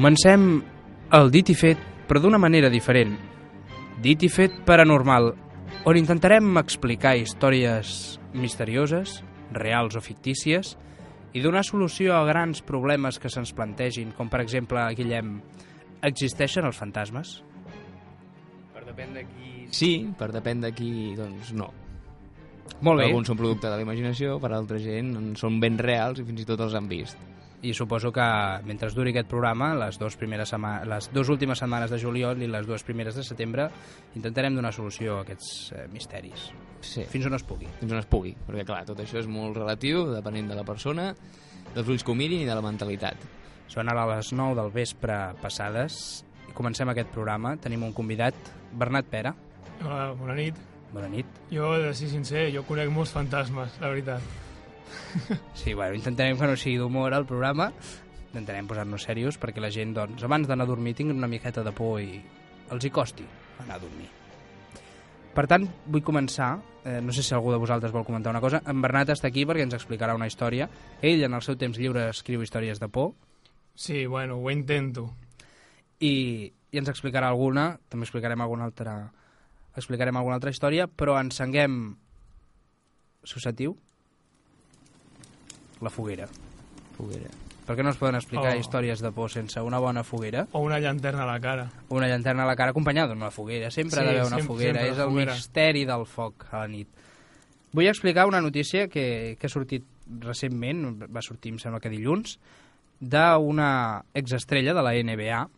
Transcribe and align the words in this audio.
Comencem 0.00 0.44
el 1.12 1.26
dit 1.28 1.50
i 1.52 1.54
fet, 1.60 1.80
però 2.08 2.22
d'una 2.24 2.38
manera 2.40 2.70
diferent. 2.72 3.10
Dit 4.00 4.22
i 4.24 4.30
fet 4.32 4.54
paranormal, 4.64 5.26
on 5.84 5.98
intentarem 6.00 6.56
explicar 6.56 7.18
històries 7.20 8.14
misterioses, 8.32 9.18
reals 9.52 9.98
o 9.98 10.00
fictícies, 10.00 10.70
i 11.36 11.42
donar 11.44 11.66
solució 11.68 12.14
a 12.16 12.22
grans 12.24 12.64
problemes 12.64 13.20
que 13.20 13.28
se'ns 13.28 13.52
plantegin, 13.52 14.14
com 14.16 14.32
per 14.32 14.40
exemple, 14.40 14.86
Guillem, 14.96 15.34
existeixen 16.08 16.64
els 16.64 16.80
fantasmes? 16.80 17.34
Per 18.72 18.86
depèn 18.86 19.12
de 19.18 19.26
qui... 19.34 19.52
Sí, 19.68 19.90
per 20.16 20.30
depèn 20.32 20.64
de 20.64 20.70
qui, 20.72 20.94
doncs 21.18 21.52
no. 21.52 21.68
Molt 22.80 23.02
bé, 23.02 23.10
alguns 23.10 23.28
són 23.28 23.42
producte 23.44 23.68
de 23.68 23.76
la 23.76 23.84
imaginació, 23.84 24.40
per 24.40 24.54
altra 24.56 24.80
gent 24.80 25.12
són 25.36 25.60
ben 25.60 25.76
reals 25.76 26.24
i 26.24 26.26
fins 26.32 26.40
i 26.40 26.48
tot 26.48 26.64
els 26.64 26.80
han 26.80 26.88
vist. 26.88 27.20
I 27.62 27.74
suposo 27.74 28.10
que 28.12 28.24
mentre 28.64 28.88
duri 28.96 29.10
aquest 29.12 29.28
programa, 29.28 29.74
les 29.76 29.98
dues, 30.00 30.16
primeres 30.16 30.48
sema 30.48 30.78
les 30.88 31.10
dues 31.12 31.28
últimes 31.28 31.58
setmanes 31.60 31.90
de 31.92 31.98
juliol 32.00 32.40
i 32.42 32.48
les 32.48 32.66
dues 32.66 32.82
primeres 32.82 33.14
de 33.18 33.22
setembre, 33.26 33.68
intentarem 34.16 34.54
donar 34.56 34.72
solució 34.72 35.18
a 35.18 35.24
aquests 35.26 35.72
eh, 35.72 35.86
misteris, 35.92 36.50
Sí. 36.80 37.04
fins 37.04 37.26
on 37.26 37.34
es 37.36 37.42
pugui. 37.44 37.68
Fins 37.80 37.92
on 37.92 37.98
es 37.98 38.06
pugui, 38.08 38.32
perquè 38.46 38.64
clar, 38.64 38.84
tot 38.88 38.98
això 39.04 39.18
és 39.20 39.26
molt 39.28 39.56
relatiu, 39.58 40.06
depenent 40.14 40.48
de 40.48 40.56
la 40.56 40.64
persona, 40.64 41.10
dels 41.74 41.86
ulls 41.88 42.02
que 42.02 42.10
ho 42.10 42.14
mirin 42.16 42.40
i 42.40 42.48
de 42.48 42.54
la 42.56 42.62
mentalitat. 42.64 43.16
Són 43.68 43.88
ara 43.92 44.06
les 44.16 44.32
9 44.32 44.56
del 44.56 44.72
vespre 44.74 45.18
passades 45.42 46.24
i 46.48 46.52
comencem 46.56 46.88
aquest 46.88 47.12
programa. 47.14 47.56
Tenim 47.56 47.84
un 47.86 47.92
convidat, 47.92 48.34
Bernat 48.72 49.04
Pera. 49.06 49.34
Hola, 49.84 50.12
bona 50.18 50.34
nit. 50.34 50.56
Bona 50.92 51.06
nit. 51.08 51.26
Jo, 51.52 51.76
de 51.78 51.92
ser 51.94 52.08
sincer, 52.10 52.48
jo 52.52 52.64
conec 52.66 52.90
molts 52.90 53.12
fantasmes, 53.12 53.76
la 53.80 53.88
veritat. 53.92 54.20
Sí, 55.60 55.74
bueno, 55.74 55.94
intentarem 55.94 56.38
que 56.38 56.46
no 56.46 56.56
sigui 56.56 56.78
d'humor 56.80 57.14
el 57.14 57.26
programa. 57.26 57.70
Intentarem 58.30 58.68
posar-nos 58.70 59.02
serios 59.02 59.38
perquè 59.40 59.62
la 59.62 59.72
gent, 59.74 59.94
doncs, 59.96 60.22
abans 60.24 60.48
d'anar 60.48 60.68
a 60.68 60.70
dormir 60.70 60.94
tinguin 60.98 61.18
una 61.18 61.30
miqueta 61.30 61.64
de 61.66 61.72
por 61.74 62.00
i 62.00 62.20
els 62.70 62.84
hi 62.86 62.90
costi 62.94 63.26
anar 63.60 63.76
a 63.78 63.82
dormir. 63.82 64.08
Per 65.34 65.46
tant, 65.50 65.66
vull 65.86 66.02
començar, 66.02 66.52
eh, 66.84 67.00
no 67.02 67.12
sé 67.14 67.22
si 67.22 67.34
algú 67.34 67.52
de 67.52 67.58
vosaltres 67.62 67.92
vol 67.94 68.06
comentar 68.06 68.32
una 68.32 68.42
cosa, 68.42 68.62
en 68.66 68.80
Bernat 68.82 69.12
està 69.14 69.28
aquí 69.30 69.44
perquè 69.46 69.66
ens 69.66 69.76
explicarà 69.76 70.14
una 70.14 70.26
història. 70.30 70.68
Ell, 71.02 71.22
en 71.26 71.34
el 71.34 71.42
seu 71.46 71.58
temps 71.58 71.78
lliure, 71.78 72.08
escriu 72.10 72.42
històries 72.42 72.80
de 72.80 72.88
por 72.88 73.12
Sí, 73.74 74.06
bueno, 74.06 74.36
ho 74.36 74.50
intento. 74.50 75.14
i, 76.00 76.52
i 76.72 76.78
ens 76.78 76.88
explicarà 76.88 77.28
alguna, 77.28 77.78
també 77.88 78.06
explicarem 78.06 78.40
alguna 78.40 78.64
altra 78.64 79.12
explicarem 79.76 80.16
alguna 80.16 80.38
altra 80.38 80.50
història, 80.50 80.86
però 80.88 81.16
encenguem 81.20 81.96
suscetiu 83.24 83.76
la 85.80 85.90
foguera. 85.90 86.28
Foguera. 86.96 87.30
Per 87.66 87.76
què 87.78 87.84
no 87.84 87.90
es 87.90 87.96
poden 88.00 88.16
explicar 88.16 88.54
Oh. 88.56 88.58
històries 88.58 89.00
de 89.00 89.12
por 89.12 89.30
sense 89.30 89.60
una 89.62 89.78
bona 89.78 90.02
foguera? 90.02 90.46
O 90.52 90.60
una 90.60 90.80
llanterna 90.80 91.22
a 91.22 91.26
la 91.26 91.38
cara. 91.40 91.70
Una 91.88 92.08
llanterna 92.08 92.42
a 92.42 92.46
la 92.46 92.56
cara 92.56 92.70
acompanyada 92.72 93.14
d'una 93.14 93.30
foguera. 93.30 93.70
Sempre 93.70 93.94
Sí, 93.96 94.00
ha 94.00 94.04
d'haver 94.04 94.20
una 94.22 94.28
sempre- 94.36 94.46
foguera. 94.46 94.72
sempre 94.80 94.90
És 94.92 94.98
el 94.98 95.04
foguera. 95.10 95.34
misteri 95.34 95.84
del 95.84 96.06
foc 96.06 96.46
a 96.50 96.58
la 96.58 96.68
nit. 96.68 96.88
Vull 97.72 97.86
explicar 97.86 98.26
una 98.26 98.40
notícia 98.40 98.88
que, 98.88 99.36
que 99.38 99.46
ha 99.46 99.50
sortit 99.50 99.84
recentment, 100.20 101.04
va 101.14 101.22
sortir, 101.22 101.52
em 101.52 101.58
sembla 101.58 101.78
que 101.78 101.88
dilluns, 101.88 102.40
d'una 102.98 104.04
exestrella 104.14 104.74
de 104.74 104.82
la 104.82 104.94
NBA, 104.94 105.48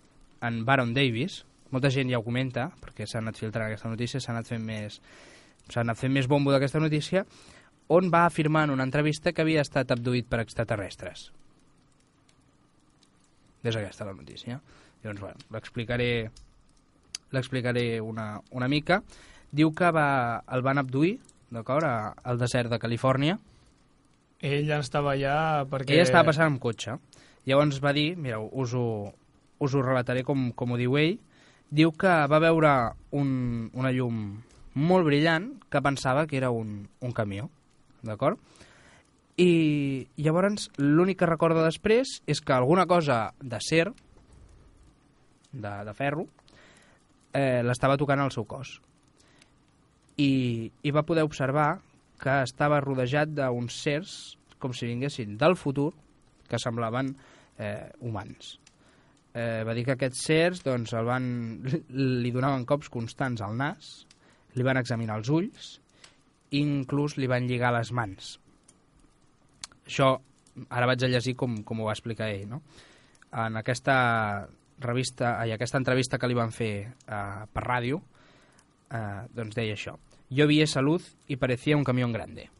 en 0.42 0.64
Baron 0.64 0.95
Davis. 0.95 1.45
Molta 1.70 1.91
gent 1.91 2.11
ja 2.11 2.19
ho 2.19 2.25
comenta, 2.25 2.70
perquè 2.83 3.07
s'ha 3.09 3.19
anat 3.23 3.39
filtrant 3.41 3.67
aquesta 3.70 3.89
notícia, 3.89 4.20
s'ha 4.20 4.33
anat 4.33 4.47
fent 4.47 4.62
més 4.62 5.01
s'ha 5.70 5.81
anat 5.81 5.97
fent 5.97 6.12
més 6.12 6.27
bombo 6.29 6.51
d'aquesta 6.53 6.81
notícia, 6.83 7.25
on 7.88 8.11
va 8.12 8.27
afirmar 8.27 8.64
en 8.64 8.77
una 8.77 8.86
entrevista 8.86 9.33
que 9.33 9.42
havia 9.42 9.64
estat 9.64 9.91
abduït 9.92 10.28
per 10.28 10.41
extraterrestres. 10.41 11.30
És 13.62 13.77
aquesta 13.77 14.07
la 14.07 14.14
notícia. 14.14 14.61
Llavors, 15.02 15.20
bueno, 15.20 15.46
l'explicaré 15.55 16.30
l'explicaré 17.33 18.01
una, 18.01 18.40
una 18.51 18.68
mica. 18.68 19.02
Diu 19.52 19.73
que 19.77 19.90
va, 19.92 20.42
el 20.52 20.62
van 20.64 20.80
abduir, 20.80 21.17
d'acord, 21.52 21.89
al 21.89 22.39
desert 22.40 22.70
de 22.73 22.79
Califòrnia. 22.80 23.39
Ell 24.42 24.68
ja 24.68 24.78
estava 24.83 25.14
allà 25.17 25.34
perquè... 25.70 25.96
Ella 25.96 26.07
estava 26.07 26.30
passant 26.30 26.52
amb 26.52 26.62
cotxe. 26.62 26.96
Llavors 27.48 27.80
va 27.83 27.92
dir, 27.96 28.12
mireu, 28.17 28.46
us 28.52 28.74
ho, 28.78 28.86
us 29.62 29.74
ho 29.74 29.83
relataré 29.83 30.23
com, 30.27 30.51
com 30.55 30.73
ho 30.73 30.78
diu 30.78 30.96
ell, 31.01 31.17
diu 31.73 31.92
que 31.98 32.12
va 32.30 32.40
veure 32.42 32.73
un, 33.18 33.33
una 33.74 33.90
llum 33.95 34.23
molt 34.74 35.08
brillant 35.08 35.51
que 35.73 35.83
pensava 35.84 36.27
que 36.28 36.39
era 36.39 36.52
un, 36.55 36.86
un 37.01 37.12
camió, 37.12 37.48
d'acord? 38.07 38.39
I 39.40 40.07
llavors 40.20 40.68
l'únic 40.79 41.23
que 41.23 41.29
recorda 41.29 41.64
després 41.64 42.18
és 42.29 42.40
que 42.45 42.52
alguna 42.55 42.85
cosa 42.86 43.33
d'acer, 43.40 43.86
de, 45.52 45.73
de 45.89 45.95
ferro, 45.96 46.27
eh, 47.33 47.63
l'estava 47.64 47.96
tocant 47.96 48.20
al 48.20 48.33
seu 48.35 48.45
cos. 48.45 48.77
I, 50.20 50.70
I 50.85 50.90
va 50.92 51.07
poder 51.08 51.24
observar 51.24 51.80
que 52.23 52.42
estava 52.45 52.80
rodejat 52.85 53.33
d'uns 53.35 53.80
certs 53.83 54.17
com 54.63 54.74
si 54.77 54.86
vinguessin 54.86 55.39
del 55.40 55.57
futur 55.58 55.90
que 56.48 56.61
semblaven 56.61 57.14
eh, 57.58 57.89
humans. 58.05 58.58
Eh, 59.33 59.64
va 59.64 59.74
dir 59.74 59.86
que 59.89 59.96
aquests 59.96 60.27
certs 60.29 60.61
doncs, 60.63 60.92
el 60.92 61.08
van, 61.08 61.27
li 61.89 62.30
donaven 62.34 62.67
cops 62.69 62.92
constants 62.92 63.40
al 63.42 63.57
nas, 63.57 63.95
li 64.55 64.67
van 64.67 64.77
examinar 64.77 65.17
els 65.19 65.33
ulls 65.33 65.79
inclús 66.58 67.17
li 67.18 67.29
van 67.30 67.48
lligar 67.48 67.73
les 67.74 67.92
mans. 67.92 68.36
Això 69.86 70.14
ara 70.68 70.86
vaig 70.86 71.05
a 71.05 71.11
llegir 71.11 71.35
com, 71.39 71.63
com 71.64 71.80
ho 71.80 71.89
va 71.89 71.96
explicar 71.96 72.30
ell. 72.30 72.48
No? 72.48 72.63
En 73.33 73.57
aquesta 73.57 74.48
revista, 74.83 75.39
ai, 75.40 75.52
aquesta 75.52 75.80
entrevista 75.80 76.18
que 76.18 76.29
li 76.29 76.36
van 76.36 76.52
fer 76.52 76.73
eh, 76.85 77.45
per 77.52 77.64
ràdio, 77.64 78.02
eh, 78.92 79.23
doncs 79.33 79.57
deia 79.57 79.77
això. 79.79 79.96
Yo 80.33 80.46
vi 80.48 80.63
esa 80.63 80.83
luz 80.83 81.14
y 81.27 81.36
parecía 81.36 81.77
un 81.77 81.85
camión 81.85 82.13
grande. 82.13 82.51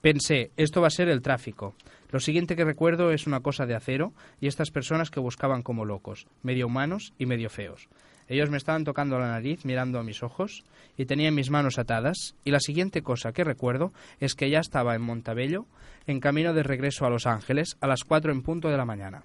Pensé, 0.00 0.50
esto 0.56 0.80
va 0.80 0.88
a 0.88 0.90
ser 0.90 1.08
el 1.08 1.22
tráfico. 1.22 1.74
Lo 2.10 2.20
siguiente 2.20 2.56
que 2.56 2.64
recuerdo 2.64 3.10
es 3.10 3.26
una 3.26 3.40
cosa 3.40 3.64
de 3.64 3.74
acero 3.74 4.12
y 4.40 4.48
estas 4.48 4.70
personas 4.70 5.10
que 5.10 5.20
buscaban 5.20 5.62
como 5.62 5.84
locos, 5.84 6.26
medio 6.42 6.66
humanos 6.66 7.14
y 7.18 7.26
medio 7.26 7.48
feos. 7.48 7.88
Ellos 8.28 8.50
me 8.50 8.56
estaban 8.56 8.84
tocando 8.84 9.18
la 9.18 9.28
nariz 9.28 9.64
mirando 9.64 9.98
a 9.98 10.02
mis 10.02 10.22
ojos 10.22 10.64
y 10.96 11.06
tenían 11.06 11.34
mis 11.34 11.50
manos 11.50 11.78
atadas 11.78 12.34
y 12.44 12.50
la 12.50 12.60
siguiente 12.60 13.02
cosa 13.02 13.32
que 13.32 13.44
recuerdo 13.44 13.92
es 14.20 14.34
que 14.34 14.50
ya 14.50 14.60
estaba 14.60 14.94
en 14.94 15.02
Montebello 15.02 15.66
en 16.06 16.20
camino 16.20 16.54
de 16.54 16.62
regreso 16.62 17.04
a 17.04 17.10
Los 17.10 17.26
Ángeles 17.26 17.76
a 17.80 17.86
las 17.86 18.04
4 18.04 18.32
en 18.32 18.42
punto 18.42 18.68
de 18.68 18.76
la 18.76 18.84
mañana. 18.84 19.22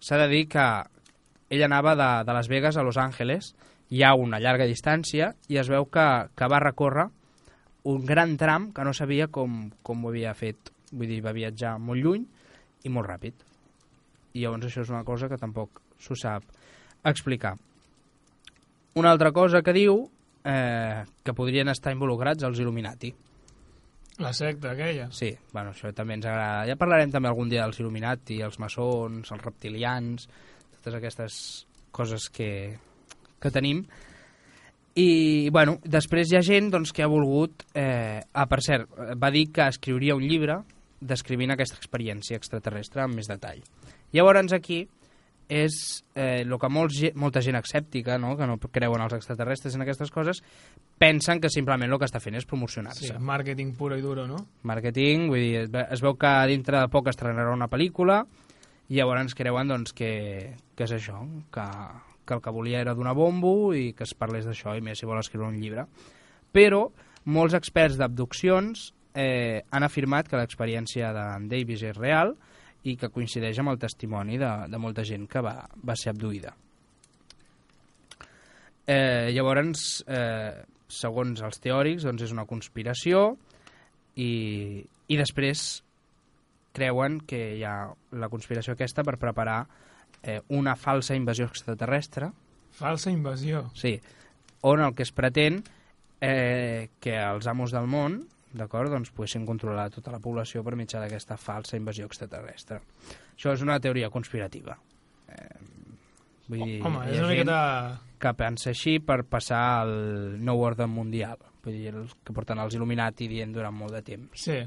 S'ha 0.00 0.16
de 0.16 0.28
dir 0.28 0.48
que 0.48 0.64
ella 1.50 1.64
anava 1.66 1.96
de, 1.96 2.24
de 2.24 2.32
Las 2.32 2.48
Vegas 2.48 2.76
a 2.76 2.82
Los 2.82 2.96
Ángeles, 2.96 3.54
hi 3.90 4.02
ha 4.04 4.14
una 4.14 4.38
llarga 4.38 4.68
distància 4.68 5.32
i 5.48 5.58
es 5.58 5.68
veu 5.72 5.88
que, 5.88 6.06
que 6.36 6.48
va 6.48 6.60
recórrer 6.62 7.08
un 7.88 8.04
gran 8.04 8.36
tram 8.36 8.70
que 8.76 8.84
no 8.84 8.92
sabia 8.92 9.28
com, 9.32 9.70
com 9.82 10.04
ho 10.04 10.12
havia 10.12 10.34
fet. 10.36 10.72
Vull 10.92 11.08
dir, 11.08 11.22
va 11.24 11.36
viatjar 11.36 11.78
molt 11.80 12.04
lluny 12.04 12.26
i 12.84 12.92
molt 12.92 13.08
ràpid. 13.08 13.46
I 14.36 14.44
llavors 14.44 14.68
això 14.68 14.84
és 14.84 14.92
una 14.92 15.06
cosa 15.08 15.28
que 15.28 15.40
tampoc 15.40 15.80
s'ho 15.98 16.16
sap 16.18 16.44
explicar. 17.08 17.56
Una 18.98 19.12
altra 19.14 19.30
cosa 19.30 19.62
que 19.62 19.74
diu 19.76 20.00
eh, 20.42 21.04
que 21.22 21.34
podrien 21.36 21.70
estar 21.70 21.92
involucrats 21.94 22.42
els 22.48 22.58
Illuminati. 22.58 23.12
La 24.18 24.32
secta 24.34 24.72
aquella. 24.72 25.06
Sí, 25.14 25.30
bueno, 25.52 25.70
això 25.70 25.92
també 25.94 26.16
ens 26.18 26.26
agrada. 26.26 26.66
Ja 26.66 26.74
parlarem 26.80 27.12
també 27.14 27.30
algun 27.30 27.50
dia 27.52 27.62
dels 27.62 27.78
Illuminati, 27.78 28.40
els 28.42 28.58
maçons, 28.58 29.30
els 29.30 29.44
reptilians, 29.44 30.26
totes 30.74 30.98
aquestes 30.98 31.38
coses 31.94 32.26
que, 32.34 32.50
que 33.38 33.54
tenim. 33.54 33.84
I, 34.98 35.08
bueno, 35.54 35.76
després 35.86 36.32
hi 36.32 36.40
ha 36.40 36.42
gent 36.42 36.72
doncs, 36.74 36.90
que 36.90 37.06
ha 37.06 37.10
volgut... 37.10 37.62
Eh, 37.78 38.18
ah, 38.18 38.48
per 38.50 38.58
cert, 38.66 38.90
va 39.14 39.30
dir 39.30 39.46
que 39.54 39.68
escriuria 39.70 40.18
un 40.18 40.26
llibre 40.26 40.58
descrivint 40.98 41.54
aquesta 41.54 41.78
experiència 41.78 42.38
extraterrestre 42.40 43.04
amb 43.04 43.14
més 43.14 43.30
detall. 43.30 43.62
Llavors 44.10 44.56
aquí 44.56 44.88
és 45.48 46.04
eh, 46.14 46.42
el 46.44 46.52
que 46.60 46.68
molts, 46.68 47.00
molta 47.16 47.40
gent 47.44 47.56
escèptica, 47.58 48.18
no? 48.20 48.34
que 48.36 48.46
no 48.46 48.58
creuen 48.60 49.02
els 49.04 49.14
extraterrestres 49.16 49.74
en 49.74 49.84
aquestes 49.84 50.12
coses, 50.12 50.42
pensen 51.00 51.40
que 51.40 51.50
simplement 51.50 51.88
el 51.88 51.98
que 51.98 52.08
està 52.08 52.20
fent 52.20 52.36
és 52.36 52.46
promocionar-se 52.48 53.08
Sí, 53.08 53.14
màrqueting 53.16 53.72
puro 53.78 53.96
i 53.96 54.04
duro, 54.04 54.26
no? 54.28 54.42
màrqueting, 54.68 55.28
vull 55.32 55.40
dir, 55.40 55.64
es 55.88 56.04
veu 56.04 56.18
que 56.20 56.34
dintre 56.52 56.82
de 56.82 56.92
poc 56.92 57.08
estrenarà 57.08 57.54
una 57.56 57.70
pel·lícula 57.72 58.20
i 58.88 59.00
llavors 59.00 59.34
creuen 59.36 59.72
doncs, 59.72 59.96
que, 59.96 60.12
que 60.76 60.84
és 60.84 60.94
això, 60.96 61.22
que, 61.52 61.66
que 62.28 62.36
el 62.36 62.44
que 62.44 62.52
volia 62.52 62.84
era 62.84 62.96
donar 62.96 63.16
bombo 63.16 63.72
i 63.72 63.94
que 63.96 64.04
es 64.04 64.14
parlés 64.16 64.46
d'això 64.48 64.76
i 64.76 64.84
més 64.84 65.00
si 65.00 65.08
vol 65.08 65.20
escriure 65.20 65.48
un 65.48 65.58
llibre. 65.60 65.88
Però 66.52 66.86
molts 67.28 67.56
experts 67.56 67.98
d'abduccions 68.00 68.90
eh, 69.16 69.64
han 69.70 69.84
afirmat 69.84 70.28
que 70.28 70.40
l'experiència 70.40 71.12
d'en 71.16 71.48
Davis 71.50 71.84
és 71.88 71.96
real 71.96 72.36
i 72.84 72.94
que 72.96 73.10
coincideix 73.10 73.58
amb 73.58 73.72
el 73.72 73.78
testimoni 73.82 74.38
de, 74.38 74.50
de 74.70 74.78
molta 74.78 75.04
gent 75.04 75.26
que 75.30 75.42
va, 75.44 75.56
va 75.84 75.96
ser 75.98 76.12
abduïda. 76.12 76.54
Eh, 78.88 79.28
llavors, 79.34 80.04
eh, 80.08 80.62
segons 80.88 81.42
els 81.44 81.60
teòrics, 81.60 82.06
doncs 82.06 82.24
és 82.24 82.32
una 82.32 82.46
conspiració 82.48 83.34
i, 84.16 84.80
i 85.08 85.18
després 85.20 85.82
creuen 86.72 87.18
que 87.28 87.42
hi 87.58 87.64
ha 87.66 87.90
la 88.16 88.30
conspiració 88.32 88.72
aquesta 88.76 89.04
per 89.04 89.18
preparar 89.20 89.58
eh, 90.22 90.40
una 90.48 90.76
falsa 90.76 91.16
invasió 91.18 91.48
extraterrestre, 91.50 92.30
Falsa 92.78 93.10
invasió. 93.10 93.70
sí, 93.74 93.98
on 94.62 94.80
el 94.84 94.94
que 94.94 95.02
es 95.02 95.12
pretén 95.12 95.62
eh, 96.20 96.88
que 97.00 97.16
els 97.18 97.46
amos 97.50 97.72
del 97.74 97.88
món 97.90 98.20
d'acord, 98.56 98.90
doncs 98.92 99.10
poguessin 99.14 99.44
controlar 99.46 99.88
tota 99.92 100.12
la 100.14 100.20
població 100.22 100.62
per 100.64 100.76
mitjà 100.78 101.02
d'aquesta 101.02 101.36
falsa 101.40 101.76
invasió 101.76 102.06
extraterrestre. 102.08 102.80
Això 103.34 103.52
és 103.52 103.64
una 103.64 103.78
teoria 103.80 104.10
conspirativa. 104.10 104.76
Eh, 105.28 105.60
vull 106.48 106.64
dir, 106.64 106.80
Home, 106.86 107.04
és 107.10 107.20
una 107.20 107.30
miqueta... 107.32 107.60
que 108.18 108.34
pensa 108.34 108.72
així 108.72 108.98
per 109.04 109.22
passar 109.30 109.62
al 109.84 109.94
nou 110.42 110.64
ordre 110.64 110.88
mundial, 110.90 111.38
vull 111.64 111.76
dir, 111.76 111.94
el 111.94 112.08
que 112.24 112.34
porten 112.34 112.58
els 112.62 112.74
Illuminati 112.74 113.28
dient 113.30 113.52
durant 113.54 113.74
molt 113.74 113.98
de 113.98 114.02
temps. 114.06 114.44
Sí. 114.48 114.58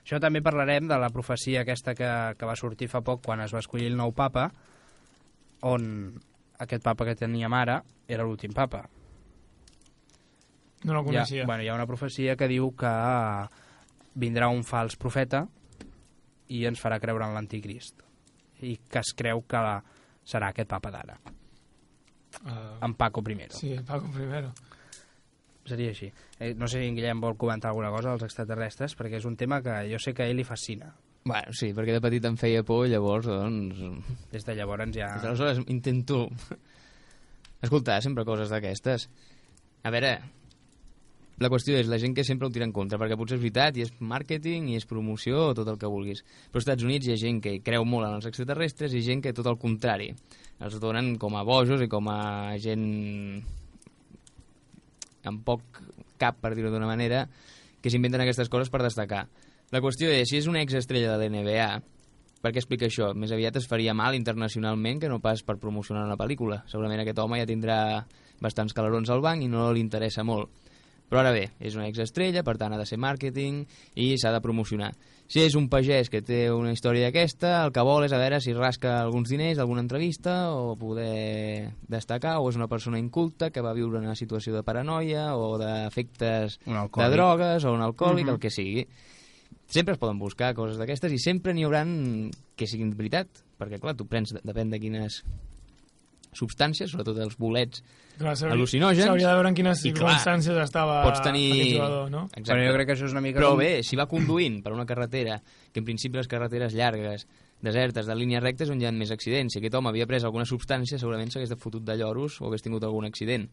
Això 0.00 0.20
també 0.20 0.42
parlarem 0.42 0.88
de 0.88 0.96
la 0.98 1.10
profecia 1.12 1.64
aquesta 1.64 1.94
que, 1.94 2.10
que 2.36 2.48
va 2.48 2.56
sortir 2.58 2.88
fa 2.88 3.02
poc 3.04 3.24
quan 3.24 3.42
es 3.44 3.52
va 3.54 3.64
escollir 3.64 3.90
el 3.90 3.98
nou 3.98 4.14
papa, 4.16 4.48
on 5.68 5.84
aquest 6.60 6.84
papa 6.84 7.06
que 7.08 7.18
teníem 7.18 7.52
ara 7.56 7.80
era 8.08 8.24
l'últim 8.24 8.52
papa. 8.56 8.84
No 10.84 10.94
la 10.94 11.00
Hi 11.00 11.02
ha, 11.02 11.04
coneixia. 11.04 11.46
bueno, 11.46 11.62
hi 11.62 11.68
ha 11.68 11.74
una 11.74 11.86
profecia 11.86 12.36
que 12.36 12.48
diu 12.48 12.70
que 12.76 12.92
vindrà 14.20 14.48
un 14.48 14.62
fals 14.64 14.96
profeta 14.96 15.44
i 16.50 16.64
ens 16.66 16.80
farà 16.82 16.98
creure 17.00 17.26
en 17.28 17.34
l'anticrist 17.36 18.00
i 18.66 18.76
que 18.90 18.98
es 19.00 19.12
creu 19.16 19.42
que 19.48 19.60
la, 19.64 19.76
serà 20.24 20.48
aquest 20.54 20.68
papa 20.70 20.90
d'ara, 20.90 21.18
Uh, 22.44 22.78
en 22.86 22.94
Paco 22.94 23.20
I. 23.28 23.34
sí, 23.50 23.76
Paco 23.84 24.06
primero. 24.14 24.52
Seria 25.66 25.90
així. 25.90 26.12
Eh, 26.38 26.54
no 26.54 26.68
sé 26.68 26.78
si 26.78 26.86
en 26.86 26.94
Guillem 26.94 27.20
vol 27.20 27.36
comentar 27.36 27.70
alguna 27.72 27.90
cosa 27.90 28.12
als 28.12 28.22
extraterrestres, 28.22 28.94
perquè 28.96 29.18
és 29.18 29.24
un 29.26 29.34
tema 29.36 29.58
que 29.60 29.74
jo 29.90 29.98
sé 29.98 30.14
que 30.14 30.22
a 30.22 30.28
ell 30.30 30.36
li 30.38 30.44
fascina. 30.44 30.92
Bueno, 31.24 31.52
sí, 31.52 31.72
perquè 31.74 31.92
de 31.96 32.00
petit 32.00 32.24
em 32.24 32.36
feia 32.38 32.62
por, 32.62 32.86
llavors, 32.86 33.26
doncs... 33.26 33.82
Des 34.30 34.46
de 34.46 34.54
llavors 34.54 34.94
ja... 34.94 35.10
Des 35.16 35.22
d'aleshores 35.26 35.58
intento 35.66 36.28
escoltar 37.66 38.00
sempre 38.00 38.24
coses 38.24 38.48
d'aquestes. 38.48 39.08
A 39.82 39.90
veure, 39.90 40.14
la 41.40 41.48
qüestió 41.48 41.78
és 41.80 41.88
la 41.88 41.96
gent 42.00 42.12
que 42.16 42.24
sempre 42.26 42.46
ho 42.48 42.52
tira 42.52 42.66
en 42.68 42.72
contra, 42.76 42.98
perquè 43.00 43.16
potser 43.16 43.38
és 43.38 43.42
veritat, 43.42 43.78
i 43.80 43.84
és 43.86 43.92
màrqueting, 44.04 44.68
i 44.68 44.76
és 44.76 44.84
promoció, 44.88 45.46
o 45.50 45.54
tot 45.56 45.68
el 45.72 45.78
que 45.80 45.88
vulguis. 45.88 46.20
Però 46.50 46.60
als 46.60 46.66
Estats 46.66 46.84
Units 46.84 47.08
hi 47.08 47.14
ha 47.14 47.20
gent 47.20 47.40
que 47.44 47.54
creu 47.64 47.86
molt 47.88 48.08
en 48.08 48.18
els 48.18 48.28
extraterrestres 48.28 48.92
i 48.92 49.00
gent 49.06 49.24
que 49.24 49.32
tot 49.36 49.48
el 49.48 49.56
contrari. 49.60 50.10
Els 50.60 50.76
donen 50.82 51.14
com 51.22 51.38
a 51.40 51.44
bojos 51.48 51.80
i 51.80 51.88
com 51.88 52.10
a 52.12 52.58
gent 52.60 52.84
amb 55.24 55.40
poc 55.44 55.80
cap, 56.20 56.36
per 56.40 56.52
dir-ho 56.54 56.72
d'una 56.72 56.88
manera, 56.88 57.24
que 57.80 57.88
s'inventen 57.92 58.20
aquestes 58.20 58.52
coses 58.52 58.68
per 58.68 58.82
destacar. 58.84 59.24
La 59.72 59.80
qüestió 59.80 60.10
és, 60.12 60.28
si 60.28 60.40
és 60.40 60.48
una 60.50 60.60
exestrella 60.60 61.16
de 61.16 61.28
l'NBA, 61.28 61.70
per 62.40 62.52
què 62.52 62.60
explica 62.60 62.88
això? 62.88 63.12
Més 63.16 63.32
aviat 63.36 63.56
es 63.60 63.68
faria 63.68 63.92
mal 63.96 64.16
internacionalment 64.16 65.00
que 65.00 65.08
no 65.12 65.20
pas 65.24 65.42
per 65.44 65.58
promocionar 65.60 66.06
una 66.06 66.16
pel·lícula. 66.20 66.62
Segurament 66.68 67.02
aquest 67.02 67.20
home 67.20 67.40
ja 67.40 67.48
tindrà 67.48 67.76
bastants 68.40 68.72
calarons 68.76 69.12
al 69.12 69.20
banc 69.24 69.44
i 69.44 69.48
no 69.52 69.68
li 69.72 69.84
interessa 69.84 70.24
molt. 70.24 70.48
Però 71.10 71.24
ara 71.24 71.32
bé, 71.34 71.48
és 71.58 71.74
una 71.74 71.88
exestrella, 71.90 72.44
per 72.46 72.54
tant 72.56 72.72
ha 72.72 72.78
de 72.78 72.86
ser 72.86 72.96
màrqueting 73.02 73.64
i 73.98 74.12
s'ha 74.16 74.30
de 74.30 74.40
promocionar. 74.40 74.92
Si 75.30 75.42
és 75.42 75.54
un 75.58 75.68
pagès 75.70 76.08
que 76.10 76.22
té 76.26 76.44
una 76.50 76.72
història 76.74 77.08
d'aquesta, 77.08 77.64
el 77.64 77.72
que 77.74 77.82
vol 77.86 78.06
és 78.06 78.14
a 78.14 78.18
veure 78.18 78.38
si 78.42 78.54
rasca 78.54 78.96
alguns 79.00 79.30
diners, 79.30 79.58
alguna 79.58 79.82
entrevista, 79.82 80.52
o 80.54 80.76
poder 80.78 81.70
destacar, 81.90 82.38
o 82.38 82.48
és 82.50 82.58
una 82.58 82.70
persona 82.70 82.98
inculta 82.98 83.50
que 83.50 83.62
va 83.62 83.74
viure 83.74 83.98
una 83.98 84.14
situació 84.18 84.54
de 84.54 84.62
paranoia 84.66 85.36
o 85.36 85.56
d'efectes 85.58 86.60
de 86.66 87.10
drogues 87.10 87.64
o 87.66 87.74
un 87.74 87.82
alcohòlic, 87.82 88.26
Mhm. 88.26 88.34
el 88.34 88.40
que 88.40 88.50
sigui. 88.50 88.86
Sempre 89.66 89.94
es 89.94 89.98
poden 89.98 90.18
buscar 90.18 90.54
coses 90.54 90.78
d'aquestes 90.78 91.12
i 91.12 91.18
sempre 91.18 91.54
n'hi 91.54 91.62
hauran 91.64 92.30
que 92.56 92.66
siguin 92.66 92.96
veritat, 92.96 93.28
perquè 93.58 93.78
clar, 93.78 93.94
tu 93.96 94.06
prens, 94.06 94.34
depèn 94.42 94.70
de 94.70 94.80
quines 94.80 95.24
substàncies, 96.36 96.90
sobretot 96.92 97.18
els 97.18 97.36
bolets 97.40 97.82
Clar, 98.20 98.34
al·lucinògens. 98.52 99.02
S'hauria 99.08 99.30
de 99.30 99.34
veure 99.38 99.48
en 99.50 99.56
quines 99.56 99.80
I, 99.84 99.90
clar, 99.92 100.12
circumstàncies 100.20 100.58
estava 100.62 101.00
pots 101.06 101.22
tenir... 101.24 101.46
aquest 101.54 101.72
jugador, 101.78 102.10
no? 102.12 102.24
Exacte. 102.34 102.52
Però 102.52 102.66
jo 102.68 102.74
crec 102.76 102.86
que 102.90 102.94
això 102.98 103.08
és 103.08 103.14
una 103.16 103.22
mica... 103.24 103.40
Però 103.40 103.54
bé, 103.58 103.70
si 103.86 103.96
va 103.98 104.06
conduint 104.10 104.60
per 104.62 104.72
una 104.76 104.84
carretera, 104.86 105.40
que 105.72 105.80
en 105.80 105.86
principi 105.88 106.20
les 106.20 106.28
carreteres 106.28 106.76
llargues, 106.76 107.26
desertes, 107.60 108.06
de 108.06 108.14
línies 108.16 108.42
rectes, 108.44 108.70
on 108.70 108.80
hi 108.80 108.86
ha 108.86 108.92
més 108.92 109.10
accidents. 109.10 109.52
Si 109.56 109.58
aquest 109.60 109.74
home 109.74 109.88
havia 109.90 110.06
pres 110.06 110.24
alguna 110.28 110.46
substància, 110.48 110.98
segurament 111.00 111.32
s'hagués 111.32 111.52
fotut 111.58 111.82
de 111.84 111.96
lloros 111.96 112.38
o 112.40 112.46
hagués 112.48 112.62
tingut 112.62 112.84
algun 112.84 113.08
accident. 113.08 113.48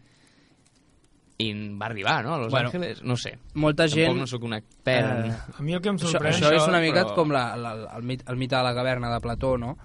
I 1.37 1.51
va 1.77 1.85
arribar, 1.85 2.23
no?, 2.25 2.33
a 2.33 2.37
Los 2.39 2.51
Bueno, 2.51 2.69
Angeles. 2.71 3.03
No 3.03 3.15
sé. 3.15 3.35
Molta 3.53 3.85
Tampoc 3.85 3.99
gent... 3.99 4.17
no 4.17 4.25
sóc 4.27 4.43
un 4.47 4.55
expert. 4.57 5.27
Eh, 5.27 5.35
A 5.59 5.61
mi 5.61 5.75
el 5.77 5.81
que 5.85 5.91
em 5.93 5.99
Això, 5.99 6.09
sorprèn... 6.09 6.33
això 6.33 6.49
és 6.55 6.65
una 6.65 6.79
mica 6.81 7.03
però- 7.03 7.13
com 7.19 7.31
la, 7.35 7.43
la, 7.61 7.73
el, 7.95 8.03
mit, 8.09 8.23
el 8.27 8.39
mite 8.41 8.55
de 8.57 8.63
la 8.65 8.73
caverna 8.73 9.11
de 9.13 9.19
Plató, 9.21 9.51
no? 9.61 9.75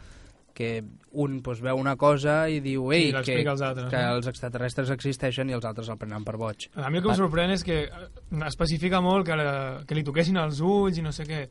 Que 0.54 0.82
un 1.12 1.40
pues, 1.42 1.60
veu 1.64 1.76
una 1.80 1.94
cosa 1.96 2.48
i 2.48 2.60
diu 2.60 2.90
I 2.92 2.96
ei, 2.96 3.06
que, 3.10 3.16
l'explica 3.18 3.50
als 3.54 3.62
altres, 3.64 3.88
que 3.90 4.02
no? 4.02 4.16
els 4.18 4.26
extraterrestres 4.28 4.90
existeixen 4.94 5.48
i 5.50 5.56
els 5.56 5.64
altres 5.64 5.88
el 5.88 5.98
prenen 6.00 6.24
per 6.24 6.36
boig. 6.36 6.68
A 6.76 6.90
mi 6.90 6.98
el 7.00 7.04
que 7.06 7.12
em 7.14 7.16
sorprèn 7.18 7.50
és 7.56 7.64
que 7.64 7.78
eh, 7.88 8.44
especifica 8.46 9.00
molt 9.00 9.26
que, 9.26 9.36
la, 9.36 9.82
que 9.88 9.94
li 9.96 10.04
toquessin 10.04 10.36
els 10.42 10.60
ulls 10.60 10.98
i 10.98 11.02
no 11.04 11.12
sé 11.12 11.24
què, 11.28 11.46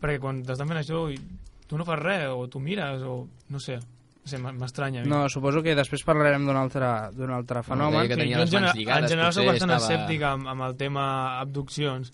perquè 0.00 0.18
quan 0.22 0.42
t'estan 0.42 0.68
fent 0.70 0.82
això 0.82 1.06
i 1.12 1.18
tu 1.70 1.78
no 1.78 1.84
fas 1.86 1.98
res, 2.02 2.26
o 2.34 2.48
tu 2.50 2.58
mires, 2.58 3.02
o 3.06 3.28
no 3.54 3.60
sé, 3.62 3.76
no 3.78 4.26
sé 4.30 4.38
m'estranya. 4.42 5.04
No, 5.06 5.28
suposo 5.30 5.62
que 5.62 5.76
després 5.78 6.02
parlarem 6.04 6.42
d'un 6.48 6.56
altre, 6.58 6.84
altre 7.30 7.62
fenomen. 7.62 8.00
deia 8.00 8.08
que 8.10 8.16
Sí, 8.18 8.20
tenia 8.24 8.36
jo 8.36 8.42
en, 8.42 8.48
les 8.48 8.52
mans 8.52 8.58
general, 8.58 8.76
lligades, 8.78 9.04
en 9.04 9.14
general 9.14 9.32
soc 9.32 9.46
bastant 9.46 9.70
estava- 9.76 9.86
escèptic 9.94 10.22
amb, 10.26 10.48
amb 10.50 10.66
el 10.66 10.76
tema 10.76 11.04
abduccions, 11.40 12.10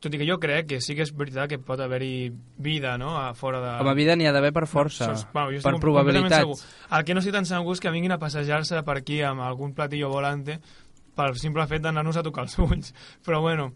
tot 0.00 0.14
i 0.14 0.18
que 0.18 0.26
jo 0.28 0.38
crec 0.40 0.66
que 0.66 0.80
sí 0.80 0.94
que 0.96 1.04
és 1.04 1.10
veritat 1.16 1.48
que 1.50 1.58
pot 1.60 1.80
haver-hi 1.80 2.30
vida, 2.58 2.96
no?, 2.98 3.14
a 3.20 3.34
fora 3.36 3.60
de... 3.60 3.72
Com 3.82 3.90
a 3.92 3.94
vida 3.94 4.16
n'hi 4.16 4.26
ha 4.26 4.32
d'haver 4.32 4.52
per 4.56 4.66
força, 4.66 5.10
és- 5.12 5.26
bueno, 5.32 5.60
per 5.62 5.74
probabilitats. 5.80 6.66
El 6.90 7.04
que 7.04 7.14
no 7.14 7.20
estic 7.20 7.34
tan 7.36 7.44
segur 7.48 7.74
és 7.76 7.80
que 7.84 7.92
vinguin 7.92 8.12
a 8.16 8.18
passejar-se 8.18 8.80
per 8.86 8.96
aquí 9.02 9.20
amb 9.22 9.44
algun 9.44 9.74
platillo 9.76 10.08
volante 10.08 10.58
pel 11.16 11.36
simple 11.36 11.66
fet 11.68 11.82
d'anar-nos 11.84 12.16
a 12.16 12.22
tocar 12.24 12.46
els 12.48 12.56
ulls. 12.58 12.94
Però 13.26 13.42
bueno, 13.44 13.72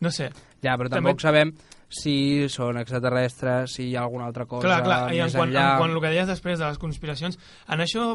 no 0.00 0.10
sé. 0.10 0.30
Ja, 0.62 0.76
però 0.76 0.88
També- 0.88 1.10
tampoc 1.10 1.20
sabem 1.24 1.52
si 1.88 2.46
són 2.50 2.78
extraterrestres, 2.78 3.74
si 3.74 3.88
hi 3.90 3.96
ha 3.96 4.02
alguna 4.02 4.26
altra 4.26 4.44
cosa 4.46 4.66
clar, 4.66 4.82
clar, 4.82 5.14
i 5.14 5.20
en 5.22 5.30
quan, 5.30 5.48
enllà. 5.50 5.66
en 5.74 5.78
quan 5.78 5.92
el 5.94 6.00
que 6.02 6.10
deies 6.10 6.26
després 6.26 6.58
de 6.58 6.66
les 6.66 6.78
conspiracions, 6.82 7.38
en 7.70 7.80
això 7.84 8.08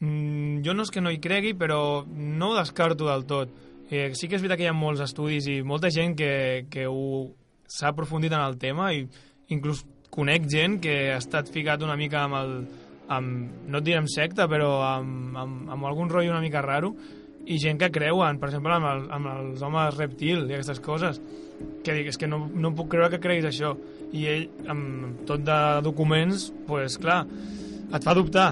mm, 0.00 0.62
jo 0.66 0.74
no 0.74 0.82
és 0.86 0.90
que 0.90 1.00
no 1.00 1.10
hi 1.10 1.20
cregui, 1.22 1.54
però 1.54 2.04
no 2.06 2.50
ho 2.52 2.56
descarto 2.58 3.06
del 3.08 3.24
tot. 3.26 3.50
Eh, 3.90 4.10
sí 4.14 4.28
que 4.28 4.36
és 4.36 4.42
veritat 4.42 4.60
que 4.60 4.66
hi 4.66 4.72
ha 4.72 4.76
molts 4.76 5.00
estudis 5.04 5.48
i 5.48 5.62
molta 5.64 5.88
gent 5.92 6.16
que, 6.16 6.66
que 6.68 6.84
ho 6.86 7.30
s'ha 7.68 7.92
aprofundit 7.92 8.32
en 8.32 8.42
el 8.42 8.58
tema 8.60 8.90
i 8.92 9.06
inclús 9.54 9.84
conec 10.12 10.48
gent 10.50 10.76
que 10.84 10.96
ha 11.12 11.18
estat 11.20 11.48
ficat 11.52 11.82
una 11.84 11.96
mica 11.96 12.24
amb 12.26 12.36
el 12.36 12.52
amb, 13.08 13.64
no 13.68 13.80
et 13.80 13.86
direm 13.86 14.08
secta, 14.10 14.46
però 14.50 14.68
amb, 14.84 15.36
amb, 15.36 15.70
amb 15.72 15.88
algun 15.88 16.10
rotllo 16.12 16.34
una 16.34 16.44
mica 16.44 16.62
raro 16.64 16.92
i 17.48 17.56
gent 17.62 17.78
que 17.80 17.88
creuen, 17.92 18.36
per 18.40 18.50
exemple, 18.50 18.74
amb, 18.76 18.88
el, 18.90 19.04
amb 19.16 19.30
els 19.32 19.62
homes 19.64 19.96
reptil 19.96 20.44
i 20.44 20.52
aquestes 20.52 20.82
coses. 20.84 21.20
Que 21.84 21.94
dic, 21.96 22.10
és 22.12 22.20
que 22.20 22.28
no, 22.28 22.42
no 22.52 22.74
puc 22.76 22.90
creure 22.92 23.08
que 23.14 23.22
creguis 23.24 23.48
això. 23.48 23.72
I 24.12 24.26
ell, 24.28 24.44
amb 24.68 25.22
tot 25.28 25.40
de 25.46 25.58
documents 25.86 26.50
pues 26.68 26.98
clar, 27.00 27.22
et 27.88 28.04
fa 28.04 28.16
dubtar 28.16 28.50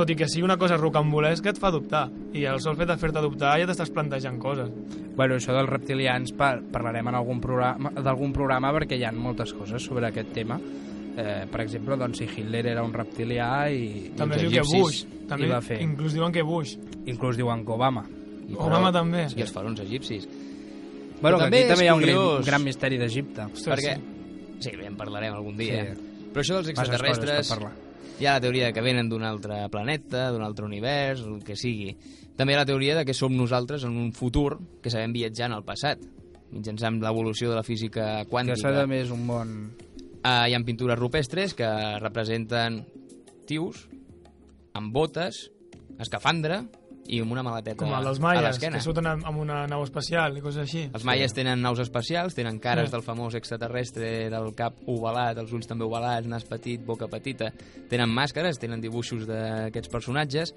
tot 0.00 0.10
i 0.10 0.16
que 0.16 0.28
sigui 0.28 0.46
una 0.48 0.58
cosa 0.60 0.80
rocambolesca 0.80 1.52
et 1.52 1.60
fa 1.60 1.70
dubtar 1.74 2.06
i 2.32 2.46
el 2.48 2.60
sol 2.64 2.78
fet 2.80 2.88
de 2.88 2.96
fer-te 3.00 3.22
dubtar 3.22 3.58
ja 3.60 3.68
t'estàs 3.68 3.92
plantejant 3.92 4.40
coses 4.40 4.72
Bueno, 5.20 5.36
això 5.36 5.52
dels 5.52 5.68
reptilians 5.68 6.30
par 6.32 6.62
parlarem 6.72 7.10
en 7.10 7.16
algun 7.18 7.40
programa 7.42 7.90
d'algun 7.92 8.30
programa 8.32 8.70
perquè 8.72 8.96
hi 8.96 9.02
ha 9.04 9.10
moltes 9.12 9.52
coses 9.52 9.84
sobre 9.84 10.06
aquest 10.08 10.30
tema. 10.32 10.56
Eh, 11.10 11.44
per 11.50 11.60
exemple, 11.64 11.98
doncs, 12.00 12.22
si 12.22 12.28
Hitler 12.30 12.62
era 12.70 12.84
un 12.86 12.94
reptilià 12.94 13.50
i, 13.68 14.12
també 14.16 14.38
els 14.38 14.46
diu 14.46 14.54
que 14.54 14.62
Bush 14.70 15.02
també, 15.28 15.48
hi 15.48 15.50
va 15.50 15.58
fer. 15.66 15.80
inclús 15.84 16.14
diuen 16.16 16.32
que 16.32 16.44
Bush 16.46 16.76
inclús 17.10 17.36
diuen 17.36 17.66
que 17.66 17.74
Obama. 17.74 18.06
I 18.48 18.56
Obama 18.56 18.94
també 18.94 19.26
I 19.26 19.44
els 19.44 19.52
faraons 19.52 19.82
egipcis. 19.84 20.24
Bueno, 21.20 21.36
que 21.36 21.44
també 21.44 21.64
aquí 21.66 21.74
també 21.74 21.84
hi 21.84 21.90
ha 21.90 21.98
un 21.98 22.06
gran, 22.06 22.16
curiós. 22.16 22.46
gran 22.46 22.64
misteri 22.64 23.02
d'Egipte. 23.02 23.50
Perquè... 23.66 23.98
sí. 23.98 24.16
Sí, 24.70 24.72
en 24.84 24.96
parlarem 24.96 25.36
algun 25.36 25.56
dia. 25.60 25.84
Sí. 25.84 26.26
Però 26.32 26.44
això 26.44 26.60
dels 26.62 26.72
Masses 26.72 26.96
coses 26.96 27.10
extraterrestres... 27.10 27.88
Hi 28.20 28.26
ha 28.28 28.34
la 28.36 28.40
teoria 28.44 28.66
de 28.68 28.74
que 28.76 28.82
venen 28.84 29.08
d'un 29.08 29.22
altre 29.24 29.62
planeta, 29.72 30.26
d'un 30.30 30.42
altre 30.44 30.66
univers, 30.66 31.22
el 31.24 31.38
que 31.44 31.56
sigui. 31.56 31.94
També 32.36 32.52
hi 32.52 32.58
ha 32.58 32.62
la 32.62 32.68
teoria 32.68 32.96
de 32.98 33.04
que 33.08 33.14
som 33.16 33.32
nosaltres 33.32 33.86
en 33.88 33.96
un 33.96 34.10
futur 34.12 34.58
que 34.84 34.92
sabem 34.92 35.14
viatjar 35.16 35.48
en 35.48 35.56
el 35.56 35.64
passat, 35.64 36.02
mitjançant 36.52 36.98
l'evolució 37.00 37.48
de 37.48 37.56
la 37.56 37.64
física 37.64 38.10
Que 38.24 38.28
quàntica. 38.28 38.58
s'ha 38.60 38.74
de 38.76 38.86
més 38.90 39.10
un 39.14 39.24
bon... 39.26 39.54
Uh, 40.20 40.44
hi 40.50 40.52
ha 40.52 40.60
pintures 40.66 40.98
rupestres 41.00 41.54
que 41.56 41.68
representen 42.02 42.82
tios 43.48 43.86
amb 44.76 44.92
botes, 44.92 45.46
escafandra 45.96 46.66
i 47.10 47.18
amb 47.20 47.32
una 47.34 47.42
maleteta 47.42 47.76
com 47.80 47.88
a 47.92 48.00
maies 48.00 48.42
l'esquena. 48.44 48.76
que 48.76 48.82
surten 48.84 49.06
amb 49.10 49.36
una 49.42 49.66
nau 49.66 49.82
espacial 49.82 50.36
i 50.38 50.40
coses 50.40 50.62
així 50.62 50.84
Els 50.94 51.04
maies 51.04 51.32
tenen 51.34 51.60
naus 51.60 51.80
espacials, 51.82 52.34
tenen 52.36 52.60
cares 52.62 52.88
Sí. 52.88 52.92
del 52.94 53.02
famós 53.02 53.34
extraterrestre 53.34 54.30
del 54.30 54.54
cap 54.54 54.74
ovalat, 54.86 55.36
els 55.38 55.52
ulls 55.52 55.66
també 55.66 55.84
ovalats, 55.84 56.26
nas 56.28 56.44
petit, 56.44 56.80
boca 56.86 57.08
petita. 57.08 57.52
Tenen 57.90 58.08
màscares, 58.14 58.58
tenen 58.58 58.80
dibuixos 58.80 59.26
d'aquests 59.26 59.88
personatges, 59.90 60.54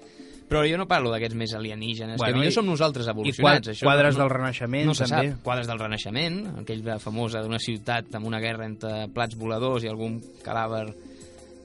però 0.48 0.62
jo 0.70 0.76
no 0.78 0.86
parlo 0.86 1.10
d'aquests 1.10 1.34
més 1.34 1.54
alienígenes, 1.54 2.18
Bueno, 2.18 2.34
que 2.34 2.38
millor 2.38 2.52
i- 2.52 2.54
som 2.54 2.66
nosaltres 2.66 3.06
I 3.06 3.10
evolucionats. 3.10 3.66
quad 3.66 3.74
això 3.74 3.84
quadres 3.84 4.14
no, 4.16 4.20
del 4.22 4.30
Renaixement, 4.30 4.86
no 4.86 4.94
se 4.94 5.04
també. 5.06 5.30
sap. 5.32 5.42
Quadres 5.42 5.66
del 5.66 5.78
Renaixement, 5.78 6.58
aquella 6.60 6.98
famosa 7.00 7.42
d'una 7.42 7.58
ciutat 7.58 8.14
amb 8.14 8.26
una 8.26 8.38
guerra 8.38 8.66
entre 8.66 9.08
plats 9.08 9.34
voladors 9.36 9.82
i 9.82 9.88
algun 9.88 10.20
cadàver 10.44 10.94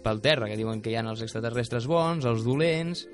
pel 0.04 0.22
terra, 0.22 0.48
que 0.48 0.56
diuen 0.56 0.82
que 0.82 0.90
hi 0.92 0.96
ha 0.96 1.02
els 1.02 1.22
extraterrestres 1.22 1.86
bons, 1.86 2.24
els 2.26 2.44
dolents, 2.46 3.06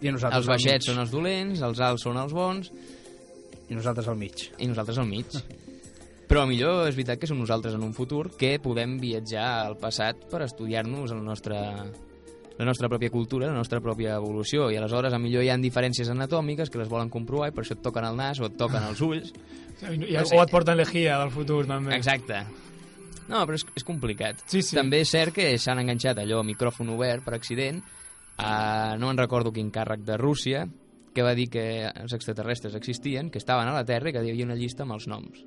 I 0.00 0.12
nosaltres 0.14 0.40
els 0.40 0.48
al 0.48 0.52
baixets 0.54 0.84
mig. 0.84 0.90
són 0.90 1.02
els 1.02 1.10
dolents, 1.14 1.62
els 1.68 1.80
alts 1.80 2.04
són 2.06 2.20
els 2.20 2.34
bons, 2.34 2.70
I 3.68 3.74
nosaltres 3.76 4.08
al 4.08 4.16
mig. 4.16 4.50
i 4.58 4.68
nosaltres 4.70 4.98
al 4.98 5.08
mig. 5.08 5.38
Però 6.28 6.44
millor 6.46 6.86
és 6.88 6.96
veritat 6.96 7.18
que 7.20 7.26
som 7.26 7.38
nosaltres 7.40 7.74
en 7.74 7.82
un 7.82 7.94
futur 7.96 8.28
que 8.36 8.58
podem 8.60 8.98
viatjar 9.00 9.46
al 9.64 9.78
passat 9.80 10.26
per 10.28 10.42
estudiar-nos 10.44 11.14
el 11.16 11.22
nostre, 11.24 11.56
la 11.56 12.66
nostra 12.68 12.90
pròpia 12.92 13.10
cultura, 13.10 13.48
la 13.48 13.56
nostra 13.56 13.80
pròpia 13.80 14.18
evolució, 14.20 14.68
i 14.70 14.76
aleshores 14.76 15.16
a 15.16 15.18
millor 15.22 15.46
hi 15.46 15.48
ha 15.48 15.56
diferències 15.56 16.10
anatòmiques 16.12 16.68
que 16.68 16.82
les 16.82 16.90
volen 16.92 17.08
comprovar 17.08 17.48
i 17.48 17.56
per 17.56 17.64
això 17.64 17.78
et 17.78 17.84
toquen 17.84 18.04
el 18.04 18.18
nas 18.20 18.42
o 18.42 18.48
et 18.50 18.58
toquen 18.60 18.84
els 18.90 19.00
ulls. 19.00 19.32
I, 19.88 20.16
o 20.18 20.42
et 20.42 20.50
porten 20.50 20.76
lejia 20.76 21.20
del 21.22 21.30
futur, 21.30 21.62
també. 21.70 21.94
Exacte. 21.96 22.42
No, 23.28 23.44
però 23.44 23.56
és, 23.56 23.64
és 23.76 23.84
complicat. 23.86 24.40
Sí, 24.48 24.62
sí. 24.64 24.76
També 24.76 25.02
és 25.04 25.12
cert 25.12 25.36
que 25.36 25.52
s'han 25.60 25.80
enganxat 25.84 26.18
allò, 26.24 26.42
micròfon 26.44 26.90
obert, 26.94 27.24
per 27.24 27.36
accident, 27.36 27.80
a, 28.38 28.96
no 28.98 29.10
en 29.10 29.18
recordo 29.18 29.52
quin 29.52 29.70
càrrec 29.74 30.06
de 30.06 30.16
Rússia, 30.16 30.64
que 31.14 31.24
va 31.26 31.34
dir 31.34 31.48
que 31.50 31.68
els 31.88 32.14
extraterrestres 32.14 32.76
existien, 32.78 33.30
que 33.30 33.40
estaven 33.42 33.68
a 33.68 33.74
la 33.74 33.84
Terra 33.84 34.10
i 34.10 34.14
que 34.14 34.24
hi 34.24 34.34
havia 34.34 34.46
una 34.46 34.58
llista 34.58 34.86
amb 34.86 34.94
els 34.98 35.08
noms. 35.10 35.44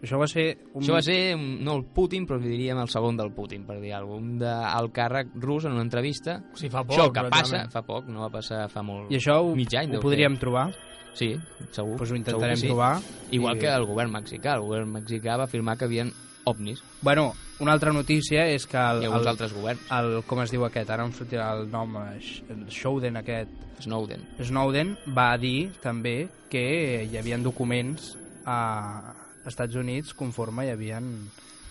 Això 0.00 0.16
va 0.16 0.26
ser... 0.30 0.46
Un... 0.72 0.80
Això 0.80 0.94
va 0.96 1.02
ser, 1.04 1.36
no 1.36 1.74
el 1.76 1.84
Putin, 1.94 2.24
però 2.28 2.40
diríem 2.40 2.78
el 2.80 2.88
segon 2.88 3.18
del 3.20 3.34
Putin, 3.36 3.66
per 3.68 3.76
dir 3.82 3.92
alguna 3.92 4.16
cosa. 4.16 4.30
Un 4.30 4.38
d'alt 4.40 4.94
càrrec 4.96 5.34
rus 5.44 5.66
en 5.68 5.76
una 5.76 5.84
entrevista. 5.84 6.38
O 6.54 6.56
sigui, 6.56 6.72
fa 6.72 6.84
poc, 6.86 6.96
això 6.96 7.10
que 7.12 7.26
passa, 7.32 7.66
fa 7.72 7.82
poc, 7.84 8.08
no 8.08 8.24
va 8.24 8.30
passar 8.32 8.64
fa 8.72 8.82
molt... 8.86 9.12
I 9.12 9.20
això 9.20 9.36
ho, 9.44 9.52
mig 9.58 9.76
any, 9.76 9.92
ho 9.98 10.00
podríem 10.02 10.38
fer. 10.38 10.46
trobar. 10.46 10.70
Sí, 11.14 11.34
segur. 11.72 11.96
Doncs 11.98 12.02
ho 12.02 12.06
segur 12.06 12.18
intentarem 12.18 12.54
que 12.54 12.60
sí. 12.60 12.66
trobar. 12.66 13.00
Igual 13.30 13.56
I- 13.56 13.60
que 13.60 13.68
el 13.68 13.84
govern 13.86 14.10
mexicà. 14.12 14.54
El 14.56 14.62
govern 14.62 14.90
mexicà 14.92 15.36
va 15.38 15.44
afirmar 15.44 15.76
que 15.78 15.84
havien 15.84 16.12
ovnis. 16.44 16.82
Bueno, 17.02 17.34
una 17.60 17.72
altra 17.72 17.92
notícia 17.92 18.46
és 18.48 18.66
que 18.66 18.76
el, 18.78 19.02
Hi 19.02 19.04
ha 19.04 19.08
alguns 19.08 19.22
el, 19.22 19.28
altres 19.28 19.52
governs. 19.52 19.80
el, 19.92 20.22
com 20.26 20.40
es 20.42 20.50
diu 20.50 20.64
aquest, 20.64 20.88
ara 20.90 21.04
em 21.04 21.12
sortirà 21.12 21.50
el 21.58 21.68
nom, 21.70 21.96
el 21.96 22.70
Snowden 22.70 23.16
aquest, 23.20 23.50
Snowden. 23.80 24.24
Snowden 24.40 24.96
va 25.16 25.36
dir 25.38 25.70
també 25.82 26.28
que 26.50 27.04
hi 27.04 27.16
havia 27.18 27.36
documents 27.38 28.16
a 28.46 29.14
Estats 29.46 29.74
Units 29.76 30.14
conforme 30.14 30.66
hi 30.66 30.70
havia 30.70 31.00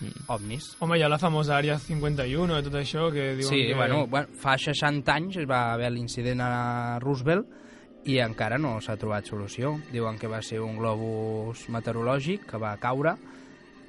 Mm. 0.00 0.22
ovnis. 0.32 0.76
Home, 0.80 0.96
hi 0.96 1.02
ha 1.02 1.08
la 1.12 1.18
famosa 1.18 1.58
àrea 1.58 1.74
51 1.78 2.58
i 2.58 2.62
tot 2.62 2.72
això 2.78 3.10
que 3.12 3.34
diuen 3.36 3.50
Sí, 3.50 3.66
que... 3.66 3.74
bueno, 3.74 4.06
bueno, 4.06 4.28
fa 4.40 4.54
60 4.56 5.12
anys 5.12 5.36
va 5.44 5.74
haver 5.74 5.90
l'incident 5.92 6.40
a 6.40 6.98
Roosevelt 7.02 7.46
i 8.08 8.16
encara 8.24 8.58
no 8.58 8.78
s'ha 8.80 8.96
trobat 9.00 9.28
solució. 9.28 9.74
Diuen 9.92 10.18
que 10.18 10.30
va 10.30 10.40
ser 10.42 10.60
un 10.64 10.78
globus 10.80 11.66
meteorològic 11.72 12.46
que 12.48 12.60
va 12.60 12.76
caure. 12.80 13.14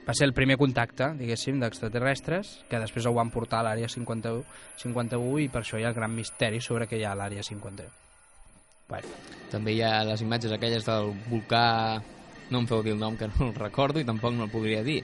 Va 0.01 0.15
ser 0.17 0.25
el 0.27 0.33
primer 0.33 0.57
contacte, 0.57 1.11
diguéssim, 1.15 1.59
d'extraterrestres, 1.61 2.55
que 2.67 2.79
després 2.81 3.05
ho 3.05 3.13
van 3.15 3.29
portar 3.31 3.61
a 3.61 3.69
l'àrea 3.69 3.87
51, 3.91 4.41
51 4.81 5.43
i 5.43 5.49
per 5.53 5.61
això 5.61 5.79
hi 5.79 5.85
ha 5.85 5.91
el 5.93 5.97
gran 5.97 6.11
misteri 6.15 6.59
sobre 6.59 6.87
què 6.89 6.97
hi 6.99 7.05
ha 7.05 7.13
a 7.13 7.19
l'àrea 7.19 7.45
51. 7.45 7.99
Bueno, 8.89 9.07
També 9.51 9.75
hi 9.75 9.83
ha 9.85 10.03
les 10.03 10.21
imatges 10.23 10.51
aquelles 10.51 10.87
del 10.87 11.13
volcà... 11.29 12.01
No 12.51 12.59
em 12.59 12.65
feu 12.67 12.81
dir 12.83 12.91
el 12.91 12.99
nom, 12.99 13.15
que 13.15 13.29
no 13.31 13.47
el 13.47 13.55
recordo 13.55 14.01
i 14.01 14.07
tampoc 14.07 14.33
no 14.35 14.43
el 14.43 14.51
podria 14.51 14.81
dir. 14.83 14.99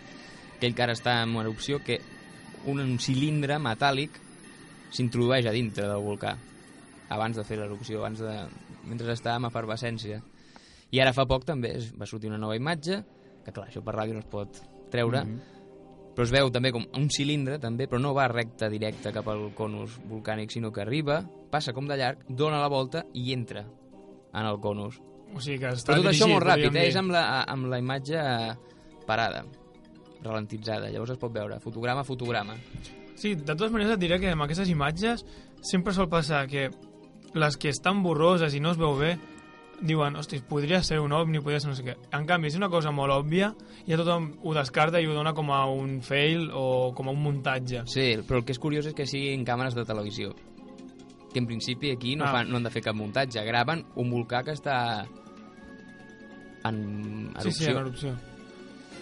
Aquell 0.57 0.73
que 0.75 0.83
ara 0.83 0.95
està 0.97 1.21
en 1.23 1.37
erupció, 1.39 1.79
que 1.79 2.01
un 2.67 2.97
cilindre 2.99 3.55
metàl·lic 3.63 4.17
s'introdueix 4.91 5.47
a 5.47 5.55
dintre 5.55 5.87
del 5.87 6.03
volcà 6.03 6.33
abans 7.09 7.37
de 7.37 7.45
fer 7.47 7.57
l'erupció, 7.59 8.01
abans 8.01 8.19
de... 8.19 8.33
mentre 8.88 9.12
està 9.13 9.36
en 9.38 9.46
efervescència. 9.50 10.22
I 10.91 11.01
ara 11.03 11.13
fa 11.13 11.25
poc 11.27 11.44
també 11.46 11.75
es 11.77 11.91
va 12.00 12.08
sortir 12.08 12.29
una 12.32 12.39
nova 12.39 12.56
imatge, 12.56 13.01
que 13.44 13.51
clar, 13.53 13.67
això 13.70 13.84
per 13.84 13.96
ràdio 13.96 14.15
no 14.15 14.24
es 14.24 14.29
pot 14.32 14.62
treure, 14.91 15.24
Mhm. 15.25 15.39
però 16.15 16.24
es 16.24 16.32
veu 16.32 16.50
també 16.50 16.72
com 16.72 16.86
un 16.96 17.10
cilindre, 17.10 17.60
també, 17.60 17.88
però 17.88 18.00
no 18.01 18.13
va 18.13 18.27
recte 18.27 18.70
directe 18.70 19.12
cap 19.13 19.27
al 19.27 19.51
conus 19.53 20.00
volcànic, 20.10 20.50
sinó 20.51 20.72
que 20.72 20.82
arriba, 20.82 21.22
passa 21.51 21.74
com 21.74 21.86
de 21.88 21.98
llarg, 21.98 22.24
dona 22.29 22.60
la 22.60 22.67
volta 22.67 23.06
i 23.13 23.34
entra 23.34 23.65
en 24.34 24.46
el 24.46 24.60
conus. 24.60 25.00
O 25.36 25.41
sigui 25.41 25.60
que 25.60 25.67
està 25.75 25.91
Però 25.94 26.01
tot 26.01 26.12
això 26.13 26.25
dirigit, 26.25 26.34
molt 26.34 26.46
ràpid, 26.46 26.75
eh? 26.75 26.88
és 26.88 26.96
amb 26.96 27.12
la, 27.12 27.44
amb 27.44 27.67
la 27.67 27.79
imatge 27.79 28.17
parada, 29.06 29.44
ralentitzada, 30.24 30.89
llavors 30.89 31.12
es 31.12 31.17
pot 31.22 31.32
veure 31.34 31.60
fotograma 31.60 32.01
a 32.01 32.08
fotograma. 32.08 32.56
Sí, 33.15 33.36
de 33.36 33.44
totes 33.56 33.72
maneres 33.72 33.94
et 33.96 34.00
diré 34.00 34.20
que 34.20 34.32
amb 34.32 34.44
aquestes 34.46 34.70
imatges 34.70 35.25
sempre 35.62 35.94
sol 35.94 36.08
passar 36.10 36.46
que 36.48 36.70
les 37.34 37.57
que 37.57 37.69
estan 37.69 38.03
borroses 38.03 38.53
i 38.55 38.60
no 38.60 38.72
es 38.72 38.77
veu 38.77 38.96
bé 38.98 39.17
diuen, 39.79 40.15
hosti, 40.17 40.39
podria 40.41 40.81
ser 40.81 41.00
un 41.00 41.12
ovni, 41.13 41.38
podria 41.39 41.60
ser 41.60 41.69
no 41.69 41.75
sé 41.77 41.84
què. 41.86 41.93
En 42.17 42.25
canvi, 42.25 42.48
és 42.50 42.55
una 42.57 42.69
cosa 42.69 42.89
molt 42.89 43.13
òbvia, 43.13 43.51
ja 43.86 43.98
tothom 44.00 44.31
ho 44.41 44.53
descarta 44.55 44.98
i 45.00 45.05
ho 45.05 45.13
dona 45.13 45.36
com 45.38 45.51
a 45.53 45.65
un 45.69 46.00
fail 46.01 46.50
o 46.51 46.93
com 46.98 47.07
a 47.07 47.12
un 47.13 47.22
muntatge. 47.22 47.84
Sí, 47.86 48.15
però 48.25 48.39
el 48.39 48.46
que 48.48 48.55
és 48.55 48.60
curiós 48.60 48.88
és 48.89 48.96
que 48.98 49.05
siguin 49.05 49.46
càmeres 49.46 49.75
de 49.77 49.86
televisió. 49.86 50.34
Que 51.31 51.38
en 51.38 51.46
principi 51.46 51.91
aquí 51.91 52.15
no, 52.15 52.25
Ah. 52.25 52.31
fan, 52.31 52.50
no 52.50 52.57
han 52.57 52.63
de 52.63 52.72
fer 52.72 52.81
cap 52.81 52.96
muntatge, 52.96 53.43
graven 53.46 53.86
un 53.96 54.10
volcà 54.10 54.43
que 54.43 54.53
està 54.57 55.05
en 56.65 57.31
erupció. 57.36 57.51
Sí, 57.51 57.63
sí, 57.65 57.69
en 57.72 57.77
erupció. 57.77 58.15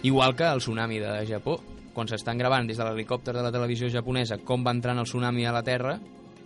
Igual 0.02 0.36
que 0.36 0.44
el 0.44 0.58
tsunami 0.58 0.98
de 0.98 1.26
Japó. 1.26 1.60
Quan 1.96 2.08
s'estan 2.08 2.36
gravant 2.36 2.66
des 2.68 2.76
de 2.76 2.84
l'helicòpter 2.84 3.32
de 3.32 3.42
la 3.42 3.50
televisió 3.50 3.88
japonesa 3.88 4.36
com 4.44 4.62
va 4.66 4.70
entrant 4.76 4.98
el 5.00 5.06
tsunami 5.08 5.46
a 5.46 5.52
la 5.52 5.62
Terra, 5.62 5.98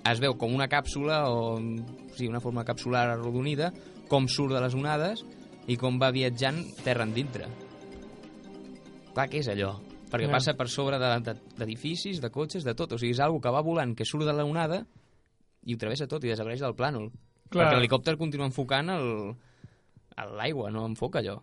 es 0.08 0.20
veu 0.20 0.36
com 0.38 0.54
una 0.54 0.68
càpsula 0.68 1.24
o 1.30 1.58
sí, 2.16 2.26
una 2.28 2.40
forma 2.40 2.64
capsular 2.64 3.08
arrodonida, 3.10 3.72
com 4.08 4.26
surt 4.28 4.54
de 4.54 4.60
les 4.60 4.74
onades 4.74 5.24
i 5.68 5.76
com 5.76 5.98
va 6.00 6.10
viatjant 6.10 6.62
terra 6.84 7.04
endintre. 7.04 7.46
Clar, 9.14 9.28
què 9.28 9.40
és 9.42 9.48
allò? 9.48 9.74
Perquè 10.10 10.26
Ja. 10.26 10.32
passa 10.32 10.54
per 10.54 10.68
sobre 10.68 10.98
de- 10.98 11.20
de- 11.20 11.40
d'edificis, 11.58 12.16
de, 12.20 12.28
de 12.28 12.30
cotxes, 12.32 12.64
de 12.64 12.74
tot. 12.74 12.92
O 12.92 12.98
sigui, 12.98 13.12
és 13.12 13.20
algo 13.20 13.40
que 13.40 13.50
va 13.50 13.60
volant, 13.62 13.94
que 13.94 14.04
surt 14.04 14.24
de 14.24 14.32
la 14.32 14.44
onada 14.44 14.86
i 15.64 15.74
ho 15.74 15.78
travessa 15.78 16.06
tot 16.08 16.24
i 16.24 16.28
desapareix 16.28 16.60
del 16.60 16.74
plànol. 16.74 17.10
Clar. 17.50 17.66
Perquè 17.66 17.76
l'helicòpter 17.76 18.16
continua 18.16 18.46
enfocant 18.46 18.86
l'aigua, 20.36 20.70
no 20.70 20.86
enfoca 20.86 21.20
allò. 21.20 21.40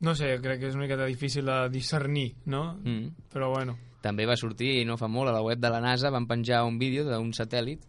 No 0.00 0.14
sé, 0.14 0.38
crec 0.40 0.60
que 0.60 0.66
és 0.68 0.74
una 0.74 0.84
miqueta 0.84 1.04
difícil 1.04 1.44
de 1.44 1.68
discernir, 1.68 2.34
no? 2.46 2.74
Mm. 2.82 3.10
Però 3.32 3.50
bueno. 3.54 3.76
També 4.00 4.24
va 4.28 4.36
sortir, 4.40 4.84
no 4.88 4.96
fa 4.96 5.08
molt, 5.12 5.28
a 5.28 5.34
la 5.36 5.42
web 5.44 5.60
de 5.60 5.70
la 5.70 5.80
NASA 5.84 6.10
van 6.12 6.26
penjar 6.28 6.62
un 6.64 6.78
vídeo 6.80 7.04
d'un 7.04 7.32
satèl·lit 7.36 7.82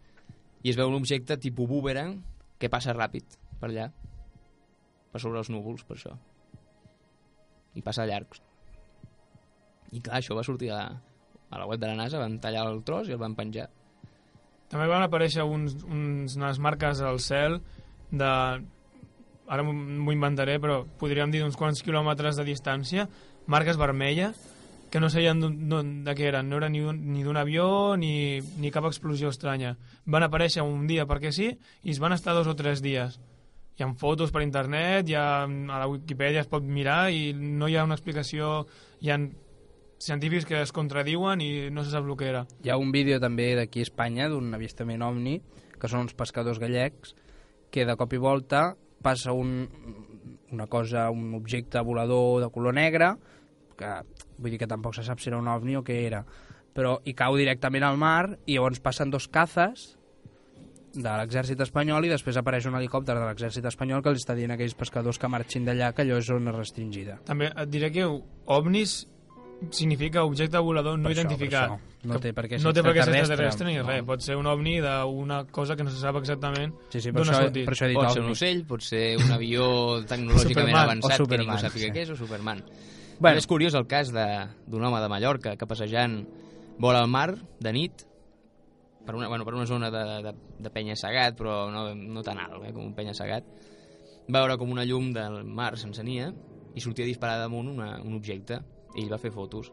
i 0.63 0.69
es 0.69 0.77
veu 0.77 0.89
un 0.91 0.97
objecte 0.99 1.37
tipus 1.39 1.69
boomerang 1.69 2.17
que 2.59 2.69
passa 2.69 2.93
ràpid 2.93 3.37
per 3.61 3.69
allà, 3.69 3.87
per 5.11 5.21
sobre 5.23 5.39
els 5.39 5.49
núvols, 5.49 5.85
per 5.87 5.95
això. 5.97 6.17
I 7.75 7.81
passa 7.85 8.05
llargs. 8.05 8.41
I 9.91 10.01
clar, 10.03 10.19
això 10.19 10.35
va 10.35 10.43
sortir 10.43 10.69
a 10.71 10.75
la, 10.81 10.89
a 11.51 11.61
la 11.61 11.65
web 11.69 11.79
de 11.79 11.87
la 11.87 11.95
NASA, 11.99 12.19
van 12.19 12.37
tallar 12.43 12.65
el 12.69 12.83
tros 12.87 13.07
i 13.09 13.15
el 13.15 13.21
van 13.21 13.35
penjar. 13.35 13.69
També 14.71 14.85
van 14.87 15.03
aparèixer 15.03 15.43
uns, 15.43 15.79
uns, 15.83 16.37
unes 16.39 16.59
marques 16.63 17.01
al 17.03 17.19
cel 17.23 17.59
de... 18.11 18.29
Ara 19.51 19.63
m'ho- 19.67 20.13
inventaré, 20.13 20.59
però 20.63 20.85
podríem 20.99 21.31
dir 21.31 21.41
d'uns 21.41 21.57
quants 21.59 21.81
quilòmetres 21.83 22.37
de 22.39 22.45
distància, 22.47 23.07
marques 23.51 23.75
vermelles, 23.79 24.37
que 24.91 24.99
no 24.99 25.09
sabien 25.09 25.39
de 25.39 26.13
què 26.13 26.27
eren. 26.27 26.49
No 26.51 26.59
eren 26.59 26.75
ni 26.75 27.23
d'un 27.23 27.39
avió 27.39 27.95
ni, 27.97 28.41
ni 28.59 28.71
cap 28.75 28.85
explosió 28.89 29.31
estranya. 29.31 29.77
Van 30.05 30.27
aparèixer 30.27 30.65
un 30.67 30.83
dia 30.89 31.07
perquè 31.07 31.31
sí 31.31 31.47
i 31.55 31.93
es 31.95 32.01
van 32.03 32.13
estar 32.13 32.35
dos 32.35 32.49
o 32.51 32.57
tres 32.59 32.83
dies. 32.83 33.15
Hi 33.79 33.85
ha 33.85 33.93
fotos 33.97 34.33
per 34.35 34.43
internet, 34.43 35.07
hi 35.07 35.15
ha, 35.15 35.45
a 35.47 35.77
la 35.79 35.87
Wikipedia 35.87 36.43
es 36.43 36.51
pot 36.51 36.67
mirar 36.67 37.05
i 37.15 37.31
no 37.33 37.71
hi 37.71 37.79
ha 37.79 37.87
una 37.87 37.95
explicació... 37.95 38.67
Hi 39.01 39.09
ha 39.09 39.17
científics 40.01 40.47
que 40.49 40.59
es 40.59 40.71
contradiuen 40.73 41.41
i 41.45 41.69
no 41.71 41.85
se 41.85 41.93
sap 41.93 42.05
el 42.09 42.17
que 42.17 42.27
era. 42.27 42.43
Hi 42.65 42.73
ha 42.73 42.77
un 42.81 42.91
vídeo 42.91 43.19
també 43.21 43.51
d'aquí 43.55 43.83
a 43.83 43.87
Espanya 43.87 44.27
d'un 44.29 44.49
avistament 44.57 45.05
ovni, 45.05 45.37
que 45.79 45.89
són 45.89 46.07
uns 46.07 46.17
pescadors 46.17 46.59
gallecs, 46.59 47.13
que 47.71 47.85
de 47.87 47.95
cop 47.97 48.13
i 48.13 48.19
volta 48.19 48.71
passa 49.01 49.31
un, 49.31 49.69
una 50.51 50.67
cosa, 50.67 51.09
un 51.09 51.35
objecte 51.37 51.81
volador 51.85 52.41
de 52.43 52.49
color 52.51 52.75
negre, 52.75 53.13
que 53.77 53.93
vull 54.41 54.51
dir 54.51 54.59
que 54.59 54.67
tampoc 54.67 54.95
se 54.97 55.03
sap 55.07 55.19
si 55.21 55.29
era 55.29 55.37
un 55.39 55.47
ovni 55.47 55.77
o 55.77 55.83
què 55.85 56.01
era, 56.07 56.23
però 56.73 56.97
hi 57.05 57.13
cau 57.13 57.37
directament 57.37 57.83
al 57.87 57.97
mar 58.01 58.37
i 58.45 58.55
llavors 58.57 58.79
passen 58.83 59.09
dos 59.13 59.27
cazes 59.29 59.97
de 60.91 61.07
l'exèrcit 61.07 61.59
espanyol 61.63 62.03
i 62.03 62.09
després 62.11 62.35
apareix 62.35 62.65
un 62.67 62.75
helicòpter 62.75 63.15
de 63.15 63.23
l'exèrcit 63.23 63.63
espanyol 63.69 64.01
que 64.03 64.09
els 64.11 64.19
està 64.25 64.35
dient 64.35 64.51
a 64.51 64.57
aquells 64.59 64.75
pescadors 64.75 65.17
que 65.21 65.29
marxin 65.31 65.63
d'allà 65.63 65.93
que 65.95 66.03
allò 66.03 66.17
és 66.19 66.25
zona 66.27 66.51
restringida. 66.51 67.21
També 67.23 67.47
et 67.55 67.69
diré 67.71 67.91
que 67.95 68.03
ovnis 68.51 69.05
significa 69.69 70.23
objecte 70.25 70.57
volador 70.57 70.97
no 70.97 71.05
Per 71.07 71.11
això, 71.13 71.21
identificat. 71.21 71.69
això. 71.69 71.79
No 72.09 72.17
té 72.19 72.31
per 72.33 72.47
què 72.49 72.57
ser 72.57 72.65
no 72.65 72.73
té 72.73 72.81
per 72.81 72.91
què 72.95 73.03
ser 73.05 73.13
extraterrestre, 73.13 73.45
extraterrestre 73.45 73.67
ni 73.67 73.75
no. 73.77 73.83
res. 73.87 74.03
Pot 74.07 74.23
ser 74.25 74.35
un 74.35 74.47
ovni 74.49 74.79
d'una 74.81 75.43
cosa 75.53 75.75
que 75.77 75.83
no 75.85 75.91
se 75.93 75.99
sap 76.01 76.15
exactament 76.17 76.73
Sí, 76.89 76.99
sí, 76.99 77.11
per 77.11 77.21
d'on 77.21 77.29
ha 77.29 77.37
això, 77.37 77.43
sortit. 77.45 77.65
per 77.69 77.75
això 77.75 77.85
he 77.85 77.89
dit 77.91 77.99
Pot 77.99 78.09
ser 78.09 78.19
ovni. 78.19 78.25
un 78.25 78.31
ocell, 78.39 78.63
pot 78.65 78.81
ser 78.81 79.03
un 79.21 79.31
avió 79.31 79.67
tecnològicament 80.09 80.73
Superman. 80.73 80.81
avançat 80.89 81.27
que 81.29 81.37
ningú 81.37 81.57
sàpiga 81.61 81.85
sí. 81.87 81.91
què 81.93 82.01
és, 82.07 82.09
o 82.09 82.15
Superman. 82.17 82.63
Bueno. 83.21 83.37
És 83.37 83.45
curiós 83.47 83.75
el 83.77 83.85
cas 83.87 84.09
de- 84.11 84.47
d'un 84.65 84.83
home 84.83 84.99
de 84.99 85.09
Mallorca 85.11 85.55
que 85.55 85.67
passejant 85.69 86.23
vora 86.81 86.99
al 87.03 87.07
mar 87.11 87.35
de 87.61 87.71
nit 87.75 88.01
per 89.05 89.13
una, 89.15 89.27
bueno, 89.29 89.45
per 89.45 89.53
una 89.53 89.65
zona 89.69 89.91
de, 89.93 90.01
de, 90.25 90.33
de 90.59 90.69
penya-segat, 90.73 91.37
però 91.37 91.69
no, 91.73 91.83
no 91.95 92.23
tan 92.25 92.39
alt 92.41 92.65
eh, 92.65 92.71
com 92.73 92.83
un 92.85 92.95
penya-segat, 92.97 93.45
va 94.29 94.41
veure 94.43 94.57
com 94.57 94.69
una 94.73 94.85
llum 94.85 95.11
del 95.13 95.43
mar 95.45 95.75
s'encenia 95.77 96.31
i 96.73 96.81
sortia 96.81 97.05
disparada 97.05 97.45
damunt 97.47 97.69
una, 97.71 97.95
un 98.01 98.13
objecte 98.17 98.59
i 98.95 99.03
ell 99.05 99.11
va 99.13 99.17
fer 99.21 99.31
fotos. 99.33 99.71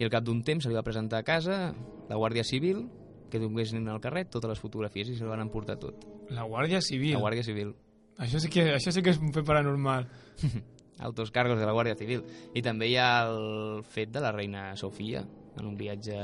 I 0.00 0.04
al 0.04 0.10
cap 0.12 0.24
d'un 0.24 0.42
temps 0.42 0.64
se 0.64 0.70
li 0.72 0.76
va 0.76 0.82
presentar 0.84 1.20
a 1.20 1.26
casa 1.28 1.74
la 2.08 2.16
Guàrdia 2.16 2.44
Civil 2.44 2.86
que 3.32 3.40
donguessin 3.40 3.88
al 3.88 4.00
carret 4.00 4.28
totes 4.32 4.48
les 4.52 4.60
fotografies 4.60 5.08
i 5.08 5.16
se 5.16 5.24
li 5.24 5.30
van 5.30 5.40
emportar 5.44 5.78
tot. 5.80 6.04
La 6.30 6.44
Guàrdia 6.44 6.80
Civil. 6.84 7.14
La 7.16 7.20
Guàrdia 7.24 7.44
Civil. 7.44 7.72
Això 8.20 8.40
sí 8.40 8.48
que, 8.52 8.74
això 8.76 8.92
sí 8.92 9.00
que 9.02 9.10
és 9.14 9.20
un 9.20 9.32
fet 9.32 9.44
paranormal. 9.48 10.08
Altos 11.02 11.30
cargos 11.34 11.58
de 11.60 11.66
la 11.66 11.74
Guàrdia 11.74 11.98
Civil. 11.98 12.24
I 12.54 12.62
també 12.64 12.88
hi 12.90 12.96
ha 13.00 13.26
el 13.28 13.82
fet 13.84 14.12
de 14.14 14.22
la 14.22 14.32
reina 14.32 14.70
Sofia 14.76 15.24
en 15.58 15.66
un 15.66 15.76
viatge 15.76 16.18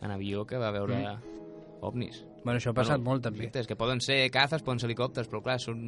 en 0.00 0.10
avió 0.10 0.44
que 0.46 0.58
va 0.58 0.70
veure 0.74 0.98
mm. 0.98 1.38
ovnis. 1.86 2.24
Bueno, 2.44 2.58
això 2.60 2.70
ha 2.70 2.76
passat 2.76 3.02
molt, 3.02 3.24
també. 3.24 3.50
Que 3.50 3.76
poden 3.76 4.00
ser 4.00 4.20
cazes, 4.32 4.62
poden 4.64 4.78
ser 4.80 4.88
helicòpters, 4.88 5.28
però 5.28 5.42
clar, 5.44 5.58
són, 5.60 5.80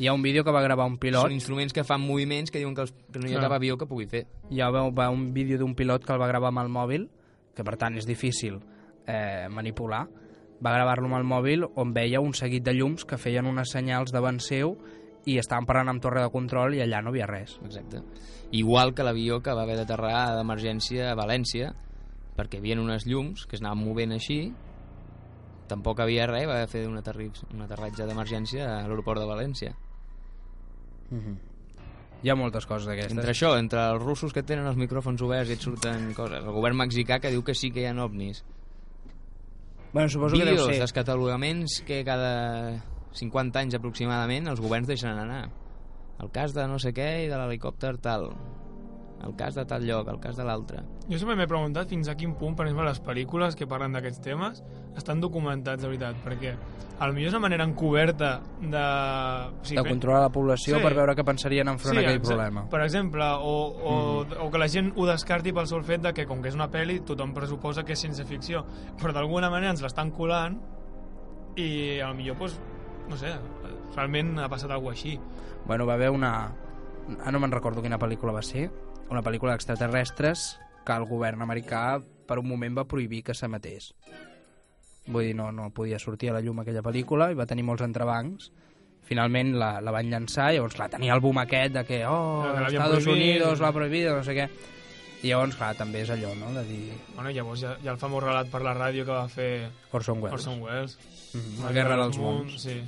Hi 0.00 0.08
ha 0.08 0.14
un 0.16 0.22
vídeo 0.22 0.42
que 0.44 0.52
va 0.52 0.62
gravar 0.64 0.86
un 0.88 0.98
pilot, 1.00 1.28
són 1.28 1.34
instruments 1.36 1.74
que 1.76 1.84
fan 1.84 2.02
moviments 2.02 2.50
que 2.50 2.60
diuen 2.60 2.74
que, 2.74 2.86
els, 2.86 2.94
que 3.12 3.20
no 3.20 3.28
hi 3.28 3.34
ha 3.34 3.38
Clar. 3.38 3.48
cap 3.48 3.56
avió 3.58 3.76
que 3.78 3.88
pugui 3.88 4.08
fer. 4.10 4.26
hi 4.50 4.60
ha 4.60 4.70
va 4.70 5.08
un 5.10 5.32
vídeo 5.34 5.58
d'un 5.58 5.74
pilot 5.74 6.04
que 6.04 6.12
el 6.12 6.20
va 6.20 6.28
gravar 6.28 6.50
amb 6.50 6.64
el 6.64 6.72
mòbil, 6.72 7.06
que 7.54 7.64
per 7.64 7.76
tant 7.76 7.96
és 7.96 8.08
difícil 8.08 8.58
eh, 9.06 9.46
manipular, 9.52 10.06
va 10.60 10.72
gravar-lo 10.74 11.08
amb 11.08 11.18
el 11.20 11.24
mòbil 11.24 11.64
on 11.80 11.94
veia 11.96 12.20
un 12.20 12.34
seguit 12.36 12.64
de 12.64 12.74
llums 12.76 13.06
que 13.08 13.18
feien 13.18 13.48
unes 13.48 13.72
senyals 13.72 14.12
davant 14.12 14.40
seu 14.44 14.76
i 15.28 15.36
estaven 15.38 15.66
parlant 15.68 15.90
amb 15.92 16.02
torre 16.02 16.22
de 16.24 16.30
control 16.32 16.74
i 16.74 16.80
allà 16.84 17.02
no 17.02 17.10
hi 17.10 17.20
havia 17.20 17.26
res. 17.28 17.58
Exacte. 17.64 18.00
Igual 18.56 18.94
que 18.94 19.04
l'avió 19.04 19.40
que 19.42 19.52
va 19.54 19.62
haver 19.66 19.76
d'aterrar 19.76 20.36
d'emergència 20.38 21.10
a 21.12 21.16
València, 21.18 21.74
perquè 22.38 22.56
hi 22.58 22.62
havia 22.64 22.80
unes 22.80 23.04
llums 23.06 23.44
que 23.46 23.56
es 23.58 23.62
anaven 23.62 23.84
movent 23.84 24.12
així, 24.16 24.40
tampoc 25.68 26.00
havia 26.00 26.26
res, 26.26 26.46
va 26.48 26.56
haver 26.56 26.66
de 26.66 26.72
fer 26.72 26.86
un, 26.88 26.96
aterri 26.98 27.28
un 27.54 27.62
aterratge 27.66 28.06
d'emergència 28.08 28.64
a 28.66 28.80
l'aeroport 28.88 29.20
de 29.22 29.28
València. 29.28 29.74
Hi 32.22 32.28
ha 32.30 32.36
moltes 32.36 32.66
coses 32.68 32.86
d'aquestes. 32.88 33.16
Entre 33.16 33.32
això, 33.32 33.54
entre 33.58 33.82
els 33.94 34.02
russos 34.02 34.32
que 34.36 34.42
tenen 34.46 34.66
els 34.68 34.76
micròfons 34.80 35.22
oberts 35.24 35.50
i 35.50 35.56
et 35.56 35.62
surten 35.64 36.10
coses, 36.16 36.42
el 36.44 36.52
govern 36.56 36.76
mexicà 36.80 37.20
que 37.20 37.30
diu 37.32 37.42
que 37.46 37.54
sí 37.54 37.70
que 37.70 37.84
hi 37.84 37.88
ha 37.90 37.94
ovnis, 38.04 38.42
Bueno, 39.92 40.08
suposo 40.08 40.36
que 40.36 40.44
deu 40.44 40.54
vídeos, 40.54 40.68
ser. 40.70 40.78
descatalogaments 40.84 41.80
que 41.82 42.04
cada 42.06 42.78
50 43.12 43.58
anys 43.58 43.74
aproximadament 43.78 44.48
els 44.48 44.60
governs 44.62 44.88
deixen 44.90 45.18
anar. 45.18 45.48
El 46.20 46.30
cas 46.30 46.52
de 46.54 46.66
no 46.68 46.78
sé 46.78 46.92
què 46.92 47.24
i 47.24 47.30
de 47.30 47.36
l'helicòpter 47.38 47.96
tal. 47.98 48.30
El 49.20 49.34
cas 49.36 49.52
de 49.54 49.66
tal 49.68 49.82
lloc, 49.84 50.08
el 50.08 50.16
cas 50.20 50.36
de 50.38 50.44
l'altre. 50.48 50.80
Jo 51.10 51.18
sempre 51.20 51.34
m'he 51.36 51.46
preguntat 51.48 51.90
fins 51.92 52.08
a 52.08 52.14
quin 52.16 52.32
punt, 52.40 52.54
per 52.56 52.64
exemple, 52.64 52.86
les 52.88 53.00
pel·lícules 53.04 53.56
que 53.56 53.66
parlen 53.68 53.92
d'aquests 53.92 54.22
temes 54.24 54.62
estan 54.96 55.20
documentats 55.20 55.82
de 55.82 55.90
veritat, 55.90 56.16
perquè 56.24 56.54
a 57.00 57.08
lo 57.08 57.12
millor 57.12 57.28
és 57.28 57.34
una 57.36 57.42
manera 57.44 57.66
encoberta 57.68 58.30
de... 58.60 58.84
O 59.60 59.82
de 59.82 59.84
controlar 59.90 60.22
la 60.22 60.32
població 60.32 60.78
Sí. 60.78 60.82
per 60.82 60.94
veure 60.96 61.14
què 61.16 61.24
pensarien 61.24 61.68
enfront 61.68 61.96
sí, 61.98 62.00
aquell 62.00 62.16
exa- 62.16 62.32
problema. 62.32 62.64
Per 62.72 62.80
exemple, 62.80 63.28
o, 63.44 63.54
o, 63.68 63.94
mm. 64.24 64.40
o 64.40 64.50
que 64.50 64.58
la 64.64 64.68
gent 64.72 64.92
ho 64.96 65.06
descarti 65.08 65.52
pel 65.52 65.68
sol 65.68 65.84
fet 65.84 66.00
de 66.00 66.14
que, 66.16 66.24
com 66.28 66.40
que 66.40 66.48
és 66.48 66.56
una 66.56 66.70
pel·li, 66.72 67.02
tothom 67.04 67.36
pressuposa 67.36 67.84
que 67.84 67.92
és 67.92 68.00
ciència 68.00 68.24
ficció, 68.24 68.64
però 69.00 69.12
d'alguna 69.12 69.52
manera 69.52 69.72
ens 69.76 69.84
l'estan 69.84 70.12
colant 70.16 70.56
i 71.60 72.00
a 72.00 72.08
lo 72.08 72.14
millor, 72.14 72.36
pues, 72.40 72.56
no 73.10 73.18
sé, 73.18 73.34
realment 73.96 74.36
ha 74.38 74.48
passat 74.52 74.70
alguna 74.70 74.94
així. 74.96 75.16
Bueno, 75.66 75.86
va 75.86 75.94
haver 75.98 76.10
una... 76.14 76.32
Ah, 77.24 77.30
no 77.34 77.40
me'n 77.42 77.52
recordo 77.52 77.82
quina 77.82 77.98
pel·lícula 77.98 78.32
va 78.36 78.42
ser. 78.46 78.68
Una 79.10 79.22
pel·lícula 79.26 79.52
d'extraterrestres 79.56 80.52
que 80.86 80.94
el 80.96 81.04
govern 81.10 81.42
americà 81.42 82.00
per 82.30 82.38
un 82.38 82.46
moment 82.48 82.76
va 82.78 82.86
prohibir 82.88 83.24
que 83.26 83.34
s'emetés. 83.34 83.90
Vull 85.10 85.24
dir, 85.26 85.34
no, 85.34 85.50
no 85.50 85.70
podia 85.74 85.98
sortir 85.98 86.30
a 86.30 86.36
la 86.36 86.42
llum 86.44 86.60
aquella 86.62 86.84
pel·lícula 86.86 87.30
i 87.32 87.38
va 87.38 87.46
tenir 87.50 87.64
molts 87.66 87.82
entrebancs. 87.82 88.50
Finalment 89.10 89.56
la, 89.58 89.70
la 89.82 89.90
van 89.90 90.06
llançar 90.12 90.52
i 90.52 90.58
llavors, 90.60 90.76
clar, 90.78 90.86
tenia 90.92 91.16
el 91.16 91.22
boom 91.24 91.40
aquest 91.42 91.74
de 91.74 91.82
que, 91.88 92.02
oh, 92.06 92.44
Que 92.44 92.60
l'havien 92.60 92.82
Estados 92.84 93.02
prohibit. 93.08 93.40
Unidos 93.40 93.60
l'ha 93.64 93.72
prohibido, 93.74 94.12
no 94.14 94.22
sé 94.22 94.36
què. 94.36 94.46
I 95.24 95.32
llavors, 95.32 95.56
clar, 95.58 95.72
també 95.76 96.04
és 96.04 96.12
allò, 96.14 96.30
no?, 96.38 96.52
de 96.54 96.62
dir 96.68 96.94
Bueno, 97.16 97.32
llavors 97.34 97.64
hi 97.66 97.88
ha 97.88 97.92
el 97.92 97.98
famós 98.00 98.22
relat 98.24 98.48
per 98.52 98.62
la 98.64 98.76
ràdio 98.76 99.02
que 99.08 99.12
va 99.16 99.26
fer 99.28 99.50
Orson 99.92 100.22
Welles. 100.22 100.36
Orson 100.38 100.62
Welles. 100.62 100.94
Mhm, 101.34 101.64
La 101.64 101.72
guerra 101.74 101.96
dels 102.04 102.16
mons. 102.22 102.54
Sí. 102.62 102.78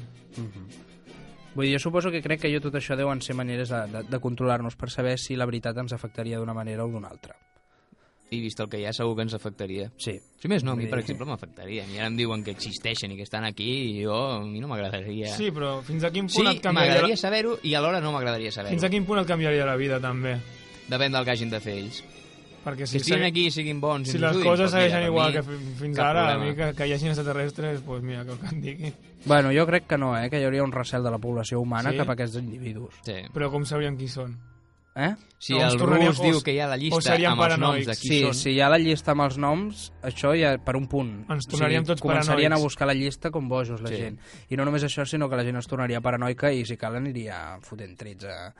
Vull 1.54 1.66
dir, 1.66 1.74
jo 1.74 1.78
suposo 1.84 2.10
que 2.10 2.22
crec 2.24 2.40
que 2.46 2.50
jo 2.52 2.60
tot 2.64 2.74
això 2.78 2.96
deuen 2.96 3.20
ser 3.20 3.34
maneres 3.36 3.68
de, 3.68 3.80
de, 3.92 4.02
de 4.08 4.18
controlar-nos 4.24 4.76
per 4.80 4.88
saber 4.90 5.18
si 5.20 5.36
la 5.36 5.44
veritat 5.44 5.76
ens 5.82 5.92
afectaria 5.92 6.38
d'una 6.40 6.54
manera 6.56 6.84
o 6.86 6.88
d'una 6.88 7.10
altra. 7.12 7.36
I 8.32 8.38
vist 8.40 8.56
el 8.64 8.68
que 8.72 8.78
hi 8.80 8.86
ha, 8.88 8.94
segur 8.96 9.12
que 9.18 9.26
ens 9.26 9.34
afectaria. 9.36 9.90
Sí. 10.00 10.14
Si 10.40 10.48
més 10.48 10.64
no, 10.64 10.72
a 10.72 10.76
mi, 10.80 10.86
per 10.88 11.02
exemple, 11.02 11.26
m'afectaria. 11.28 11.82
A 11.84 11.86
mi 11.90 11.98
ara 12.00 12.06
em 12.08 12.16
diuen 12.16 12.40
que 12.46 12.54
existeixen 12.56 13.12
i 13.12 13.18
que 13.18 13.26
estan 13.26 13.44
aquí 13.44 13.66
i 13.90 14.06
jo, 14.06 14.16
a 14.38 14.40
mi 14.40 14.62
no 14.62 14.70
m'agradaria... 14.70 15.34
Sí, 15.36 15.50
però 15.52 15.74
fins 15.84 16.06
a 16.08 16.10
quin 16.14 16.30
Sí, 16.32 16.38
punt 16.40 16.48
et 16.54 16.62
canviaria... 16.64 16.94
m'agradaria 16.94 17.18
saber-ho 17.20 17.58
i 17.68 17.74
alhora 17.76 18.00
no 18.00 18.14
m'agradaria 18.16 18.48
Fins 18.48 18.56
a 18.56 18.62
saber-ho. 18.70 18.88
quin 18.96 19.04
punt 19.04 19.20
et 19.20 19.28
canviaria 19.28 19.66
la 19.68 19.76
vida, 19.76 20.00
també? 20.00 20.38
Depèn 20.88 21.12
del 21.12 21.28
que 21.28 21.34
hagin 21.36 21.52
de 21.52 21.60
fer 21.60 21.76
ells. 21.82 22.00
Perquè 22.62 22.86
Que 22.86 22.98
estiguin 23.00 23.24
aquí 23.26 23.46
i 23.48 23.50
siguin 23.50 23.80
bons 23.82 24.08
si 24.12 24.18
les 24.22 24.36
coses 24.38 24.70
doncs 24.70 24.76
segueixen 24.76 25.00
mira, 25.00 25.08
igual 25.10 25.32
mi, 25.32 25.34
que 25.34 25.42
fi- 25.42 25.74
fins 25.80 25.98
ara, 25.98 26.28
a 26.34 26.38
mi 26.38 26.54
que, 26.54 26.68
que 26.78 26.86
hi 26.86 26.92
hagi 26.94 27.08
extraterrestres, 27.10 27.80
doncs 27.80 27.86
pues 27.86 28.02
mira, 28.06 28.24
que 28.24 28.32
el 28.32 28.38
que 28.38 28.46
em 28.54 28.60
digui. 28.62 28.92
Bueno, 29.24 29.50
jo 29.52 29.66
crec 29.66 29.86
que 29.88 29.98
no, 29.98 30.16
eh? 30.16 30.30
que 30.30 30.38
hi 30.40 30.44
hauria 30.44 30.62
un 30.62 30.70
recel 30.72 31.02
de 31.02 31.10
la 31.10 31.18
població 31.18 31.58
humana 31.60 31.90
Sí? 31.90 31.96
cap 31.98 32.08
a 32.10 32.12
aquests 32.14 32.36
individus. 32.38 32.94
Sí. 33.02 33.18
Però 33.34 33.50
com 33.50 33.64
sabrien 33.66 33.96
qui 33.98 34.06
són? 34.08 34.38
Eh? 34.94 35.14
Si 35.40 35.54
No, 35.56 35.66
el 35.70 35.78
rus 35.80 36.20
o- 36.20 36.22
diu 36.22 36.40
que 36.44 36.52
hi 36.52 36.58
ha 36.60 36.66
la 36.68 36.74
o 36.76 36.78
llista 36.78 37.14
amb 37.14 37.18
els 37.18 37.28
noms 37.32 37.38
paranoics. 37.40 37.86
de 37.86 37.94
qui 37.96 38.08
Sí, 38.08 38.20
són... 38.26 38.34
si 38.34 38.50
hi 38.52 38.60
ha 38.60 38.68
la 38.68 38.78
llista 38.78 39.10
amb 39.16 39.22
els 39.22 39.38
noms, 39.38 39.92
això 40.02 40.34
ja 40.38 40.58
per 40.62 40.76
un 40.76 40.86
punt. 40.86 41.24
Ens 41.32 41.46
tornaríem 41.48 41.82
tots 41.88 42.02
començarien 42.04 42.50
paranoics. 42.52 42.60
a 42.60 42.62
buscar 42.62 42.86
la 42.86 42.94
llista 42.94 43.30
com 43.32 43.48
bojos, 43.48 43.80
la 43.80 43.88
Sí. 43.88 43.96
gent. 43.96 44.20
I 44.50 44.56
no 44.56 44.64
només 44.66 44.84
això, 44.84 45.06
sinó 45.06 45.28
que 45.30 45.36
la 45.36 45.42
gent 45.44 45.56
es 45.56 45.66
tornaria 45.66 46.00
paranoica 46.00 46.52
i 46.52 46.64
si 46.66 46.76
cal 46.76 46.94
aniria 46.96 47.58
fotent 47.62 47.96
trets 47.96 48.24
a... 48.24 48.52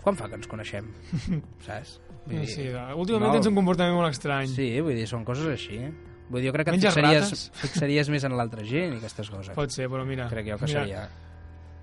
Quan 0.00 0.16
fa 0.16 0.28
que 0.30 0.36
ens 0.36 0.46
coneixem? 0.46 0.86
Saps? 1.66 1.98
Vull 2.26 2.40
dir, 2.42 2.46
Sí, 2.52 2.66
últimament 2.94 3.30
no. 3.30 3.32
tens 3.38 3.46
un 3.48 3.54
comportament 3.56 3.94
molt 3.96 4.10
estrany. 4.12 4.48
Sí, 4.52 4.68
vull 4.84 4.94
dir, 4.94 5.06
són 5.08 5.24
coses 5.24 5.46
així. 5.48 5.80
Vull 6.30 6.42
dir, 6.42 6.48
jo 6.50 6.52
crec 6.54 6.68
que 6.68 6.74
et 6.74 6.76
Menges 6.78 6.94
fixaries, 6.94 7.24
rates? 7.24 7.44
fixaries 7.62 8.10
més 8.12 8.24
en 8.28 8.36
l'altra 8.38 8.62
gent 8.62 8.94
i 8.94 8.98
aquestes 9.00 9.30
coses. 9.32 9.54
Pot 9.56 9.72
ser, 9.74 9.88
però 9.90 10.04
mira, 10.06 10.28
Crec 10.30 10.46
jo 10.52 10.58
que 10.60 10.68
mira 10.68 10.84
seria... 10.84 11.08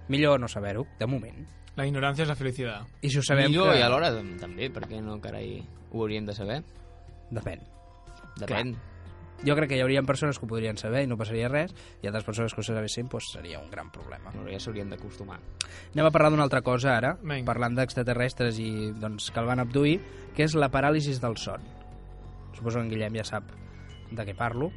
Millor 0.08 0.40
no 0.40 0.48
saber-ho, 0.48 0.86
de 1.00 1.06
moment. 1.06 1.42
la 1.76 1.86
ignorància 1.86 2.24
és 2.24 2.30
la 2.30 2.36
felicitat. 2.36 2.88
I 3.04 3.10
si 3.12 3.20
ho 3.20 3.22
sabem 3.22 3.52
Millor 3.52 3.74
que... 3.74 3.80
i 3.80 3.84
alhora 3.86 4.10
també, 4.40 4.70
perquè 4.74 5.02
no, 5.04 5.20
carai, 5.22 5.60
ho 5.92 6.00
hauríem 6.02 6.26
de 6.26 6.34
saber. 6.34 6.62
Depèn. 7.30 7.60
Depèn. 8.40 8.72
Jo 9.46 9.56
crec 9.56 9.70
que 9.70 9.78
hi 9.78 9.84
haurien 9.84 10.06
persones 10.06 10.40
que 10.40 10.46
ho 10.48 10.50
podrien 10.50 10.78
saber 10.82 11.04
i 11.06 11.08
no 11.10 11.18
passaria 11.20 11.50
res, 11.52 11.74
i 12.02 12.10
altres 12.10 12.26
persones 12.26 12.56
que 12.56 12.64
ho 12.64 12.66
sabessin 12.66 13.10
doncs 13.12 13.32
seria 13.36 13.60
un 13.60 13.70
gran 13.70 13.92
problema. 13.94 14.32
Bueno, 14.34 14.50
ja 14.50 14.60
s'haurien 14.60 14.90
d'acostumar. 14.90 15.38
Anem 15.94 16.10
a 16.10 16.12
parlar 16.12 16.32
d'una 16.34 16.48
altra 16.48 16.64
cosa 16.66 16.96
ara, 16.98 17.14
Vinga. 17.22 17.46
parlant 17.46 17.78
d'extraterrestres 17.78 18.58
i 18.60 18.92
doncs, 18.98 19.30
que 19.32 19.40
el 19.40 19.50
van 19.50 19.62
abduir, 19.62 20.00
que 20.36 20.44
és 20.48 20.56
la 20.58 20.72
paràlisi 20.74 21.14
del 21.22 21.38
son. 21.38 21.62
Suposo 22.58 22.80
que 22.80 22.86
en 22.88 22.90
Guillem 22.90 23.20
ja 23.22 23.28
sap 23.28 23.54
de 24.12 24.26
què 24.26 24.36
parlo. 24.36 24.72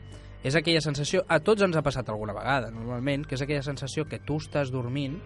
És 0.44 0.56
aquella 0.56 0.80
sensació, 0.80 1.24
a 1.28 1.40
tots 1.44 1.62
ens 1.62 1.76
ha 1.76 1.84
passat 1.84 2.08
alguna 2.08 2.32
vegada, 2.36 2.70
normalment, 2.72 3.26
que 3.28 3.36
és 3.36 3.42
aquella 3.44 3.64
sensació 3.64 4.06
que 4.08 4.20
tu 4.24 4.38
estàs 4.40 4.70
dormint 4.72 5.18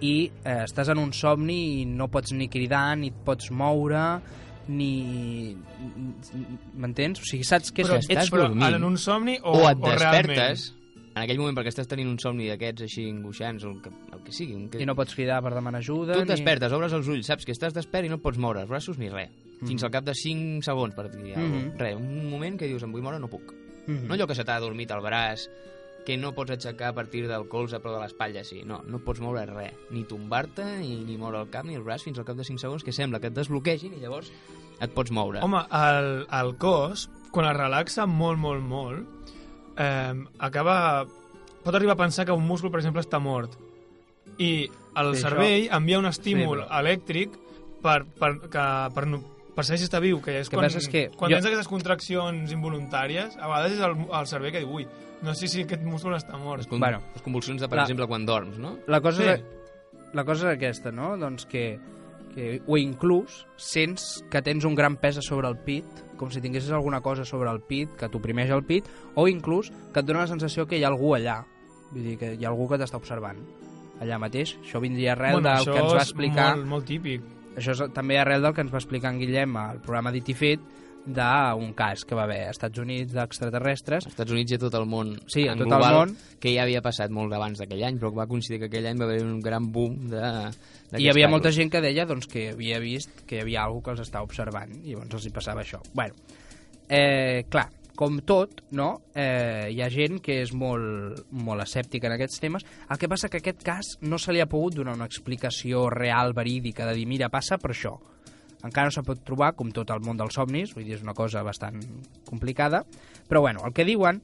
i 0.00 0.30
eh, 0.44 0.62
estàs 0.62 0.92
en 0.92 1.00
un 1.02 1.10
somni 1.12 1.80
i 1.80 1.86
no 1.90 2.06
pots 2.10 2.34
ni 2.38 2.46
cridar, 2.50 2.96
ni 2.98 3.10
et 3.10 3.24
pots 3.26 3.50
moure, 3.50 4.20
ni... 4.68 5.56
M'entens? 6.78 7.20
O 7.20 7.24
sigui, 7.28 7.44
saps 7.46 7.70
que 7.72 7.82
és, 7.84 7.88
Però, 7.88 7.98
estàs 8.02 8.24
ets... 8.26 8.32
però 8.32 8.48
dormint. 8.48 8.74
en 8.76 8.84
un 8.84 8.98
somni 9.00 9.38
o, 9.42 9.54
O, 9.56 9.68
et 9.70 9.78
o 9.80 9.92
realment? 9.94 10.28
despertes 10.28 10.74
en 11.18 11.24
aquell 11.24 11.40
moment 11.40 11.56
perquè 11.58 11.72
estàs 11.72 11.88
tenint 11.90 12.06
un 12.12 12.18
somni 12.22 12.46
d'aquests 12.46 12.84
així 12.86 13.08
angoixants 13.10 13.64
o 13.66 13.72
el 13.72 13.80
que, 13.82 13.90
el 14.14 14.20
que 14.22 14.30
sigui. 14.36 14.54
Un 14.54 14.68
que... 14.70 14.78
i 14.78 14.86
no 14.86 14.94
pots 14.94 15.16
cridar 15.18 15.40
per 15.42 15.50
demanar 15.56 15.80
ajuda. 15.82 16.14
Tu 16.14 16.20
et 16.22 16.28
ni... 16.28 16.34
despertes, 16.36 16.70
obres 16.76 16.92
els 16.94 17.08
ulls, 17.10 17.26
saps 17.26 17.42
que 17.48 17.50
estàs 17.56 17.74
despert 17.74 18.06
i 18.06 18.12
no 18.12 18.20
et 18.20 18.22
pots 18.22 18.38
moure 18.38 18.62
els 18.62 18.70
braços 18.70 19.00
ni 19.02 19.08
res. 19.10 19.32
Fins 19.66 19.82
al 19.82 19.90
cap 19.90 20.04
de 20.06 20.14
5 20.14 20.62
segons, 20.62 20.94
per 20.94 21.08
dir 21.10 21.32
Mhm. 21.34 21.72
cosa. 21.72 21.82
Res, 21.82 21.96
un 21.98 22.28
moment 22.30 22.54
que 22.60 22.68
dius, 22.70 22.84
em 22.86 22.92
vull 22.94 23.02
moure, 23.02 23.18
no 23.18 23.26
puc. 23.26 23.50
Mhm. 23.88 24.06
No 24.06 24.14
allò 24.14 24.28
que 24.30 24.36
se 24.38 24.44
t'ha 24.44 24.54
adormit 24.60 24.92
el 24.94 25.00
braç, 25.02 25.48
que 26.06 26.16
no 26.16 26.30
pots 26.32 26.54
aixecar 26.54 26.88
a 26.92 26.94
partir 26.96 27.26
del 27.28 27.48
colze 27.48 27.80
però 27.80 27.96
de 27.96 28.00
l'espatlla, 28.04 28.44
sí. 28.44 28.62
No, 28.64 28.80
no 28.86 28.98
pots 29.04 29.20
moure 29.20 29.44
res. 29.46 29.74
Ni 29.90 30.04
tombar-te, 30.08 30.64
ni, 30.80 30.96
ni 31.04 31.18
moure 31.20 31.42
el 31.42 31.50
cap 31.52 31.66
ni 31.68 31.74
el 31.76 31.82
braç 31.84 32.06
fins 32.06 32.18
al 32.18 32.24
cap 32.24 32.36
de 32.38 32.44
5 32.48 32.58
segons, 32.62 32.84
que 32.84 32.92
sembla 32.96 33.20
que 33.20 33.28
et 33.28 33.36
desbloquegin 33.36 33.92
i 33.98 34.00
llavors 34.00 34.30
et 34.80 34.92
pots 34.94 35.10
moure. 35.12 35.42
Home, 35.44 35.60
el, 35.74 36.26
el 36.40 36.54
cos, 36.56 37.08
quan 37.34 37.50
es 37.50 37.56
relaxa 37.58 38.06
molt, 38.06 38.38
molt, 38.40 38.62
molt, 38.64 39.32
eh, 39.76 40.14
acaba... 40.38 41.06
Pot 41.64 41.74
arribar 41.74 41.96
a 41.98 42.00
pensar 42.00 42.24
que 42.24 42.32
un 42.32 42.46
múscul, 42.46 42.70
per 42.72 42.80
exemple, 42.80 43.02
està 43.02 43.18
mort. 43.20 43.58
I 44.38 44.68
el 44.96 45.10
Sí, 45.16 45.22
cervell 45.26 45.66
envia 45.74 45.98
un 45.98 46.06
estímul 46.08 46.60
Sí, 46.62 46.64
però- 46.64 46.78
elèctric 46.80 47.34
per, 47.82 48.04
per, 48.16 48.30
que, 48.48 48.64
per, 48.94 49.04
no- 49.58 49.60
per 49.60 49.66
saber 49.66 49.78
si 49.82 49.88
està 49.90 50.00
viu, 50.00 50.20
que 50.22 50.38
és 50.38 50.48
que 50.48 50.56
quan, 50.56 50.66
és 50.70 50.88
que 50.88 51.08
quan 51.16 51.30
jo- 51.32 51.36
tens 51.40 51.46
aquestes 51.50 51.68
contraccions 51.68 52.52
involuntàries, 52.54 53.36
a 53.36 53.48
vegades 53.50 53.72
és 53.74 53.80
el, 53.82 53.96
el 54.06 54.26
cervell 54.30 54.52
que 54.54 54.60
diu, 54.62 54.70
ui, 54.78 54.86
no 55.22 55.34
sé 55.34 55.48
si 55.50 55.62
aquest 55.66 55.82
múscul 55.82 56.14
està 56.14 56.38
mort. 56.38 56.60
Les, 56.62 56.68
con 56.70 56.78
Bueno. 56.80 57.00
les 57.12 57.22
convulsions 57.22 57.60
de, 57.60 57.68
per 57.68 57.76
La- 57.80 57.82
exemple, 57.88 58.06
quan 58.06 58.24
dorms, 58.24 58.56
no? 58.58 58.76
La 58.86 59.00
cosa, 59.00 59.22
Sí. 59.22 59.28
és, 59.30 60.14
la 60.14 60.24
cosa 60.24 60.48
és 60.52 60.56
aquesta, 60.56 60.92
no? 60.92 61.16
Doncs 61.18 61.44
que, 61.46 61.78
que, 62.34 62.62
o 62.66 62.76
inclús 62.78 63.46
sents 63.56 64.24
que 64.30 64.40
tens 64.42 64.64
un 64.64 64.74
gran 64.76 64.96
pes 64.96 65.18
a 65.18 65.22
sobre 65.22 65.48
el 65.48 65.56
pit, 65.58 65.84
com 66.16 66.30
si 66.30 66.40
tinguessis 66.40 66.70
alguna 66.70 67.00
cosa 67.00 67.24
sobre 67.24 67.50
el 67.50 67.60
pit, 67.60 67.90
que 67.98 68.08
t'oprimeix 68.08 68.50
el 68.50 68.62
pit, 68.64 68.84
o 69.16 69.26
inclús 69.28 69.72
que 69.92 70.00
et 70.00 70.06
dona 70.06 70.20
la 70.20 70.26
sensació 70.30 70.66
que 70.66 70.78
hi 70.78 70.84
ha 70.84 70.88
algú 70.88 71.14
allà. 71.16 71.44
Vull 71.90 72.02
dir, 72.04 72.18
que 72.18 72.34
hi 72.34 72.44
ha 72.44 72.48
algú 72.48 72.68
que 72.68 72.76
t'està 72.78 72.96
observant 72.96 73.38
allà 74.00 74.18
mateix. 74.20 74.56
Això 74.62 74.78
vindria 74.80 75.12
arrel 75.12 75.32
bueno, 75.40 75.48
del 75.56 75.64
que 75.64 75.78
ens 75.80 75.92
va 75.92 75.98
és 76.02 76.08
explicar... 76.08 76.56
Molt, 76.56 76.66
molt 76.68 76.86
típic. 76.86 77.22
Això 77.58 77.74
és 77.74 77.82
també 77.94 78.18
arrel 78.18 78.44
del 78.44 78.54
que 78.54 78.62
ens 78.64 78.72
va 78.72 78.78
explicar 78.80 79.12
en 79.12 79.18
Guillem 79.20 79.56
al 79.58 79.80
programa 79.82 80.12
d'Itifit, 80.14 80.62
d'un 81.08 81.70
cas 81.72 82.02
que 82.04 82.16
va 82.18 82.24
haver 82.26 82.42
als 82.48 82.58
Estats 82.58 82.80
Units 82.82 83.14
d'extraterrestres. 83.14 84.04
Als 84.04 84.12
Estats 84.12 84.34
Units 84.34 84.52
i 84.52 84.56
a 84.58 84.60
tot 84.60 84.74
el 84.76 84.84
món 84.90 85.14
Sí, 85.30 85.46
a 85.48 85.54
en 85.54 85.62
tot 85.62 85.64
el 85.64 85.70
global, 85.72 85.96
món. 85.96 86.16
que 86.42 86.52
ja 86.52 86.66
havia 86.66 86.82
passat 86.84 87.14
molt 87.14 87.32
abans 87.32 87.62
d'aquell 87.62 87.84
any, 87.86 87.96
però 88.00 88.10
que 88.12 88.20
va 88.20 88.26
coincidir 88.28 88.58
que 88.60 88.68
aquell 88.68 88.90
any 88.90 89.00
va 89.00 89.06
haver 89.08 89.22
un 89.24 89.38
gran 89.40 89.70
boom 89.72 89.96
de 90.10 90.20
I 90.98 91.06
hi 91.06 91.08
havia 91.08 91.30
molta 91.32 91.52
gent 91.54 91.72
que 91.72 91.80
deia 91.80 92.04
doncs, 92.08 92.28
que 92.28 92.50
havia 92.50 92.78
vist 92.82 93.24
que 93.24 93.38
hi 93.38 93.40
havia 93.46 93.64
algú 93.64 93.80
que 93.82 93.94
els 93.96 94.04
estava 94.04 94.26
observant 94.28 94.74
i 94.82 94.92
llavors 94.92 95.14
els 95.20 95.26
hi 95.30 95.32
passava 95.32 95.64
això. 95.64 95.80
Bueno, 95.94 96.14
eh, 96.88 97.46
clar, 97.48 97.70
com 97.98 98.20
tot, 98.22 98.60
no? 98.78 99.02
eh, 99.18 99.72
hi 99.74 99.80
ha 99.82 99.88
gent 99.90 100.20
que 100.22 100.36
és 100.44 100.52
molt, 100.54 101.24
molt 101.34 101.64
escèptica 101.64 102.06
en 102.06 102.14
aquests 102.14 102.38
temes. 102.38 102.62
El 102.86 102.98
que 103.00 103.08
passa 103.10 103.26
que 103.26 103.40
aquest 103.42 103.64
cas 103.66 103.88
no 104.06 104.20
se 104.22 104.30
li 104.30 104.38
ha 104.38 104.46
pogut 104.46 104.76
donar 104.76 104.94
una 104.94 105.08
explicació 105.10 105.88
real, 105.90 106.30
verídica, 106.36 106.86
de 106.86 106.94
dir, 106.94 107.08
mira, 107.10 107.26
passa 107.32 107.58
per 107.58 107.72
això. 107.74 107.96
Encara 108.62 108.86
no 108.86 108.94
se 108.94 109.02
pot 109.02 109.24
trobar, 109.26 109.48
com 109.58 109.72
tot 109.74 109.90
el 109.90 110.04
món 110.06 110.18
dels 110.18 110.38
somnis, 110.38 110.76
vull 110.76 110.86
dir, 110.86 110.94
és 110.94 111.02
una 111.02 111.14
cosa 111.18 111.42
bastant 111.42 111.80
complicada, 112.28 112.84
però 113.26 113.42
bueno, 113.42 113.64
el 113.66 113.74
que 113.74 113.86
diuen 113.88 114.20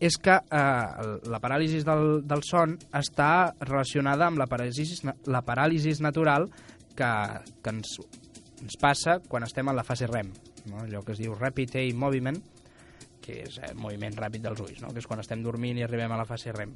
és 0.00 0.16
que 0.16 0.38
eh, 0.40 1.18
la 1.28 1.40
paràlisi 1.42 1.82
del, 1.84 2.22
del 2.24 2.44
son 2.46 2.72
està 2.96 3.50
relacionada 3.60 4.30
amb 4.30 4.40
la 4.40 4.46
paràlisi, 4.48 5.02
la 5.28 5.42
paràlisi 5.44 5.92
natural 6.00 6.48
que, 6.96 7.10
que 7.60 7.74
ens, 7.74 7.98
ens 8.62 8.80
passa 8.80 9.18
quan 9.28 9.44
estem 9.44 9.68
en 9.68 9.76
la 9.76 9.84
fase 9.84 10.08
REM, 10.08 10.32
no? 10.72 10.86
allò 10.86 11.04
que 11.04 11.12
es 11.12 11.20
diu 11.20 11.36
Rapid 11.36 11.76
Eye 11.82 11.92
Movement, 11.92 12.40
que 13.30 13.46
és 13.46 13.58
eh, 13.62 13.72
moviment 13.78 14.16
ràpid 14.18 14.42
dels 14.44 14.60
ulls, 14.64 14.82
no? 14.82 14.90
que 14.90 15.02
és 15.02 15.08
quan 15.08 15.22
estem 15.22 15.42
dormint 15.44 15.78
i 15.78 15.86
arribem 15.86 16.12
a 16.12 16.18
la 16.18 16.26
fase 16.28 16.54
REM. 16.56 16.74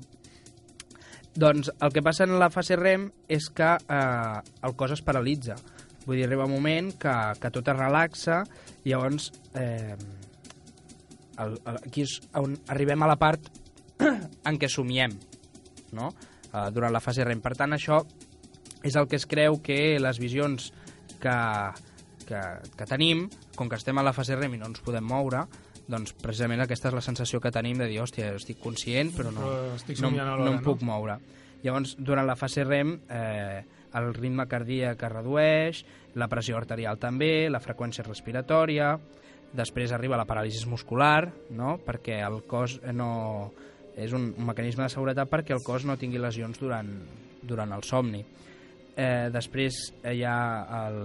Doncs 1.35 1.73
el 1.83 1.91
que 1.91 2.03
passa 2.07 2.29
en 2.29 2.37
la 2.39 2.51
fase 2.55 2.79
REM 2.79 3.09
és 3.29 3.49
que 3.51 3.73
eh, 3.75 4.43
el 4.63 4.77
cos 4.79 4.95
es 4.95 5.03
paralitza. 5.03 5.57
Vull 6.05 6.21
dir, 6.21 6.29
arriba 6.29 6.47
un 6.47 6.55
moment 6.55 6.93
que, 7.01 7.15
que 7.41 7.51
tot 7.51 7.71
es 7.73 7.79
relaxa 7.79 8.43
i 8.85 8.93
llavors 8.93 9.33
eh, 9.59 9.97
el, 11.43 11.57
el, 11.57 11.81
aquí 11.81 12.05
és 12.05 12.21
on 12.39 12.55
arribem 12.71 13.03
a 13.03 13.11
la 13.11 13.19
part 13.19 13.51
en 14.49 14.61
què 14.61 14.71
somiem, 14.71 15.17
no? 15.97 16.13
Eh, 16.53 16.69
durant 16.77 16.95
la 16.95 17.03
fase 17.03 17.27
REM. 17.27 17.43
Per 17.43 17.57
tant, 17.59 17.75
això 17.75 18.05
és 18.85 18.95
el 19.01 19.09
que 19.09 19.19
es 19.19 19.27
creu 19.27 19.59
que 19.65 19.97
les 19.99 20.21
visions 20.21 20.71
que, 21.19 21.37
que, 22.29 22.41
que 22.77 22.87
tenim, 22.87 23.27
com 23.57 23.71
que 23.71 23.81
estem 23.81 23.99
a 23.99 24.05
la 24.07 24.15
fase 24.15 24.37
REM 24.39 24.55
i 24.55 24.61
no 24.61 24.71
ens 24.71 24.85
podem 24.85 25.07
moure, 25.09 25.47
doncs 25.91 26.15
precisament 26.17 26.65
aquesta 26.65 26.89
és 26.91 26.97
la 26.97 27.05
sensació 27.05 27.41
que 27.45 27.53
tenim 27.53 27.81
de 27.83 27.89
dir, 27.91 28.01
hòstia, 28.01 28.33
estic 28.39 28.61
conscient 28.63 29.13
però 29.17 29.33
no, 29.35 29.43
Però 29.45 29.75
estic 29.77 30.01
no, 30.01 30.11
no 30.11 30.23
alhora, 30.25 30.53
em 30.55 30.63
puc 30.65 30.85
moure. 30.87 31.19
Llavors, 31.65 31.95
durant 31.99 32.27
la 32.29 32.37
fase 32.37 32.65
REM, 32.65 32.95
eh, 33.09 33.65
el 33.97 34.15
ritme 34.15 34.47
cardíac 34.51 35.03
es 35.07 35.13
redueix, 35.13 35.83
la 36.21 36.29
pressió 36.29 36.59
arterial 36.59 36.99
també, 37.01 37.49
la 37.51 37.63
freqüència 37.63 38.05
respiratòria, 38.07 38.95
després 39.55 39.93
arriba 39.95 40.19
la 40.19 40.27
paràlisi 40.27 40.67
muscular, 40.69 41.29
no? 41.55 41.79
perquè 41.85 42.21
el 42.27 42.43
cos 42.51 42.81
no... 42.93 43.53
és 43.95 44.11
un, 44.11 44.33
un 44.35 44.49
mecanisme 44.49 44.83
de 44.83 44.91
seguretat 44.91 45.29
perquè 45.31 45.55
el 45.55 45.63
cos 45.63 45.85
no 45.87 45.95
tingui 45.95 46.19
lesions 46.19 46.59
durant, 46.59 46.89
durant 47.47 47.71
el 47.77 47.85
somni. 47.87 48.25
Eh, 48.97 49.31
després 49.31 49.79
eh, 50.03 50.17
hi 50.17 50.25
ha 50.27 50.39
el, 50.81 50.99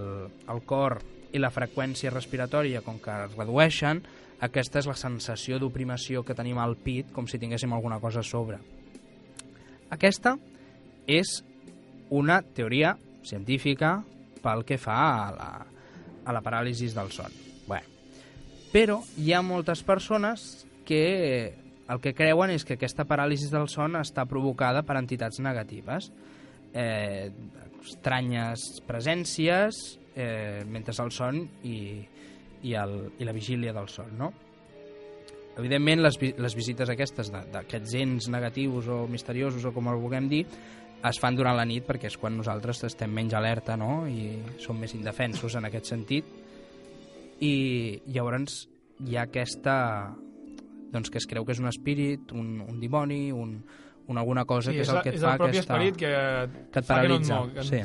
el 0.50 0.64
cor 0.66 0.98
i 1.34 1.38
la 1.38 1.52
freqüència 1.54 2.10
respiratòria, 2.10 2.82
com 2.82 2.98
que 2.98 3.14
es 3.28 3.36
redueixen, 3.38 4.02
aquesta 4.40 4.80
és 4.80 4.88
la 4.88 4.96
sensació 4.96 5.60
d'oprimació 5.60 6.24
que 6.24 6.36
tenim 6.36 6.60
al 6.62 6.78
pit, 6.80 7.12
com 7.12 7.28
si 7.28 7.40
tinguéssim 7.40 7.74
alguna 7.76 8.00
cosa 8.00 8.22
a 8.24 8.28
sobre. 8.28 8.60
Aquesta 9.92 10.38
és 11.10 11.40
una 12.16 12.40
teoria 12.42 12.96
científica 13.26 13.98
pel 14.40 14.64
que 14.66 14.78
fa 14.80 14.98
a 15.28 15.32
la, 15.36 15.50
a 16.24 16.36
la 16.36 16.44
paràlisi 16.46 16.88
del 16.96 17.12
son. 17.12 17.34
Bé, 17.68 17.82
però 18.72 19.02
hi 19.18 19.34
ha 19.34 19.44
moltes 19.44 19.84
persones 19.84 20.66
que 20.88 21.04
el 21.90 22.00
que 22.02 22.14
creuen 22.14 22.54
és 22.54 22.64
que 22.66 22.78
aquesta 22.78 23.06
paràlisi 23.10 23.50
del 23.50 23.68
son 23.70 23.98
està 24.00 24.26
provocada 24.30 24.86
per 24.86 24.98
entitats 25.00 25.42
negatives, 25.42 26.12
eh, 26.74 27.32
estranyes 27.82 28.80
presències 28.86 29.98
eh, 30.16 30.62
mentre 30.70 30.94
el 31.02 31.12
son 31.12 31.42
i, 31.66 32.06
i, 32.64 32.74
el, 32.76 33.12
i 33.20 33.26
la 33.28 33.34
vigília 33.36 33.74
del 33.74 33.88
son, 33.90 34.18
no? 34.18 34.32
Evidentment, 35.60 36.00
les, 36.06 36.16
les 36.40 36.56
visites 36.56 36.90
aquestes 36.90 37.32
d'aquests 37.34 37.94
ens 38.00 38.30
negatius 38.32 38.88
o 38.88 39.02
misteriosos 39.12 39.66
o 39.68 39.74
com 39.76 39.90
el 39.92 39.98
vulguem 40.00 40.30
dir, 40.32 40.46
es 41.04 41.20
fan 41.20 41.36
durant 41.36 41.56
la 41.58 41.66
nit 41.68 41.86
perquè 41.88 42.08
és 42.12 42.16
quan 42.20 42.36
nosaltres 42.38 42.84
estem 42.88 43.12
menys 43.16 43.34
alerta 43.36 43.76
no? 43.80 44.06
i 44.08 44.34
som 44.60 44.76
més 44.80 44.92
indefensos 44.96 45.56
en 45.56 45.68
aquest 45.68 45.88
sentit 45.94 46.28
i 47.40 47.54
llavors 48.12 48.66
hi 49.08 49.16
ha 49.16 49.24
aquesta 49.28 49.76
doncs 50.92 51.12
que 51.14 51.20
es 51.22 51.28
creu 51.30 51.46
que 51.48 51.54
és 51.56 51.62
un 51.64 51.70
espírit, 51.72 52.32
un, 52.36 52.60
un 52.66 52.80
dimoni, 52.82 53.30
un, 53.32 53.54
un 54.12 54.18
alguna 54.20 54.44
cosa 54.50 54.72
Sí, 54.74 54.78
que 54.78 54.84
és, 54.84 54.90
és, 54.90 54.96
el 54.96 55.02
que 55.06 55.14
et 55.14 55.16
és 55.20 55.24
fa 55.24 55.34
el 55.38 55.40
propi 55.44 55.58
aquesta... 55.60 55.74
esperit 55.78 56.00
que, 56.02 56.14
que 56.74 56.80
et 56.84 56.86
fa 56.90 57.00
que 57.02 57.12
no 57.12 57.20
et 57.20 57.28
paralitza. 57.28 57.36
mou, 57.40 57.52
que- 57.56 57.68
sí. 57.70 57.82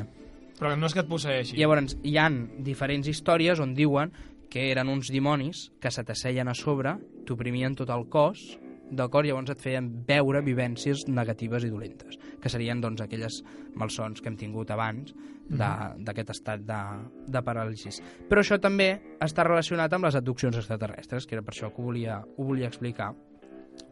Però 0.55 0.71
no 0.79 0.87
és 0.87 0.93
que 0.95 1.01
et 1.03 1.07
posseeixi. 1.11 1.57
Llavors, 1.59 1.97
hi 2.07 2.13
han 2.19 2.37
diferents 2.63 3.07
històries 3.11 3.59
on 3.63 3.73
diuen 3.75 4.11
que 4.55 4.69
eren 4.71 4.87
uns 4.87 5.09
dimonis 5.11 5.65
que 5.83 5.91
se 5.91 6.05
t'asseien 6.07 6.47
a 6.47 6.53
sobre, 6.55 6.93
t'oprimien 7.27 7.73
tot 7.75 7.89
el 7.91 8.05
cos, 8.07 8.39
d'acord? 8.87 9.25
Llavors 9.27 9.49
et 9.51 9.59
feien 9.59 9.89
veure 10.07 10.39
vivències 10.45 11.01
negatives 11.11 11.65
i 11.67 11.71
dolentes, 11.73 12.15
que 12.39 12.47
serien 12.53 12.79
doncs, 12.79 13.01
aquelles 13.03 13.41
malsons 13.75 14.21
que 14.21 14.29
hem 14.31 14.37
tingut 14.39 14.71
abans 14.71 15.11
de- 15.49 16.03
d'aquest 16.07 16.29
estat 16.37 16.63
de, 16.63 16.79
de 17.27 17.41
paràlisi. 17.43 17.91
Però 18.29 18.39
això 18.45 18.55
també 18.61 19.17
està 19.19 19.43
relacionat 19.43 19.91
amb 19.93 20.07
les 20.07 20.15
abduccions 20.15 20.55
extraterrestres, 20.55 21.25
que 21.27 21.35
era 21.35 21.43
per 21.43 21.51
això 21.51 21.73
que 21.73 21.81
ho 21.81 21.89
volia, 21.89 22.21
ho 22.23 22.43
volia 22.47 22.69
explicar. 22.71 23.11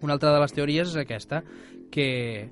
Una 0.02 0.14
altra 0.16 0.32
de 0.32 0.40
les 0.40 0.54
teories 0.56 0.94
és 0.94 0.96
aquesta, 1.02 1.44
que, 1.92 2.50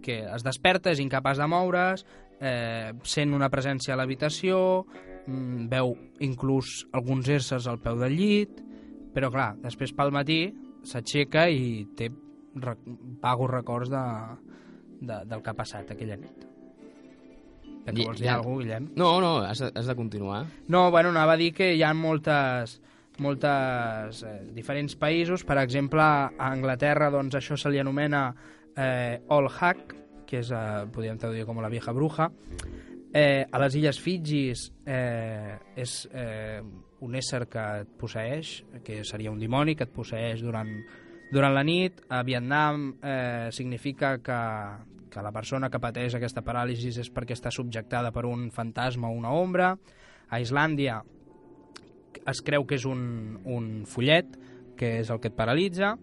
que 0.00 0.22
es 0.32 0.42
desperta, 0.46 0.94
és 0.94 1.02
incapaç 1.04 1.36
de 1.42 1.46
moure's, 1.50 2.06
eh, 2.40 2.94
sent 3.04 3.34
una 3.36 3.50
presència 3.52 3.92
a 3.92 3.98
l'habitació, 4.00 4.86
veu 5.26 5.94
inclús 6.20 6.86
alguns 6.92 7.28
éssers 7.28 7.66
al 7.68 7.78
peu 7.82 7.98
del 8.00 8.16
llit, 8.16 8.60
però 9.14 9.30
clar, 9.30 9.54
després 9.62 9.92
pel 9.96 10.12
matí 10.14 10.40
s'aixeca 10.86 11.48
i 11.50 11.86
té 11.96 12.08
re 12.56 12.74
vagos 13.22 13.50
records 13.50 13.90
de, 13.92 14.04
de, 15.00 15.18
del 15.28 15.42
que 15.42 15.50
ha 15.50 15.54
passat 15.58 15.90
aquella 15.92 16.16
nit. 16.16 16.46
Que 17.84 17.92
I- 17.96 18.04
vols 18.04 18.18
dir 18.20 18.26
ja- 18.28 18.36
alguna 18.36 18.56
cosa, 18.56 18.64
Guillem? 18.66 18.88
No, 18.96 19.20
no, 19.20 19.36
has 19.44 19.58
de, 19.62 19.70
has 19.74 19.86
de 19.86 19.94
continuar. 19.96 20.44
No, 20.68 20.90
bueno, 20.90 21.08
anava 21.10 21.32
a 21.34 21.36
dir 21.40 21.52
que 21.54 21.72
hi 21.74 21.82
ha 21.82 21.92
moltes 21.94 22.80
moltes 23.20 24.22
eh, 24.24 24.36
diferents 24.56 24.94
països, 24.96 25.42
per 25.44 25.58
exemple, 25.60 26.00
a 26.00 26.30
Anglaterra 26.50 27.10
doncs 27.12 27.34
això 27.36 27.56
se 27.60 27.68
li 27.68 27.78
anomena 27.78 28.30
eh, 28.76 29.20
All 29.28 29.48
Hack, 29.52 29.94
que 30.26 30.38
és, 30.40 30.50
eh, 30.54 30.86
podríem 30.94 31.18
traduir 31.20 31.44
com 31.44 31.60
la 31.60 31.68
vieja 31.68 31.92
bruja. 31.92 32.30
Eh, 33.12 33.42
a 33.42 33.58
les 33.58 33.74
illes 33.74 33.98
Fidjis 33.98 34.68
eh, 34.86 35.56
és 35.82 35.94
eh, 36.14 36.60
un 37.02 37.16
ésser 37.18 37.42
que 37.50 37.62
et 37.82 37.94
posseeix, 37.98 38.52
que 38.86 39.00
seria 39.08 39.32
un 39.32 39.40
dimoni 39.40 39.74
que 39.74 39.88
et 39.88 39.94
posseeix 39.94 40.44
durant, 40.44 40.70
durant 41.32 41.54
la 41.54 41.64
nit. 41.66 42.04
A 42.08 42.22
Vietnam 42.22 42.92
eh, 43.02 43.48
significa 43.50 44.18
que, 44.22 44.40
que 45.10 45.24
la 45.26 45.32
persona 45.34 45.70
que 45.70 45.82
pateix 45.82 46.14
aquesta 46.14 46.44
paràlisi 46.46 46.92
és 47.02 47.10
perquè 47.10 47.34
està 47.34 47.50
subjectada 47.50 48.12
per 48.14 48.28
un 48.30 48.46
fantasma 48.54 49.10
o 49.10 49.18
una 49.18 49.34
ombra. 49.34 49.72
A 50.30 50.38
Islàndia 50.38 51.00
es 52.30 52.42
creu 52.46 52.62
que 52.62 52.78
és 52.78 52.86
un, 52.86 53.40
un 53.42 53.70
follet, 53.90 54.36
que 54.78 55.00
és 55.00 55.10
el 55.10 55.18
que 55.18 55.32
et 55.32 55.36
paralitza, 55.36 55.96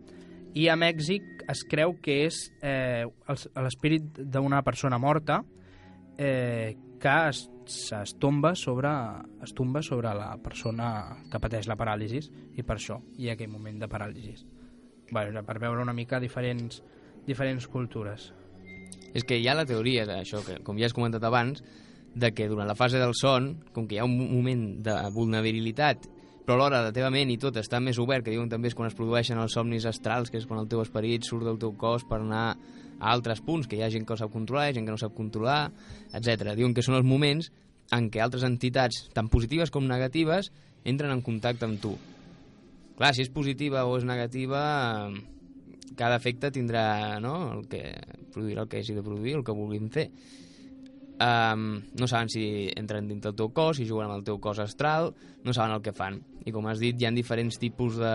i 0.57 0.67
a 0.67 0.75
Mèxic 0.75 1.45
es 1.47 1.63
creu 1.69 1.95
que 2.03 2.25
és 2.25 2.41
eh, 2.65 3.05
l'espírit 3.63 4.19
d'una 4.27 4.59
persona 4.65 4.99
morta 4.99 5.39
eh, 6.17 6.75
que 6.99 7.13
es, 7.29 7.49
es, 7.67 8.15
tomba 8.19 8.55
sobre, 8.55 8.89
es 9.43 9.53
tomba 9.53 9.81
sobre 9.81 10.13
la 10.15 10.35
persona 10.43 10.89
que 11.31 11.41
pateix 11.41 11.67
la 11.69 11.77
paràlisi 11.79 12.21
i 12.57 12.65
per 12.65 12.77
això 12.77 12.99
hi 13.17 13.29
ha 13.29 13.37
aquell 13.37 13.51
moment 13.53 13.79
de 13.81 13.89
paràlisi. 13.91 14.35
Bueno, 15.11 15.43
per 15.45 15.59
veure 15.63 15.81
una 15.81 15.95
mica 15.95 16.19
diferents, 16.19 16.81
diferents 17.27 17.67
cultures. 17.71 18.31
És 19.13 19.23
que 19.23 19.37
hi 19.39 19.47
ha 19.47 19.55
la 19.55 19.65
teoria 19.65 20.05
d'això, 20.05 20.43
que 20.45 20.59
com 20.65 20.79
ja 20.79 20.89
has 20.89 20.95
comentat 20.95 21.23
abans, 21.23 21.63
de 22.17 22.33
que 22.33 22.47
durant 22.49 22.67
la 22.67 22.75
fase 22.75 22.99
del 22.99 23.13
son, 23.15 23.53
com 23.73 23.87
que 23.87 23.95
hi 23.95 23.99
ha 24.01 24.07
un 24.07 24.17
moment 24.17 24.65
de 24.83 24.95
vulnerabilitat, 25.13 26.07
però 26.47 26.55
alhora 26.57 26.81
la 26.85 26.93
teva 26.95 27.11
ment 27.11 27.29
i 27.29 27.37
tot 27.37 27.57
està 27.59 27.79
més 27.83 27.99
obert, 27.99 28.23
que 28.25 28.31
diuen 28.31 28.49
també 28.49 28.71
és 28.71 28.75
quan 28.75 28.87
es 28.87 28.95
produeixen 28.95 29.39
els 29.41 29.53
somnis 29.57 29.85
astrals, 29.85 30.31
que 30.31 30.39
és 30.39 30.47
quan 30.47 30.61
el 30.61 30.69
teu 30.71 30.81
esperit 30.81 31.27
surt 31.27 31.43
del 31.43 31.59
teu 31.59 31.73
cos 31.75 32.07
per 32.07 32.21
anar 32.21 32.55
a 32.99 33.13
altres 33.13 33.41
punts, 33.45 33.67
que 33.69 33.77
hi 33.77 33.83
ha 33.85 33.91
gent 33.93 34.05
que 34.07 34.15
ho 34.15 34.19
sap 34.19 34.33
controlar, 34.33 34.67
hi 34.67 34.73
ha 34.73 34.77
gent 34.79 34.89
que 34.89 34.95
no 34.95 35.01
sap 35.01 35.15
controlar, 35.17 35.71
etc. 36.17 36.53
Diuen 36.57 36.75
que 36.77 36.85
són 36.85 36.97
els 36.99 37.07
moments 37.07 37.51
en 37.95 38.09
què 38.11 38.21
altres 38.23 38.43
entitats, 38.47 39.05
tant 39.15 39.29
positives 39.31 39.71
com 39.71 39.87
negatives, 39.87 40.51
entren 40.87 41.13
en 41.13 41.23
contacte 41.23 41.67
amb 41.67 41.81
tu. 41.83 41.93
Clar, 42.97 43.13
si 43.13 43.23
és 43.23 43.31
positiva 43.31 43.85
o 43.85 43.95
és 43.99 44.07
negativa, 44.07 44.61
cada 45.97 46.17
efecte 46.17 46.51
tindrà 46.51 47.19
no? 47.23 47.53
el 47.53 47.67
que 47.69 47.83
produirà 48.33 48.65
el 48.65 48.71
que 48.71 48.81
hagi 48.81 48.97
de 48.97 49.05
produir, 49.05 49.37
el 49.37 49.45
que 49.45 49.55
vulguin 49.55 49.89
fer. 49.93 50.09
um, 51.17 51.81
no 51.97 52.07
saben 52.07 52.29
si 52.29 52.69
entren 52.77 53.07
dins 53.09 53.23
del 53.23 53.35
teu 53.37 53.49
cos, 53.49 53.79
si 53.79 53.87
juguen 53.89 54.07
amb 54.07 54.19
el 54.19 54.25
teu 54.27 54.37
cos 54.41 54.59
astral, 54.61 55.13
no 55.43 55.53
saben 55.53 55.75
el 55.75 55.81
que 55.81 55.95
fan. 55.95 56.19
I 56.45 56.53
com 56.53 56.67
has 56.69 56.81
dit, 56.81 56.97
hi 56.99 57.07
ha 57.07 57.13
diferents 57.13 57.57
tipus 57.61 57.97
de 57.97 58.13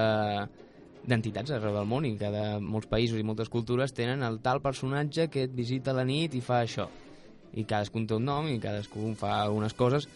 d'entitats 1.08 1.50
arreu 1.50 1.74
del 1.74 1.88
món 1.88 2.06
i 2.06 2.12
cada, 2.18 2.60
molts 2.62 2.88
països 2.90 3.18
i 3.18 3.26
moltes 3.26 3.50
cultures 3.50 3.94
tenen 3.94 4.22
el 4.22 4.38
tal 4.44 4.62
personatge 4.62 5.28
que 5.32 5.46
et 5.48 5.54
visita 5.54 5.94
la 5.96 6.04
nit 6.06 6.34
i 6.38 6.42
fa 6.44 6.62
això. 6.62 6.86
I 7.52 7.64
cadascun 7.68 8.06
té 8.06 8.16
un 8.16 8.28
nom 8.28 8.46
i 8.48 8.60
cadascú 8.62 9.10
fa 9.18 9.44
unes 9.50 9.74
coses 9.74 10.06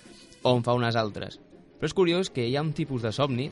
o 0.43 0.55
en 0.55 0.63
fa 0.65 0.77
unes 0.79 0.97
altres. 0.97 1.41
Però 1.77 1.91
és 1.91 1.97
curiós 1.97 2.31
que 2.31 2.47
hi 2.47 2.57
ha 2.57 2.65
un 2.65 2.73
tipus 2.73 3.03
de 3.03 3.13
somni 3.13 3.51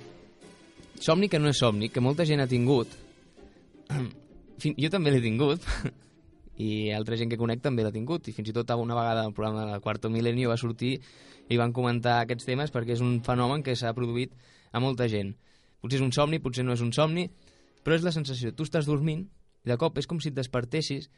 somni 1.02 1.28
que 1.28 1.40
no 1.42 1.50
és 1.50 1.58
somni 1.58 1.90
que 1.90 2.00
molta 2.00 2.24
gent 2.24 2.40
ha 2.40 2.50
tingut. 2.50 2.88
Jo 4.64 4.88
també 4.88 5.10
l'he 5.10 5.20
tingut 5.20 5.64
i 6.64 6.92
altra 6.94 7.18
gent 7.18 7.28
que 7.28 7.36
conec 7.36 7.60
també 7.60 7.82
l'ha 7.82 7.92
tingut 7.92 8.28
i 8.30 8.32
fins 8.32 8.48
i 8.48 8.52
tot 8.54 8.70
una 8.78 8.94
vegada 8.94 9.24
al 9.26 9.34
programa 9.34 9.64
de 9.72 9.80
Quarto 9.82 10.08
Milenio 10.08 10.48
va 10.48 10.56
sortir 10.56 10.94
i 11.50 11.58
van 11.58 11.74
comentar 11.74 12.20
aquests 12.20 12.46
temes 12.46 12.70
perquè 12.72 12.94
és 12.94 13.02
un 13.02 13.18
fenomen 13.26 13.66
que 13.66 13.74
s'ha 13.76 13.92
produït 13.92 14.32
a 14.72 14.80
molta 14.80 15.08
gent 15.10 15.34
potser 15.84 16.00
és 16.00 16.06
un 16.06 16.14
somni, 16.16 16.40
potser 16.40 16.64
no 16.64 16.72
és 16.72 16.82
un 16.82 16.94
somni 16.96 17.28
però 17.84 17.98
és 17.98 18.04
la 18.04 18.14
sensació, 18.16 18.54
tu 18.56 18.64
estàs 18.64 18.88
dormint 18.88 19.26
i 19.64 19.70
de 19.70 19.76
cop 19.80 20.00
és 20.00 20.08
com 20.08 20.18
si 20.20 20.32
et 20.32 20.36
despertessis 20.36 21.10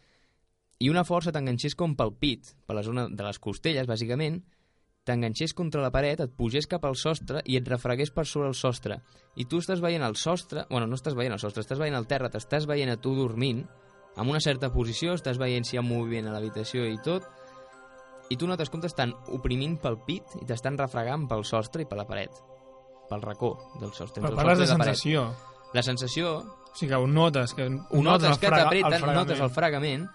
i 0.82 0.90
una 0.90 1.06
força 1.08 1.32
t'enganxés 1.32 1.76
com 1.78 1.94
pel 1.96 2.12
pit, 2.20 2.52
per 2.66 2.76
la 2.76 2.84
zona 2.84 3.06
de 3.08 3.24
les 3.24 3.38
costelles, 3.40 3.86
bàsicament, 3.88 4.42
t'enganxés 5.08 5.54
contra 5.56 5.80
la 5.80 5.92
paret, 5.94 6.20
et 6.20 6.34
pugés 6.36 6.66
cap 6.68 6.84
al 6.84 6.98
sostre 7.00 7.40
i 7.46 7.56
et 7.56 7.68
refregués 7.70 8.10
per 8.12 8.26
sobre 8.28 8.50
el 8.50 8.58
sostre. 8.58 8.98
I 9.40 9.46
tu 9.48 9.62
estàs 9.62 9.80
veient 9.80 10.04
el 10.04 10.18
sostre... 10.20 10.66
Bueno, 10.68 10.90
no 10.90 10.98
estàs 10.98 11.16
veient 11.16 11.32
el 11.32 11.40
sostre, 11.40 11.64
estàs 11.64 11.80
veient 11.80 11.96
el 11.96 12.08
terra, 12.10 12.28
t'estàs 12.28 12.66
veient 12.68 12.92
a 12.92 12.98
tu 13.00 13.14
dormint, 13.16 13.62
amb 14.16 14.34
una 14.34 14.42
certa 14.42 14.72
posició, 14.74 15.14
estàs 15.16 15.40
veient 15.40 15.64
si 15.64 15.76
hi 15.76 15.80
ha 15.80 15.86
moviment 15.86 16.28
a 16.28 16.34
l'habitació 16.34 16.84
i 16.90 16.98
tot, 17.06 17.24
i 18.28 18.36
tu 18.36 18.50
notes 18.50 18.68
com 18.68 18.82
t'estan 18.82 19.14
oprimint 19.32 19.78
pel 19.80 20.00
pit 20.04 20.36
i 20.42 20.44
t'estan 20.44 20.76
refregant 20.76 21.24
pel 21.30 21.46
sostre 21.46 21.86
i 21.86 21.88
per 21.88 22.00
la 22.02 22.08
paret, 22.08 22.34
pel 23.08 23.22
racó 23.22 23.54
del 23.80 23.92
sostre. 23.92 24.22
Però 24.22 24.34
parles 24.36 24.58
de 24.58 24.66
paret. 24.76 24.94
sensació. 24.94 25.26
La 25.74 25.82
sensació 25.82 26.36
O 26.38 26.76
sigui 26.78 26.90
que 26.92 26.96
ho 27.00 27.06
notes, 27.08 27.54
que 27.54 27.64
ho 27.66 28.02
notes 28.02 28.30
el 28.30 28.38
que 28.38 28.50
t'apreten, 28.52 29.06
notes 29.14 29.40
el 29.40 29.50
fregament, 29.50 30.06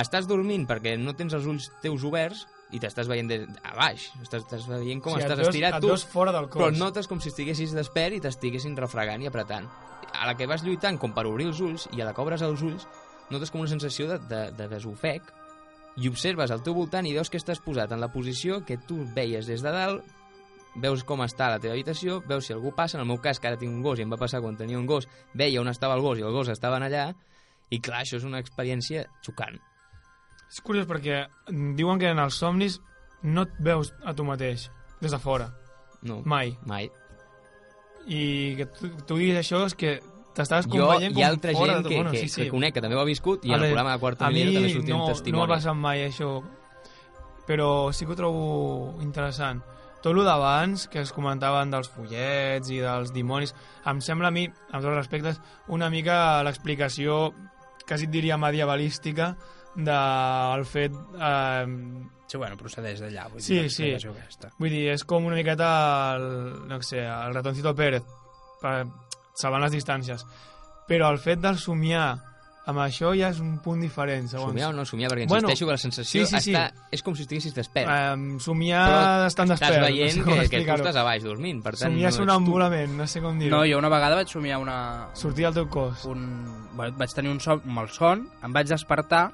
estàs 0.00 0.26
dormint 0.30 0.64
perquè 0.68 0.94
no 1.00 1.12
tens 1.18 1.34
els 1.36 1.46
ulls 1.50 1.66
teus 1.82 2.04
oberts 2.08 2.46
i 2.72 2.78
t'estàs 2.80 3.08
veient 3.10 3.28
de, 3.28 3.40
a 3.68 3.74
baix, 3.76 4.06
estàs, 4.22 4.46
estàs 4.46 4.64
veient 4.70 5.02
com 5.04 5.12
O 5.12 5.16
sigui, 5.18 5.26
estàs 5.26 5.42
veus- 5.42 5.50
estirat 5.50 5.80
tu, 5.84 5.90
fora 6.08 6.32
del 6.32 6.46
cos. 6.48 6.62
però 6.62 6.70
notes 6.78 7.08
com 7.10 7.20
si 7.20 7.28
estiguessis 7.28 7.74
despert 7.76 8.16
i 8.16 8.20
t'estiguessin 8.24 8.76
refregant 8.78 9.20
i 9.22 9.28
apretant. 9.28 9.66
A 10.14 10.24
la 10.26 10.36
que 10.38 10.46
vas 10.48 10.62
lluitant 10.64 10.96
com 10.98 11.12
per 11.12 11.26
obrir 11.28 11.46
els 11.50 11.60
ulls 11.60 11.88
i 11.92 12.00
a 12.00 12.06
la 12.08 12.14
que 12.14 12.22
obres 12.24 12.40
els 12.42 12.62
ulls 12.62 12.86
notes 13.30 13.50
com 13.50 13.60
una 13.60 13.68
sensació 13.70 14.08
de, 14.08 14.18
de, 14.30 14.40
de 14.56 14.68
desofec 14.68 15.22
i 16.00 16.08
observes 16.08 16.50
al 16.50 16.62
teu 16.64 16.72
voltant 16.74 17.04
i 17.06 17.12
veus 17.12 17.28
que 17.28 17.36
estàs 17.40 17.60
posat 17.60 17.92
en 17.92 18.00
la 18.00 18.08
posició 18.12 18.62
que 18.64 18.78
tu 18.78 19.02
veies 19.14 19.46
des 19.46 19.60
de 19.60 19.70
dalt 19.72 20.04
veus 20.76 21.02
com 21.04 21.20
està 21.20 21.50
la 21.50 21.58
teva 21.60 21.74
habitació, 21.74 22.22
veus 22.26 22.46
si 22.46 22.52
algú 22.54 22.72
passa, 22.74 22.96
en 22.96 23.02
el 23.02 23.08
meu 23.08 23.18
cas, 23.20 23.38
que 23.38 23.48
ara 23.48 23.58
tinc 23.60 23.72
un 23.74 23.82
gos 23.82 23.98
i 23.98 24.02
em 24.06 24.10
va 24.12 24.16
passar 24.16 24.40
quan 24.40 24.56
tenia 24.56 24.78
un 24.78 24.86
gos, 24.86 25.08
veia 25.34 25.60
on 25.60 25.68
estava 25.68 25.94
el 25.94 26.00
gos 26.00 26.18
i 26.18 26.22
el 26.22 26.32
gos 26.32 26.48
estaven 26.48 26.82
allà, 26.82 27.10
i 27.70 27.80
clar, 27.80 28.02
això 28.02 28.16
és 28.16 28.24
una 28.24 28.40
experiència 28.40 29.06
xocant. 29.24 29.58
És 30.52 30.60
curiós 30.60 30.86
perquè 30.86 31.26
diuen 31.76 31.98
que 32.00 32.10
en 32.12 32.18
els 32.20 32.34
somnis 32.36 32.80
no 33.22 33.42
et 33.46 33.52
veus 33.60 33.92
a 34.04 34.12
tu 34.14 34.24
mateix, 34.24 34.70
des 35.00 35.10
de 35.10 35.18
fora, 35.18 35.50
No, 36.02 36.20
mai. 36.26 36.56
mai. 36.66 36.88
I 38.06 38.56
que 38.58 38.66
tu, 38.66 38.88
tu 39.06 39.16
diguis 39.20 39.36
això 39.38 39.60
és 39.68 39.74
que 39.78 39.92
t'estaves 40.34 40.66
com 40.66 40.80
veient 40.80 41.12
hi 41.12 41.14
com 41.14 41.22
ha 41.22 41.28
altra 41.28 41.52
fora 41.54 41.74
gent 41.76 41.76
de 41.76 41.82
tu. 41.84 41.88
que, 41.90 41.94
Bueno, 42.00 42.10
que, 42.10 42.18
sí, 42.24 42.28
sí. 42.28 42.42
que 42.42 42.50
conec, 42.50 42.74
que 42.74 42.80
també 42.82 42.96
ho 42.96 43.00
ha 43.00 43.06
viscut, 43.06 43.44
i 43.46 43.52
A 43.52 43.54
al 43.54 43.60
veure, 43.60 43.70
programa 43.74 43.92
de 43.92 44.00
Quarto 44.00 44.24
a 44.24 44.30
mi 44.30 44.40
Milenio 44.40 44.60
també 44.62 44.72
sortia 44.74 44.94
no, 44.94 44.98
un 44.98 45.06
no 45.06 45.12
testimoni. 45.14 45.40
m'ha 45.46 45.54
passat 45.54 45.76
mai 45.76 46.02
això, 46.08 46.30
però 47.46 47.68
sí 47.92 48.06
que 48.06 48.12
ho 48.12 48.16
trobo 48.18 48.98
interessant. 49.02 49.62
Tot 50.02 50.16
el 50.16 50.24
d'abans, 50.26 50.88
que 50.90 51.00
es 51.04 51.12
comentaven 51.14 51.70
dels 51.70 51.88
follets 51.92 52.70
i 52.74 52.80
dels 52.82 53.12
dimonis, 53.14 53.54
em 53.86 54.00
sembla 54.02 54.32
a 54.32 54.34
mi, 54.34 54.48
amb 54.48 54.80
tots 54.80 54.90
els 54.90 54.98
respectes, 54.98 55.38
una 55.70 55.90
mica 55.90 56.42
l'explicació, 56.42 57.28
quasi 57.86 58.08
et 58.08 58.14
diria 58.14 58.38
medievalística, 58.38 59.36
del 59.76 60.66
fet... 60.66 60.98
Eh, 61.18 62.10
Sí, 62.32 62.38
bueno, 62.40 62.56
procedeix 62.56 62.96
d'allà. 63.02 63.26
vull 63.28 63.42
dir, 63.42 63.44
Sí, 63.44 63.56
l'explicació 63.60 64.12
sí. 64.14 64.18
Aquesta. 64.22 64.50
Vull 64.56 64.70
dir, 64.72 64.86
és 64.94 65.02
com 65.04 65.26
una 65.28 65.36
miqueta 65.36 65.66
el, 66.16 66.22
no 66.66 66.78
sé, 66.80 67.02
el 67.04 67.34
ratoncito 67.34 67.74
Pérez, 67.76 68.06
per, 68.62 68.86
salvant 69.36 69.60
les 69.66 69.74
distàncies. 69.74 70.24
Però 70.88 71.10
el 71.12 71.20
fet 71.20 71.42
del 71.44 71.58
somiar 71.60 72.06
amb 72.70 72.78
això 72.78 73.10
ja 73.18 73.32
és 73.32 73.40
un 73.42 73.56
punt 73.62 73.80
diferent, 73.82 74.28
segons. 74.30 74.52
Somiar 74.52 74.68
o 74.70 74.74
no 74.76 74.84
somiar, 74.86 75.10
perquè 75.10 75.26
Bueno, 75.26 75.48
insisteixo 75.48 75.66
que 75.66 75.72
la 75.72 75.82
sensació 75.82 76.26
sí, 76.26 76.30
sí, 76.30 76.40
sí. 76.44 76.52
està... 76.54 76.86
és 76.94 77.02
com 77.02 77.16
si 77.18 77.24
estiguessis 77.26 77.56
despert. 77.56 77.90
Um, 77.90 78.38
somiar 78.40 78.84
Però 78.86 79.26
estan 79.26 79.50
despert. 79.50 79.78
estàs 79.78 79.88
veient 79.88 80.16
no 80.20 80.22
sé 80.22 80.28
com 80.28 80.38
que, 80.38 80.48
que 80.52 80.62
tu 80.62 80.84
estàs 80.84 81.00
a 81.00 81.04
baix 81.08 81.26
dormint, 81.26 81.62
per 81.64 81.74
tant 81.74 81.90
Somiar 81.90 82.12
no 82.12 82.16
sonambulament, 82.20 82.96
no 83.00 83.06
sé 83.10 83.22
com 83.24 83.40
dir-ho. 83.42 83.56
No, 83.56 83.64
jo 83.66 83.82
una 83.82 83.90
vegada 83.90 84.20
vaig 84.20 84.30
somiar 84.30 84.60
una, 84.62 84.78
Sortir 85.18 85.48
del 85.48 85.58
teu 85.58 85.68
cos. 85.74 86.06
un, 86.06 86.22
bueno, 86.76 86.94
vaig 86.98 87.14
tenir 87.18 87.34
un 87.34 87.40
son, 87.42 87.62
un 87.66 87.74
mal 87.74 87.90
son, 87.90 88.28
em 88.46 88.54
vaig 88.54 88.70
despertar, 88.70 89.32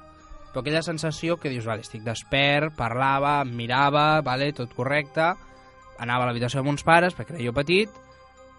però 0.49 0.63
aquella 0.63 0.81
sensació 0.81 1.37
que 1.37 1.53
dius, 1.53 1.67
vale, 1.69 1.85
estic 1.85 2.01
despert, 2.01 2.73
parlava, 2.75 3.43
em 3.45 3.53
mirava, 3.53 4.23
vale, 4.25 4.49
tot 4.57 4.73
correcte, 4.73 5.35
anava 5.99 6.25
a 6.25 6.31
l'habitació 6.31 6.63
amb 6.63 6.73
uns 6.73 6.81
pares, 6.87 7.13
perquè 7.13 7.37
era 7.37 7.45
jo 7.45 7.53
petit, 7.53 7.93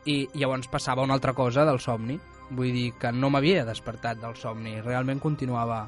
i 0.07 0.29
llavors 0.39 0.71
passava 0.71 1.03
una 1.03 1.17
altra 1.19 1.35
cosa 1.35 1.67
del 1.67 1.81
somni. 1.83 2.21
Vull 2.51 2.73
dir 2.75 2.93
que 2.99 3.13
no 3.15 3.31
m'havia 3.31 3.65
despertat 3.65 4.19
del 4.21 4.35
somni, 4.37 4.81
realment 4.83 5.21
continuava 5.23 5.85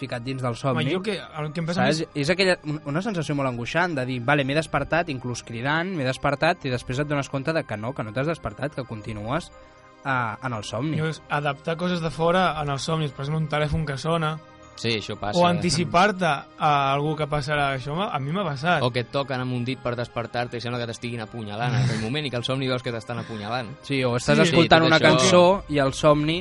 ficat 0.00 0.22
dins 0.24 0.40
del 0.40 0.54
Home, 0.54 0.60
somni. 0.60 0.92
jo 0.94 1.02
que, 1.04 1.18
el 1.20 1.50
que 1.52 1.60
em 1.60 1.66
passa 1.68 1.84
més... 1.84 1.98
És 2.16 2.30
aquella, 2.32 2.54
un- 2.64 2.78
una 2.88 3.02
sensació 3.04 3.34
molt 3.36 3.50
angoixant 3.50 3.92
de 3.98 4.06
dir, 4.08 4.20
vale, 4.24 4.46
m'he 4.48 4.54
despertat, 4.56 5.10
inclús 5.12 5.42
cridant, 5.44 5.90
m'he 5.96 6.06
despertat, 6.06 6.64
i 6.64 6.70
després 6.72 7.02
et 7.02 7.08
dones 7.10 7.28
compte 7.28 7.52
de 7.52 7.64
que 7.68 7.76
no, 7.76 7.90
que 7.92 8.02
no 8.06 8.12
t'has 8.16 8.30
despertat, 8.30 8.72
que 8.78 8.84
continues 8.88 9.50
uh, 10.06 10.38
en 10.40 10.54
el 10.56 10.64
somni. 10.64 10.96
Jo 11.02 11.10
adaptar 11.28 11.76
coses 11.76 12.00
de 12.00 12.08
fora 12.10 12.54
en 12.62 12.70
els 12.72 12.86
somnis, 12.88 13.12
per 13.12 13.26
exemple, 13.26 13.42
un 13.44 13.50
telèfon 13.52 13.84
que 13.84 13.98
sona, 14.00 14.38
Sí, 14.80 14.94
això 14.96 15.18
passa. 15.20 15.38
o 15.38 15.44
anticipar-te 15.46 16.24
a 16.26 16.70
algú 16.94 17.14
que 17.18 17.26
passarà. 17.28 17.74
Això 17.76 17.96
a 18.06 18.18
mi 18.18 18.32
m'ha 18.32 18.44
passat. 18.46 18.82
O 18.82 18.90
que 18.90 19.00
et 19.04 19.10
toquen 19.12 19.40
amb 19.44 19.52
un 19.52 19.64
dit 19.64 19.78
per 19.82 19.94
despertar-te 19.98 20.56
i 20.56 20.60
sembla 20.64 20.80
que 20.80 20.86
t'estiguin 20.88 21.20
apunyalant 21.20 21.74
en 21.76 21.82
aquell 21.84 22.00
moment 22.00 22.24
i 22.26 22.30
que 22.30 22.36
al 22.40 22.44
somni 22.48 22.66
veus 22.70 22.82
que 22.82 22.92
t'estan 22.94 23.18
apunyalant. 23.20 23.74
Sí, 23.82 24.02
o 24.04 24.16
estàs 24.16 24.40
Sí, 24.40 24.48
escoltant 24.48 24.82
sí, 24.82 24.86
una 24.88 24.96
això. 24.96 25.10
cançó 25.10 25.44
i 25.68 25.78
al 25.78 25.92
somni 25.92 26.40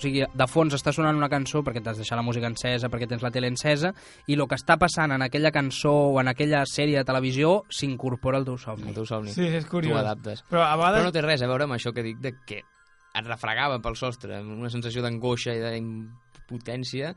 sigui, 0.02 0.22
de 0.32 0.46
fons 0.48 0.72
està 0.72 0.94
sonant 0.96 1.12
una 1.18 1.28
cançó 1.28 1.60
perquè 1.60 1.82
t'has 1.84 1.98
deixat 2.00 2.16
la 2.16 2.22
música 2.24 2.46
encesa, 2.48 2.88
perquè 2.88 3.06
tens 3.06 3.20
la 3.20 3.30
tele 3.30 3.50
encesa, 3.52 3.90
i 4.26 4.32
el 4.32 4.46
que 4.48 4.56
està 4.56 4.78
passant 4.80 5.12
en 5.12 5.20
aquella 5.20 5.50
cançó 5.52 5.92
o 5.92 6.20
en 6.22 6.28
aquella 6.28 6.62
sèrie 6.64 6.96
de 6.96 7.04
televisió 7.04 7.66
s'incorpora 7.68 8.38
al 8.40 8.46
teu 8.46 8.56
somni. 8.56 8.88
El 8.88 8.94
teu 8.94 9.04
somni. 9.04 9.28
Sí, 9.34 9.44
és 9.44 9.64
Tu 9.66 9.70
curiós. 9.74 9.98
adaptes. 10.00 10.40
Però 10.48 10.62
a 10.62 10.70
Però 10.72 10.78
vegades... 10.86 11.04
no 11.04 11.12
té 11.12 11.20
res 11.20 11.42
a 11.42 11.46
veure 11.50 11.64
amb 11.68 11.74
això 11.76 11.92
que 11.92 12.02
dic 12.02 12.16
de 12.18 12.32
que 12.46 12.62
et 12.62 13.26
refregava 13.26 13.76
pel 13.82 13.94
sostre, 13.94 14.38
amb 14.38 14.56
una 14.58 14.70
sensació 14.70 15.02
d'angoixa 15.02 15.52
i 15.52 15.60
d'impotència, 15.60 17.14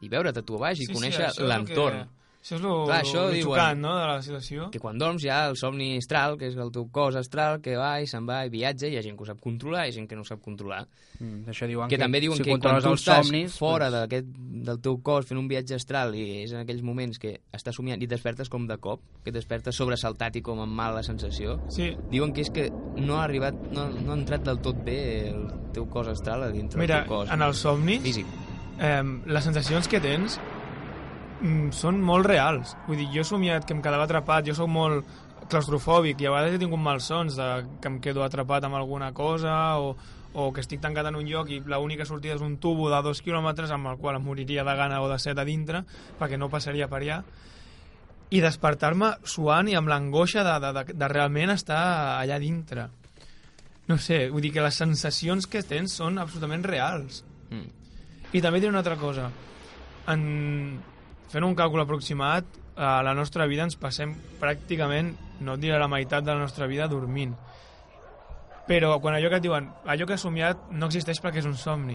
i 0.00 0.08
veure't 0.08 0.36
a 0.36 0.42
tu 0.42 0.56
a 0.56 0.64
baix 0.68 0.80
i 0.80 0.88
conèixer 0.92 1.26
això 1.28 1.36
és 1.36 1.44
el 1.44 1.48
l'entorn. 1.52 2.00
Que... 2.06 2.16
Això 2.40 2.54
és 2.56 2.62
el, 2.64 2.70
Clar, 2.88 2.98
això 3.02 3.22
el 3.28 3.34
diuen- 3.34 3.50
xocant, 3.50 3.80
no?, 3.82 3.90
de 3.98 4.04
la 4.08 4.22
situació. 4.24 4.70
Que 4.72 4.78
quan 4.80 4.96
dorms 4.96 5.26
hi 5.26 5.28
ha 5.28 5.42
el 5.50 5.58
somni 5.60 5.90
astral, 5.98 6.38
que 6.40 6.46
és 6.48 6.54
el 6.56 6.70
teu 6.72 6.86
cos 6.88 7.18
astral, 7.20 7.58
que 7.60 7.74
va 7.76 7.90
i 8.00 8.06
se'n 8.08 8.24
va 8.24 8.38
i 8.46 8.48
viatja, 8.48 8.88
i 8.88 8.94
hi 8.94 8.96
ha 8.96 9.02
gent 9.04 9.18
que 9.18 9.26
ho 9.26 9.28
sap 9.28 9.42
controlar 9.44 9.82
i 9.90 9.92
gent 9.92 10.08
que 10.08 10.16
no 10.16 10.22
ho 10.24 10.24
sap 10.24 10.40
controlar. 10.40 10.86
Mm, 11.18 11.50
això 11.52 11.68
diuen 11.68 11.92
Que 11.92 11.98
també 12.00 12.22
diuen 12.24 12.38
si 12.40 12.46
que 12.46 12.56
quan 12.56 12.80
tu 12.80 12.88
els 12.94 13.02
estàs 13.02 13.26
somnis, 13.28 13.58
fora 13.60 13.90
doncs, 13.92 14.06
d'aquest 14.08 14.32
del 14.70 14.80
teu 14.80 14.96
cos 15.04 15.26
fent 15.28 15.36
un 15.42 15.48
viatge 15.52 15.76
astral 15.76 16.14
i 16.16 16.24
és 16.46 16.54
en 16.56 16.62
aquells 16.62 16.80
moments 16.80 17.20
que 17.20 17.42
estàs 17.52 17.76
somiant 17.76 18.00
i 18.00 18.08
et 18.08 18.14
despertes 18.16 18.48
com 18.48 18.64
de 18.66 18.78
cop, 18.80 19.04
que 19.22 19.28
et 19.28 19.36
despertes 19.36 19.76
sobresaltat 19.76 20.40
i 20.40 20.40
com 20.40 20.64
amb 20.64 20.72
mala 20.72 21.02
sensació, 21.04 21.58
Sí, 21.68 21.92
diuen 22.08 22.32
que 22.32 22.40
és 22.40 22.48
que 22.48 22.70
no 22.96 23.18
ha 23.20 23.24
arribat, 23.28 23.52
no, 23.70 23.90
no 24.00 24.14
ha 24.14 24.16
entrat 24.16 24.48
del 24.48 24.62
tot 24.64 24.80
bé 24.82 25.28
el 25.28 25.44
teu 25.76 25.84
cos 25.92 26.08
astral 26.08 26.48
a 26.48 26.48
dintre 26.56 26.80
mira, 26.80 27.02
del 27.02 27.04
teu 27.04 27.18
cos 27.18 27.36
en 27.36 27.42
els 27.42 27.58
somnis, 27.68 28.00
físic. 28.00 28.24
Eh, 28.80 29.02
les 29.26 29.44
sensacions 29.46 29.88
que 29.88 30.00
tens 30.02 30.38
mm, 31.40 31.70
són 31.76 32.00
molt 32.02 32.28
reals. 32.28 32.76
Vull 32.88 33.02
dir, 33.02 33.10
jo 33.14 33.24
he 33.24 33.28
somiat 33.28 33.66
que 33.68 33.76
em 33.76 33.82
quedava 33.84 34.08
atrapat, 34.08 34.48
jo 34.48 34.56
sóc 34.56 34.70
molt 34.72 35.18
claustrofòbic 35.50 36.20
i 36.22 36.28
a 36.28 36.32
vegades 36.32 36.56
he 36.56 36.62
tingut 36.62 36.80
malsons 36.80 37.36
de 37.38 37.50
que 37.82 37.90
em 37.90 37.98
quedo 38.02 38.24
atrapat 38.24 38.64
amb 38.66 38.78
alguna 38.78 39.10
cosa 39.16 39.52
o, 39.82 39.94
o 40.34 40.50
que 40.54 40.62
estic 40.62 40.82
tancat 40.82 41.08
en 41.10 41.18
un 41.18 41.26
lloc 41.26 41.50
i 41.50 41.58
l'única 41.64 42.06
sortida 42.06 42.36
és 42.36 42.44
un 42.44 42.56
tubo 42.62 42.90
de 42.92 43.00
dos 43.02 43.22
quilòmetres 43.24 43.72
amb 43.74 43.90
el 43.90 43.98
qual 43.98 44.20
em 44.20 44.26
moriria 44.26 44.64
de 44.64 44.76
gana 44.78 45.00
o 45.02 45.08
de 45.10 45.18
set 45.18 45.38
a 45.38 45.46
dintre 45.48 45.82
perquè 46.20 46.38
no 46.38 46.50
passaria 46.52 46.88
per 46.88 47.00
allà 47.00 47.18
i 48.30 48.38
despertar-me 48.38 49.16
suant 49.26 49.68
i 49.68 49.74
amb 49.74 49.90
l'angoixa 49.90 50.44
de, 50.46 50.54
de, 50.62 50.72
de, 50.76 50.94
de 50.94 51.08
realment 51.10 51.50
estar 51.50 51.80
allà 52.20 52.38
dintre. 52.38 52.86
No 53.90 53.96
sé, 53.98 54.28
vull 54.30 54.44
dir 54.44 54.52
que 54.54 54.62
les 54.62 54.76
sensacions 54.78 55.48
que 55.50 55.64
tens 55.66 55.96
són 55.98 56.20
absolutament 56.22 56.62
reals. 56.62 57.24
Mm. 57.50 57.79
I 58.32 58.42
també 58.42 58.60
diré 58.60 58.70
una 58.72 58.82
altra 58.84 58.98
cosa. 59.00 59.28
En... 60.10 60.22
Fent 61.30 61.46
un 61.46 61.54
càlcul 61.54 61.84
aproximat, 61.84 62.46
a 62.74 63.02
la 63.06 63.12
nostra 63.14 63.44
vida 63.46 63.62
ens 63.62 63.76
passem 63.78 64.16
pràcticament, 64.40 65.12
no 65.46 65.54
et 65.54 65.62
diré 65.62 65.76
la 65.78 65.86
meitat 65.90 66.24
de 66.26 66.32
la 66.34 66.42
nostra 66.42 66.66
vida 66.66 66.88
dormint. 66.90 67.36
Però 68.66 68.96
quan 69.02 69.14
allò 69.14 69.30
que 69.30 69.38
et 69.38 69.44
diuen, 69.44 69.68
allò 69.86 70.08
que 70.08 70.16
has 70.16 70.24
somiat 70.26 70.72
no 70.74 70.88
existeix 70.90 71.22
perquè 71.22 71.38
és 71.42 71.46
un 71.46 71.54
somni. 71.58 71.94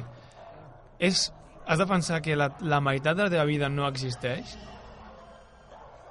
És, 1.03 1.27
has 1.67 1.81
de 1.81 1.89
pensar 1.89 2.21
que 2.23 2.37
la, 2.39 2.47
la 2.63 2.79
meitat 2.79 3.17
de 3.17 3.27
la 3.27 3.33
teva 3.33 3.47
vida 3.49 3.67
no 3.67 3.89
existeix 3.89 4.55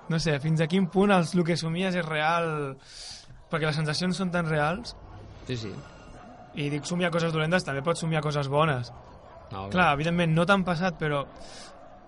no 0.09 0.19
sé, 0.21 0.37
fins 0.41 0.61
a 0.61 0.69
quin 0.69 0.87
punt 0.93 1.13
els, 1.15 1.35
el 1.37 1.45
que 1.47 1.57
somies 1.57 1.97
és 1.97 2.07
real... 2.07 2.77
Perquè 3.53 3.69
les 3.69 3.77
sensacions 3.77 4.17
són 4.19 4.33
tan 4.35 4.49
reals 4.49 4.95
Sí, 5.47 5.57
sí. 5.61 5.71
i 6.59 6.71
dic 6.73 6.87
somiar 6.89 7.13
coses 7.15 7.33
dolentes, 7.33 7.63
també 7.63 7.85
pots 7.85 8.01
somiar 8.03 8.23
coses 8.25 8.49
bones. 8.51 8.91
No, 9.53 9.69
Clar, 9.71 9.93
evidentment, 9.95 10.33
no 10.35 10.47
t'han 10.49 10.65
passat, 10.67 10.97
però 10.99 11.25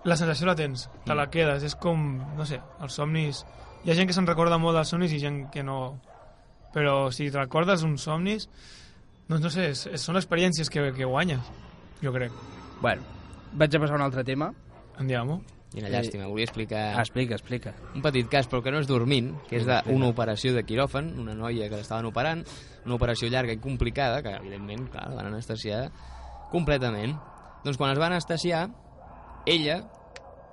la 0.07 0.17
sensació 0.19 0.47
la 0.47 0.55
tens, 0.55 0.87
te 1.05 1.15
la 1.15 1.27
quedes. 1.31 1.63
És 1.67 1.75
com, 1.79 2.07
no 2.37 2.45
sé, 2.45 2.61
els 2.81 2.97
somnis... 2.97 3.43
Hi 3.85 3.91
ha 3.91 3.95
gent 3.95 4.09
que 4.09 4.15
se'n 4.15 4.27
recorda 4.27 4.57
molt 4.59 4.75
dels 4.75 4.89
somnis 4.91 5.13
i 5.13 5.19
gent 5.21 5.45
que 5.53 5.63
no... 5.63 5.97
Però 6.73 7.11
si 7.15 7.29
te 7.31 7.39
recordes 7.39 7.83
uns 7.87 8.03
somnis, 8.03 8.49
doncs 9.29 9.43
no 9.45 9.51
sé, 9.53 9.69
és, 9.71 9.85
és, 9.93 10.01
són 10.03 10.19
experiències 10.19 10.69
que, 10.69 10.81
que 10.97 11.07
guanyes, 11.07 11.45
jo 12.03 12.11
crec. 12.13 12.33
Bueno, 12.81 13.05
vaig 13.53 13.75
a 13.75 13.79
passar 13.81 13.95
a 13.95 13.99
un 14.01 14.05
altre 14.05 14.25
tema. 14.27 14.51
Andiamo. 14.99 15.39
Quina 15.71 15.89
llàstima, 15.91 16.27
volia 16.31 16.47
explicar 16.47 16.83
Ah, 16.95 17.03
explica, 17.03 17.35
explica. 17.35 17.73
un 17.93 18.01
petit 18.01 18.29
cas, 18.31 18.47
però 18.47 18.61
que 18.63 18.71
no 18.71 18.79
és 18.79 18.87
dormint, 18.87 19.33
que 19.49 19.57
és 19.59 19.65
d'una 19.67 20.07
operació 20.13 20.53
de 20.55 20.63
quiròfan, 20.63 21.09
una 21.19 21.35
noia 21.35 21.67
que 21.69 21.75
l'estaven 21.79 22.07
operant, 22.07 22.43
una 22.85 22.95
operació 22.95 23.27
llarga 23.29 23.53
i 23.53 23.59
complicada, 23.59 24.21
que 24.23 24.31
evidentment, 24.39 24.87
clar, 24.93 25.09
la 25.11 25.19
van 25.19 25.27
anestesiar 25.33 25.81
completament. 26.51 27.15
Doncs 27.63 27.77
quan 27.77 27.91
es 27.91 27.99
va 27.99 28.07
anestesiar, 28.07 28.67
ella 29.45 29.81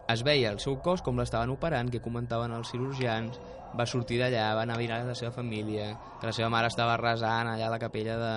es 0.09 0.23
veia 0.27 0.51
el 0.53 0.61
seu 0.61 0.77
cos 0.85 1.03
com 1.03 1.17
l'estaven 1.19 1.51
operant, 1.55 1.91
que 1.91 2.03
comentaven 2.05 2.53
els 2.53 2.71
cirurgians, 2.73 3.39
va 3.79 3.87
sortir 3.87 4.19
d'allà, 4.21 4.53
va 4.55 4.63
anar 4.67 4.77
a 4.77 4.83
mirar 4.83 5.01
la 5.07 5.15
seva 5.19 5.33
família, 5.33 5.95
que 6.21 6.27
la 6.29 6.33
seva 6.37 6.51
mare 6.53 6.69
estava 6.71 6.97
resant 7.01 7.49
allà 7.51 7.67
a 7.69 7.73
la 7.75 7.79
capella 7.83 8.19
de... 8.21 8.35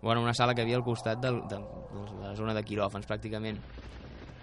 Bueno, 0.00 0.22
una 0.22 0.32
sala 0.32 0.54
que 0.54 0.62
havia 0.62 0.76
al 0.78 0.84
costat 0.86 1.18
del, 1.18 1.40
de, 1.50 1.56
de 1.58 2.20
la 2.22 2.36
zona 2.38 2.54
de 2.54 2.62
quiròfans, 2.62 3.06
pràcticament 3.08 3.58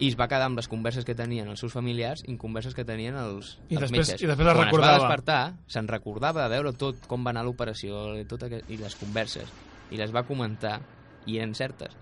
i 0.03 0.09
es 0.09 0.17
va 0.19 0.25
quedar 0.27 0.49
amb 0.49 0.57
les 0.59 0.67
converses 0.67 1.05
que 1.07 1.13
tenien 1.15 1.47
els 1.47 1.61
seus 1.63 1.71
familiars 1.71 2.19
i 2.27 2.33
converses 2.35 2.73
que 2.75 2.83
tenien 2.83 3.15
els, 3.15 3.53
I 3.69 3.77
els 3.77 3.85
després- 3.85 4.09
metges. 4.11 4.21
i 4.21 4.27
després 4.27 4.49
es 4.49 4.53
Quan 4.57 4.65
recordava. 4.65 4.95
es 4.97 4.99
va 5.01 5.07
despertar, 5.07 5.37
se'n 5.71 5.87
recordava 5.87 6.43
de 6.43 6.49
veure 6.51 6.73
tot 6.75 7.07
com 7.07 7.23
va 7.23 7.31
anar 7.31 7.45
l'operació 7.47 8.01
i, 8.19 8.25
tot 8.27 8.43
aquest, 8.43 8.67
i 8.69 8.75
les 8.81 8.97
converses, 8.99 9.47
i 9.95 9.95
les 10.01 10.11
va 10.11 10.25
comentar, 10.27 10.81
i 11.25 11.37
eren 11.39 11.55
certes. 11.55 11.95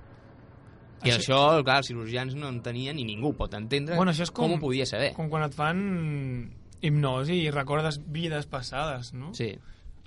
I 1.03 1.09
Això- 1.11 1.19
això, 1.19 1.63
clar, 1.63 1.77
els 1.77 1.87
cirurgians 1.87 2.35
no 2.35 2.47
entenien 2.49 2.97
i 2.99 3.03
ningú 3.03 3.33
pot 3.35 3.53
entendre 3.53 3.95
Bueno, 3.95 4.11
això 4.11 4.23
és 4.23 4.31
com- 4.31 4.49
com 4.49 4.57
ho 4.57 4.61
podia 4.61 4.85
saber. 4.85 5.13
Com 5.13 5.29
quan 5.29 5.43
et 5.43 5.53
fan 5.53 6.49
hipnosi 6.81 7.41
i 7.45 7.51
recordes 7.51 7.99
vides 8.07 8.45
passades, 8.45 9.13
no? 9.13 9.33
Sí. 9.33 9.53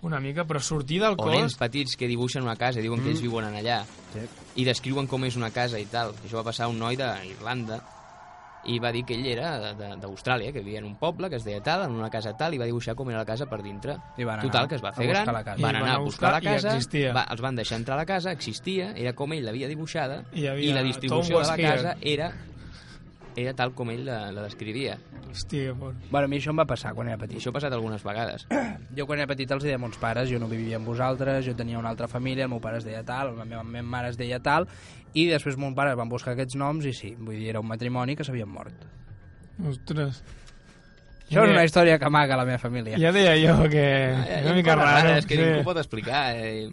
Una 0.02 0.20
mica, 0.20 0.44
però 0.46 0.61
sortir 0.61 1.00
del 1.00 1.14
O 1.14 1.16
cos... 1.16 1.32
nens 1.32 1.54
petits 1.56 1.96
que 1.96 2.06
dibuixen 2.06 2.42
una 2.42 2.56
casa 2.56 2.80
i 2.80 2.82
diuen 2.82 3.00
que 3.02 3.09
ells 3.11 3.20
Mm. 3.22 3.28
viuen 3.30 3.46
en 3.46 3.54
allà 3.54 3.82
Sí. 4.12 4.20
i 4.56 4.64
descriuen 4.64 5.06
com 5.06 5.24
és 5.24 5.37
una 5.37 5.50
casa 5.50 5.80
i 5.80 5.87
tal. 5.87 6.12
Això 6.24 6.37
va 6.37 6.44
passar 6.44 6.66
a 6.66 6.68
un 6.68 6.78
noi 6.78 6.96
d'Irlanda 6.96 7.80
i 8.66 8.79
va 8.83 8.90
dir 8.94 9.05
que 9.07 9.14
ell 9.16 9.26
era 9.31 9.74
d'Austràlia, 9.74 10.52
que 10.52 10.62
vivia 10.64 10.81
en 10.83 10.88
un 10.88 10.96
poble 11.00 11.31
que 11.31 11.38
es 11.40 11.46
deia 11.46 11.62
tal, 11.64 11.87
en 11.87 11.94
una 11.96 12.11
casa 12.11 12.35
tal, 12.38 12.55
i 12.55 12.61
va 12.61 12.68
dibuixar 12.68 12.96
com 12.98 13.11
era 13.12 13.22
la 13.22 13.29
casa 13.29 13.46
per 13.50 13.61
dintre. 13.62 13.96
I 14.16 14.26
van 14.26 14.40
anar 14.40 14.50
Total, 14.50 14.68
que 14.68 14.79
es 14.81 14.85
va 14.85 14.92
fer 14.96 15.09
gran, 15.11 15.33
la 15.33 15.44
casa. 15.44 15.62
Van 15.62 15.81
anar 15.83 15.94
a 15.96 16.02
buscar 16.02 16.35
la 16.37 16.42
casa, 16.44 16.76
va, 17.14 17.24
els 17.33 17.44
van 17.44 17.57
deixar 17.62 17.81
entrar 17.81 17.96
a 17.96 18.02
la 18.02 18.09
casa, 18.09 18.35
existia, 18.35 18.92
era 18.96 19.14
com 19.16 19.33
ell 19.37 19.46
l'havia 19.46 19.70
dibuixada, 19.70 20.22
I 20.35 20.46
i 20.66 20.74
la 20.74 20.85
distribució 20.87 21.40
de 21.40 21.48
la 21.48 21.57
casa 21.57 21.96
era 22.00 22.33
era 23.37 23.53
tal 23.55 23.75
com 23.77 23.90
ell 23.92 24.05
la, 24.07 24.18
la 24.33 24.46
descrivia. 24.46 24.96
Hòstia, 25.31 25.75
por... 25.77 25.94
Bueno, 26.11 26.25
a 26.25 26.31
mi 26.33 26.38
això 26.40 26.55
em 26.55 26.61
va 26.62 26.66
passar 26.68 26.94
quan 26.96 27.11
era 27.12 27.20
petit. 27.20 27.38
això 27.38 27.53
ha 27.53 27.57
passat 27.59 27.75
algunes 27.77 28.05
vegades. 28.07 28.46
Jo 28.96 29.05
quan 29.07 29.20
era 29.20 29.29
petit 29.29 29.51
els 29.53 29.66
deia 29.66 29.77
a 29.77 29.83
mons 29.83 29.99
pares, 30.01 30.31
jo 30.33 30.40
no 30.40 30.49
vivia 30.49 30.81
amb 30.81 30.88
vosaltres, 30.88 31.44
jo 31.44 31.53
tenia 31.59 31.79
una 31.79 31.92
altra 31.92 32.09
família, 32.09 32.46
el 32.49 32.55
meu 32.55 32.62
pare 32.64 32.81
es 32.81 32.88
deia 32.88 33.05
tal, 33.05 33.35
la 33.37 33.44
meva, 33.44 33.62
meva 33.62 33.85
mare 33.87 34.14
es 34.14 34.16
deia 34.16 34.40
tal, 34.40 34.68
i 35.12 35.27
després 35.29 35.61
mon 35.61 35.77
pare 35.77 35.94
van 35.99 36.09
buscar 36.09 36.33
aquests 36.33 36.57
noms 36.57 36.88
i 36.88 36.94
sí, 36.96 37.12
vull 37.18 37.37
dir, 37.37 37.51
era 37.53 37.61
un 37.61 37.68
matrimoni 37.68 38.16
que 38.16 38.25
s'havien 38.25 38.49
mort. 38.49 38.88
Ostres. 39.68 40.25
Això 41.27 41.42
és 41.42 41.51
una 41.51 41.64
història 41.66 41.99
que 41.99 42.07
amaga 42.07 42.37
la 42.38 42.44
meva 42.46 42.59
família. 42.62 42.99
Ja 43.03 43.11
deia 43.12 43.35
jo 43.40 43.68
que... 43.68 43.85
Eh, 44.14 44.42
una 44.44 44.55
mica 44.55 44.77
raro. 44.79 45.09
rares 45.09 45.27
que 45.27 45.35
sí. 45.35 45.42
ningú 45.42 45.64
pot 45.66 45.81
explicar. 45.83 46.29
Eh? 46.38 46.68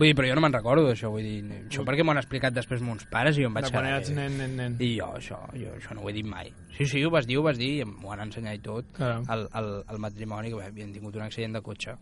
Vull 0.00 0.08
dir, 0.08 0.14
però 0.16 0.28
jo 0.30 0.34
no 0.38 0.40
me'n 0.40 0.54
recordo 0.56 0.86
d'això, 0.88 1.10
vull 1.12 1.22
dir, 1.26 1.42
això 1.68 1.82
perquè 1.84 2.02
m'ho 2.06 2.14
han 2.14 2.20
explicat 2.22 2.54
després 2.56 2.80
mons 2.80 3.04
pares 3.12 3.36
i 3.36 3.42
jo 3.44 3.50
em 3.50 3.56
vaig 3.58 3.66
De 3.66 3.70
quan 3.74 3.84
eres 3.90 4.08
nen, 4.16 4.38
nen, 4.40 4.54
nen. 4.56 4.76
I 4.80 4.94
jo 4.96 5.10
això, 5.18 5.42
jo 5.52 5.74
això 5.76 5.92
no 5.94 6.00
ho 6.06 6.08
he 6.08 6.14
dit 6.16 6.24
mai. 6.24 6.48
Sí, 6.78 6.86
sí, 6.88 7.02
ho 7.04 7.10
vas 7.12 7.26
dir, 7.28 7.36
ho 7.36 7.42
vas 7.44 7.58
dir, 7.60 7.68
i 7.82 7.84
m'ho 7.84 8.14
han 8.14 8.22
ensenyat 8.24 8.56
i 8.56 8.62
tot, 8.64 8.86
el, 9.00 9.44
el, 9.60 9.68
el 9.92 9.98
matrimoni, 10.00 10.48
que 10.54 10.62
havien 10.64 10.94
tingut 10.94 11.16
un 11.20 11.26
accident 11.26 11.52
de 11.58 11.60
cotxe. 11.60 11.98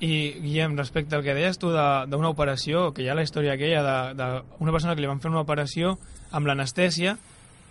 I, 0.00 0.10
Guillem, 0.42 0.74
respecte 0.76 1.14
al 1.16 1.22
que 1.24 1.32
deies 1.38 1.56
tu 1.56 1.70
de- 1.72 2.04
d'una 2.10 2.28
operació, 2.34 2.90
que 2.92 3.04
hi 3.04 3.08
ha 3.08 3.14
la 3.14 3.22
història 3.24 3.54
aquella 3.54 4.12
d'una 4.12 4.72
persona 4.74 4.94
que 4.96 5.00
li 5.00 5.06
van 5.08 5.20
fer 5.22 5.30
una 5.30 5.40
operació 5.46 5.94
amb 6.32 6.50
l'anestèsia, 6.50 7.14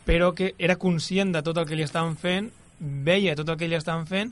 però 0.08 0.32
que 0.34 0.54
era 0.58 0.78
conscient 0.78 1.36
de 1.36 1.44
tot 1.44 1.58
el 1.58 1.68
que 1.68 1.76
li 1.76 1.84
estaven 1.84 2.16
fent, 2.16 2.50
veia 2.80 3.36
tot 3.36 3.50
el 3.50 3.58
que 3.60 3.68
li 3.68 3.76
estaven 3.76 4.08
fent, 4.08 4.32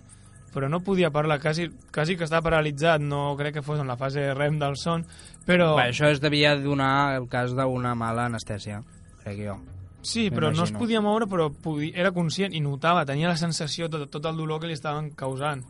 però 0.54 0.70
no 0.70 0.80
podia 0.86 1.10
parlar, 1.12 1.40
quasi, 1.42 1.68
quasi 1.94 2.16
que 2.16 2.24
estava 2.28 2.46
paralitzat, 2.50 3.02
no 3.02 3.36
crec 3.40 3.56
que 3.58 3.66
fos 3.66 3.80
en 3.82 3.88
la 3.90 3.98
fase 3.98 4.30
REM 4.34 4.60
del 4.62 4.78
son, 4.78 5.06
però... 5.48 5.74
Bé, 5.80 5.90
això 5.92 6.10
es 6.14 6.22
devia 6.22 6.56
donar 6.56 7.16
el 7.18 7.28
cas 7.32 7.56
d'una 7.58 7.96
mala 7.98 8.28
anestèsia, 8.30 8.82
crec 9.24 9.42
jo. 9.48 9.58
Sí, 10.04 10.28
però 10.30 10.50
no 10.52 10.66
es 10.66 10.74
podia 10.76 11.00
moure, 11.00 11.30
però 11.32 11.48
podia, 11.50 11.94
era 11.96 12.12
conscient 12.12 12.54
i 12.54 12.60
notava, 12.60 13.06
tenia 13.08 13.30
la 13.32 13.38
sensació 13.40 13.88
de 13.88 14.06
tot 14.12 14.26
el 14.28 14.36
dolor 14.36 14.60
que 14.60 14.68
li 14.68 14.76
estaven 14.76 15.12
causant. 15.16 15.64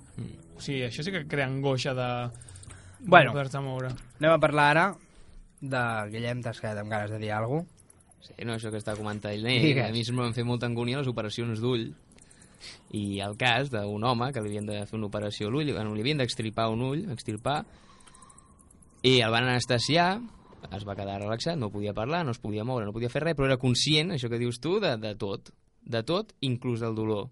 O 0.58 0.62
sigui, 0.62 0.82
això 0.88 1.06
sí 1.06 1.13
que 1.13 1.28
crea 1.30 1.46
angoixa 1.46 1.93
de, 1.93 2.10
de 3.00 3.10
Bueno. 3.13 3.32
poder-se 3.32 3.62
moure. 3.62 3.91
Anem 4.19 4.34
a 4.34 4.39
parlar 4.41 4.65
ara 4.72 4.88
de 5.62 5.84
Guillem, 6.12 6.41
t'has 6.41 6.60
quedat 6.60 6.82
amb 6.82 6.89
ganes 6.91 7.13
de 7.13 7.19
dir 7.22 7.32
alguna 7.32 7.62
cosa? 7.63 7.69
Sí, 8.24 8.34
no, 8.48 8.54
això 8.56 8.72
que 8.72 8.80
està 8.80 8.96
comentant 8.96 9.34
ell, 9.36 9.46
a 9.84 9.91
mi 9.91 10.02
sempre 10.08 10.24
m'han 10.24 10.34
fet 10.34 10.46
molta 10.48 10.65
angúnia 10.65 11.02
les 11.02 11.10
operacions 11.12 11.60
d'ull 11.60 11.89
i 12.91 13.19
el 13.26 13.36
cas 13.38 13.69
d'un 13.73 14.04
home 14.04 14.32
que 14.34 14.41
li 14.41 14.52
havien 14.54 14.65
de 14.69 14.86
fer 14.86 14.97
una 14.97 15.08
operació 15.10 15.47
a 15.47 15.52
l'ull, 15.52 15.71
bueno, 15.73 15.93
li 15.95 16.02
havien 16.02 16.21
d'extirpar 16.21 16.69
un 16.71 16.82
ull, 16.82 17.04
extirpar, 17.12 17.63
i 19.04 19.19
el 19.21 19.32
van 19.34 19.49
anestesiar, 19.49 20.21
es 20.71 20.86
va 20.88 20.95
quedar 20.95 21.19
relaxat, 21.19 21.58
no 21.60 21.69
podia 21.73 21.93
parlar, 21.93 22.23
no 22.26 22.32
es 22.32 22.39
podia 22.39 22.63
moure, 22.63 22.86
no 22.88 22.93
podia 22.95 23.12
fer 23.12 23.23
res, 23.26 23.36
però 23.36 23.49
era 23.49 23.60
conscient, 23.60 24.13
això 24.15 24.30
que 24.32 24.39
dius 24.39 24.62
tu, 24.63 24.78
de, 24.80 24.95
de 24.97 25.13
tot, 25.19 25.52
de 25.84 26.04
tot, 26.08 26.32
inclús 26.41 26.80
del 26.80 26.95
dolor. 26.95 27.28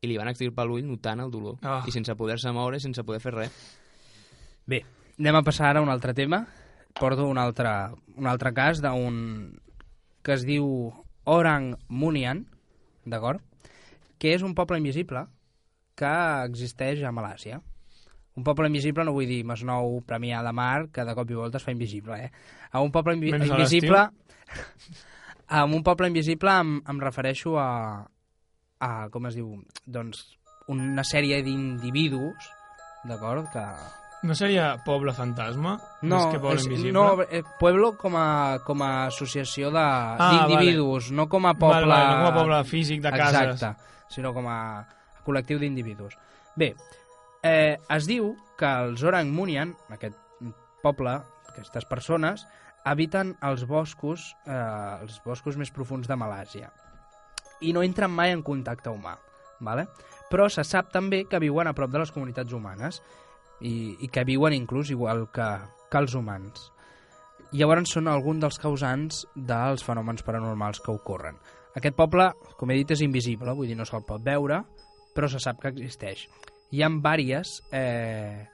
I 0.00 0.08
li 0.08 0.16
van 0.16 0.30
extirpar 0.30 0.64
l'ull 0.68 0.86
notant 0.86 1.20
el 1.20 1.32
dolor, 1.34 1.58
Ah. 1.62 1.82
i 1.86 1.92
sense 1.92 2.14
poder-se 2.16 2.52
moure, 2.54 2.78
sense 2.80 3.02
poder 3.04 3.20
fer 3.20 3.34
res. 3.34 3.58
Bé, 4.70 4.84
anem 5.18 5.40
a 5.40 5.42
passar 5.42 5.72
ara 5.72 5.80
a 5.80 5.82
un 5.82 5.90
altre 5.90 6.14
tema. 6.14 6.44
Porto 6.98 7.26
un 7.26 7.38
altre, 7.38 7.68
un 8.16 8.26
altre 8.26 8.54
cas 8.54 8.80
d'un 8.82 9.58
que 10.22 10.32
es 10.34 10.42
diu 10.46 10.92
Orang 11.24 11.74
Munian, 11.88 12.46
d'acord? 13.04 13.42
Que 14.20 14.34
és 14.36 14.44
un 14.44 14.54
poble 14.54 14.78
invisible 14.80 15.24
que 15.96 16.14
existeix 16.46 17.02
a 17.04 17.12
Malàsia. 17.12 17.60
Un 18.36 18.44
poble 18.46 18.68
invisible 18.70 19.04
no 19.04 19.12
vull 19.16 19.28
dir 19.28 19.42
Masnou, 19.48 19.98
Premià 20.06 20.42
de 20.46 20.52
Mar, 20.56 20.88
que 20.94 21.04
de 21.04 21.14
cop 21.16 21.30
i 21.32 21.38
volta 21.38 21.58
es 21.58 21.66
fa 21.66 21.74
invisible, 21.74 22.16
eh? 22.24 22.30
A 22.72 22.80
un 22.84 22.92
poble 22.94 23.16
invi 23.18 23.32
Menys 23.34 23.50
invisible... 23.52 24.06
A 25.50 25.64
un 25.66 25.82
poble 25.82 26.06
invisible 26.06 26.52
em, 26.62 26.76
em 26.86 26.98
refereixo 27.02 27.56
a, 27.58 28.04
a, 28.78 28.90
com 29.10 29.24
es 29.26 29.34
diu, 29.34 29.48
doncs, 29.82 30.20
una 30.70 31.02
sèrie 31.02 31.40
d'individus, 31.42 32.46
d'acord, 33.10 33.48
que 33.50 33.64
No 34.22 34.36
seria 34.38 34.76
Poble 34.84 35.10
Fantasma? 35.16 35.72
no, 36.02 36.20
Més 36.20 36.26
que 36.30 36.38
Poble 36.38 36.60
és, 36.60 36.66
Invisible? 36.68 36.92
no 36.94 37.22
eh, 37.24 37.42
Pueblo 37.58 37.96
com 37.98 38.14
a, 38.20 38.60
com 38.62 38.82
a 38.86 38.90
associació 39.08 39.72
Ah, 39.74 40.30
d'individus, 40.30 41.10
no 41.10 41.26
com 41.26 41.50
a 41.50 41.54
poble... 41.58 41.80
Vale, 41.80 41.94
vale, 41.96 42.10
no 42.12 42.18
com 42.20 42.30
a 42.30 42.42
poble 42.44 42.62
físic 42.70 43.02
de 43.02 43.10
cases. 43.10 43.40
Exacte, 43.56 43.90
sinó 44.10 44.34
com 44.36 44.48
a 44.50 44.86
col·lectiu 45.26 45.60
d'individus. 45.60 46.16
Bé, 46.58 46.74
eh, 47.42 47.78
es 47.88 48.08
diu 48.10 48.34
que 48.58 48.70
els 48.84 49.04
Orang 49.06 49.30
Munian, 49.32 49.74
aquest 49.94 50.18
poble, 50.82 51.16
aquestes 51.48 51.86
persones, 51.88 52.46
habiten 52.84 53.34
els 53.44 53.66
boscos, 53.68 54.34
eh, 54.46 55.00
els 55.00 55.20
boscos 55.24 55.56
més 55.60 55.72
profuns 55.72 56.08
de 56.08 56.16
Malàsia 56.16 56.70
i 57.60 57.74
no 57.76 57.82
entren 57.84 58.10
mai 58.10 58.32
en 58.32 58.42
contacte 58.42 58.88
humà, 58.88 59.16
vale? 59.60 59.86
però 60.30 60.46
se 60.48 60.64
sap 60.64 60.92
també 60.94 61.24
que 61.28 61.40
viuen 61.42 61.68
a 61.68 61.74
prop 61.76 61.90
de 61.90 62.00
les 62.00 62.12
comunitats 62.14 62.54
humanes 62.56 63.00
i, 63.60 63.96
i 64.00 64.08
que 64.08 64.24
viuen 64.24 64.54
inclús 64.56 64.92
igual 64.94 65.26
que, 65.34 65.48
que 65.90 65.98
els 65.98 66.14
humans. 66.14 66.70
Llavors 67.50 67.90
són 67.96 68.06
alguns 68.08 68.44
dels 68.44 68.60
causants 68.62 69.24
dels 69.34 69.82
fenòmens 69.82 70.22
paranormals 70.22 70.80
que 70.80 70.94
ocorren. 70.94 71.40
Aquest 71.78 71.94
poble, 71.94 72.30
com 72.58 72.70
he 72.70 72.78
dit, 72.80 72.94
és 72.96 73.02
invisible, 73.04 73.54
vull 73.54 73.68
dir, 73.70 73.76
no 73.78 73.86
se'l 73.86 74.02
pot 74.06 74.22
veure, 74.26 74.62
però 75.14 75.28
se 75.30 75.40
sap 75.42 75.60
que 75.62 75.70
existeix. 75.70 76.26
Hi 76.74 76.82
ha 76.82 76.88
vàries, 77.02 77.60
eh, 77.74 78.46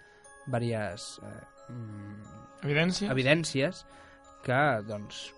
vàries 0.53 1.07
eh, 1.25 1.41
mm, 1.73 2.35
Evidència? 2.65 3.11
evidències 3.13 3.85
que, 4.45 4.61
doncs, 4.89 5.31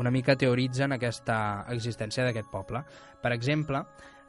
una 0.00 0.12
mica 0.12 0.36
teoritzen 0.36 0.92
aquesta 0.96 1.66
existència 1.68 2.24
d'aquest 2.24 2.48
poble. 2.52 2.82
Per 3.20 3.32
exemple, 3.32 3.82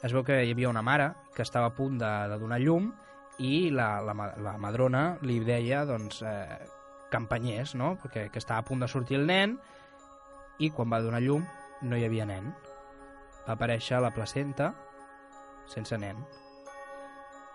es 0.03 0.11
veu 0.11 0.23
que 0.27 0.41
hi 0.43 0.51
havia 0.51 0.71
una 0.71 0.83
mare 0.83 1.11
que 1.35 1.45
estava 1.45 1.71
a 1.71 1.75
punt 1.75 1.99
de, 2.01 2.11
de 2.31 2.39
donar 2.41 2.59
llum 2.59 2.91
i 3.39 3.69
la, 3.71 4.01
la, 4.03 4.15
la 4.41 4.57
madrona 4.59 5.17
li 5.23 5.39
deia 5.45 5.85
doncs, 5.87 6.23
eh, 6.27 6.59
empenyés, 7.15 7.75
no? 7.75 7.95
Perquè 8.01 8.29
que 8.31 8.39
estava 8.39 8.63
a 8.63 8.67
punt 8.67 8.83
de 8.83 8.89
sortir 8.91 9.19
el 9.19 9.27
nen 9.27 9.57
i 10.59 10.71
quan 10.71 10.91
va 10.91 11.01
donar 11.03 11.21
llum 11.23 11.45
no 11.83 11.97
hi 11.97 12.05
havia 12.07 12.27
nen. 12.29 12.51
Va 13.47 13.55
aparèixer 13.55 13.99
la 14.01 14.13
placenta 14.15 14.71
sense 15.71 15.97
nen. 15.97 16.17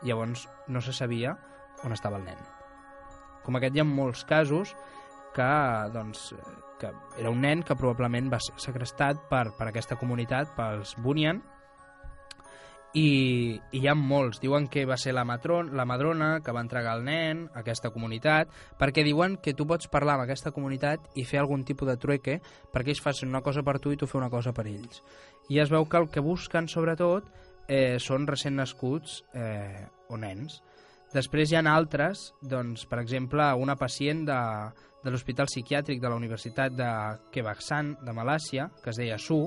llavors 0.03 0.47
no 0.69 0.81
se 0.81 0.93
sabia 0.93 1.33
on 1.85 1.93
estava 1.93 2.19
el 2.19 2.25
nen. 2.25 2.39
Com 3.45 3.57
aquest 3.57 3.77
hi 3.77 3.81
ha 3.81 3.87
molts 3.89 4.25
casos 4.29 4.75
que, 5.35 5.49
doncs, 5.95 6.35
que 6.81 6.91
era 7.19 7.31
un 7.31 7.41
nen 7.41 7.63
que 7.63 7.77
probablement 7.77 8.31
va 8.33 8.41
ser 8.41 8.55
segrestat 8.61 9.21
per, 9.31 9.51
per 9.57 9.69
aquesta 9.69 9.97
comunitat, 10.01 10.53
pels 10.57 10.95
Bunyan, 11.03 11.41
i, 12.95 13.61
i 13.73 13.81
hi 13.81 13.89
ha 13.89 13.95
molts. 13.97 14.41
Diuen 14.41 14.69
que 14.73 14.87
va 14.89 14.97
ser 15.01 15.15
la, 15.17 15.25
matron, 15.25 15.73
la 15.77 15.85
madrona 15.89 16.41
que 16.45 16.53
va 16.55 16.63
entregar 16.65 16.97
el 16.97 17.05
nen 17.05 17.47
a 17.53 17.61
aquesta 17.63 17.91
comunitat, 17.95 18.53
perquè 18.79 19.05
diuen 19.05 19.37
que 19.43 19.55
tu 19.55 19.67
pots 19.69 19.91
parlar 19.93 20.17
amb 20.17 20.27
aquesta 20.27 20.53
comunitat 20.55 21.11
i 21.17 21.27
fer 21.29 21.43
algun 21.43 21.65
tipus 21.65 21.91
de 21.91 21.99
trueque 22.01 22.39
perquè 22.73 22.95
ells 22.95 23.03
facin 23.05 23.33
una 23.33 23.45
cosa 23.45 23.65
per 23.67 23.79
tu 23.81 23.93
i 23.93 24.01
tu 24.01 24.09
fer 24.09 24.21
una 24.21 24.33
cosa 24.33 24.55
per 24.57 24.67
ells. 24.71 25.03
I 25.51 25.61
es 25.63 25.71
veu 25.71 25.87
que 25.87 26.01
el 26.01 26.09
que 26.11 26.25
busquen, 26.25 26.69
sobretot, 26.69 27.29
eh, 27.69 27.99
són 28.03 28.27
recent 28.27 28.57
nascuts 28.57 29.23
eh, 29.35 29.87
o 30.09 30.19
nens. 30.19 30.61
Després 31.15 31.53
hi 31.53 31.57
ha 31.57 31.63
altres, 31.71 32.33
doncs, 32.43 32.85
per 32.91 32.99
exemple, 33.01 33.45
una 33.55 33.77
pacient 33.79 34.25
de, 34.27 34.41
de 35.05 35.13
l'Hospital 35.13 35.47
Psiquiàtric 35.47 36.01
de 36.03 36.11
la 36.11 36.19
Universitat 36.19 36.75
de 36.75 36.91
Quebaxan, 37.33 37.95
de 38.03 38.13
Malàcia, 38.13 38.69
que 38.83 38.91
es 38.91 38.99
deia 38.99 39.19
Su, 39.19 39.45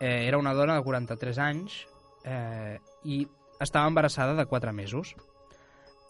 eh, 0.00 0.26
era 0.26 0.38
una 0.38 0.54
dona 0.54 0.74
de 0.76 0.82
43 0.82 1.38
anys, 1.38 1.84
eh, 2.24 2.78
i 3.04 3.26
estava 3.60 3.88
embarassada 3.88 4.34
de 4.34 4.46
4 4.46 4.72
mesos. 4.72 5.14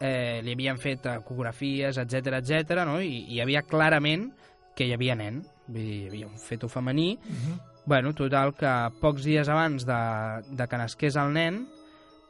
Eh, 0.00 0.40
li 0.42 0.56
havien 0.56 0.80
fet 0.82 1.06
ecografies, 1.06 1.98
etc 1.98 2.40
etc, 2.40 2.82
no? 2.88 2.98
I, 3.00 3.22
i 3.28 3.36
hi 3.36 3.42
havia 3.44 3.62
clarament 3.62 4.32
que 4.76 4.88
hi 4.88 4.94
havia 4.96 5.14
nen, 5.14 5.42
vull 5.68 5.78
dir, 5.78 5.98
hi 6.00 6.08
havia 6.08 6.30
un 6.30 6.38
feto 6.38 6.68
femení. 6.68 7.18
Uh 7.22 7.36
-huh. 7.36 7.60
Bueno, 7.84 8.14
total, 8.14 8.54
que 8.54 8.72
pocs 9.00 9.24
dies 9.24 9.48
abans 9.48 9.84
de, 9.86 10.02
de 10.56 10.68
que 10.68 10.78
nasqués 10.78 11.16
el 11.16 11.32
nen 11.32 11.66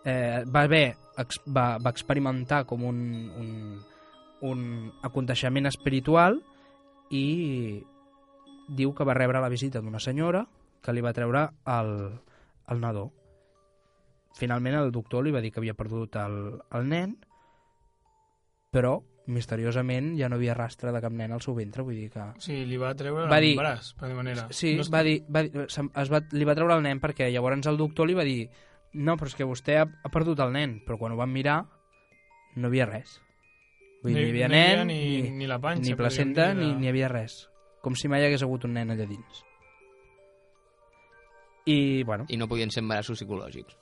eh, 0.05 0.45
va 0.45 0.63
haver, 0.63 0.97
ex, 1.19 1.41
va, 1.47 1.79
va 1.79 1.91
experimentar 1.91 2.65
com 2.65 2.85
un, 2.85 3.31
un, 3.37 3.83
un 4.41 4.93
aconteixement 5.03 5.67
espiritual 5.67 6.41
i 7.11 7.85
diu 8.69 8.95
que 8.95 9.05
va 9.05 9.15
rebre 9.15 9.41
la 9.41 9.49
visita 9.49 9.81
d'una 9.81 10.01
senyora 10.01 10.47
que 10.83 10.93
li 10.93 11.01
va 11.01 11.13
treure 11.13 11.51
el, 11.67 12.21
el 12.69 12.81
nadó 12.81 13.11
finalment 14.39 14.79
el 14.79 14.93
doctor 14.93 15.25
li 15.25 15.33
va 15.35 15.43
dir 15.45 15.53
que 15.53 15.61
havia 15.61 15.77
perdut 15.79 16.17
el, 16.21 16.37
el 16.73 16.89
nen, 16.89 17.17
però 18.73 18.99
misteriosament 19.33 20.17
ja 20.19 20.29
no 20.29 20.37
havia 20.39 20.55
rastre 20.57 20.91
de 20.91 21.01
cap 21.03 21.15
nen 21.15 21.33
al 21.33 21.43
seu 21.45 21.55
ventre, 21.55 21.85
vull 21.87 21.99
dir 21.99 22.09
que... 22.11 22.25
Sí, 22.43 22.65
li 22.67 22.79
va 22.81 22.91
treure 22.99 23.29
va 23.31 23.39
dir, 23.43 23.53
l'embaràs, 23.53 23.93
per 23.99 24.11
dir 24.11 24.17
manera. 24.19 24.49
Sí, 24.51 24.75
no 24.79 24.87
va 24.91 25.03
dir, 25.07 25.21
va 25.31 25.45
dir, 25.47 25.67
es 25.69 26.13
va, 26.13 26.23
li 26.33 26.49
va 26.49 26.57
treure 26.59 26.79
el 26.79 26.83
nen 26.85 27.03
perquè 27.03 27.31
llavors 27.31 27.69
el 27.71 27.79
doctor 27.79 28.11
li 28.11 28.19
va 28.19 28.27
dir 28.27 28.41
no, 28.93 29.17
però 29.17 29.31
és 29.31 29.37
que 29.37 29.49
vostè 29.49 29.79
ha, 29.81 29.87
ha 29.87 30.11
perdut 30.13 30.43
el 30.45 30.53
nen, 30.53 30.81
però 30.87 30.99
quan 31.01 31.15
ho 31.15 31.21
van 31.21 31.31
mirar 31.33 31.63
no 32.57 32.67
hi 32.67 32.73
havia 32.73 32.89
res. 32.91 33.15
Vull 34.03 34.17
dir, 34.17 34.19
ni, 34.19 34.27
hi 34.27 34.33
havia 34.33 34.51
no 34.51 34.57
nen, 34.57 34.83
havia 34.83 34.89
ni, 34.91 35.31
ni, 35.39 35.49
la 35.49 35.61
panxa, 35.63 35.87
ni 35.87 35.97
placenta, 35.97 36.51
ni, 36.59 36.73
ni 36.75 36.89
hi 36.89 36.93
havia 36.93 37.09
res. 37.13 37.39
Com 37.83 37.97
si 37.99 38.11
mai 38.11 38.27
hagués 38.27 38.43
hagut 38.45 38.67
un 38.69 38.77
nen 38.77 38.93
allà 38.95 39.07
dins. 39.09 39.45
I, 41.65 42.03
bueno... 42.03 42.27
I 42.29 42.37
no 42.37 42.51
podien 42.51 42.75
ser 42.75 42.83
embarassos 42.83 43.23
psicològics. 43.23 43.79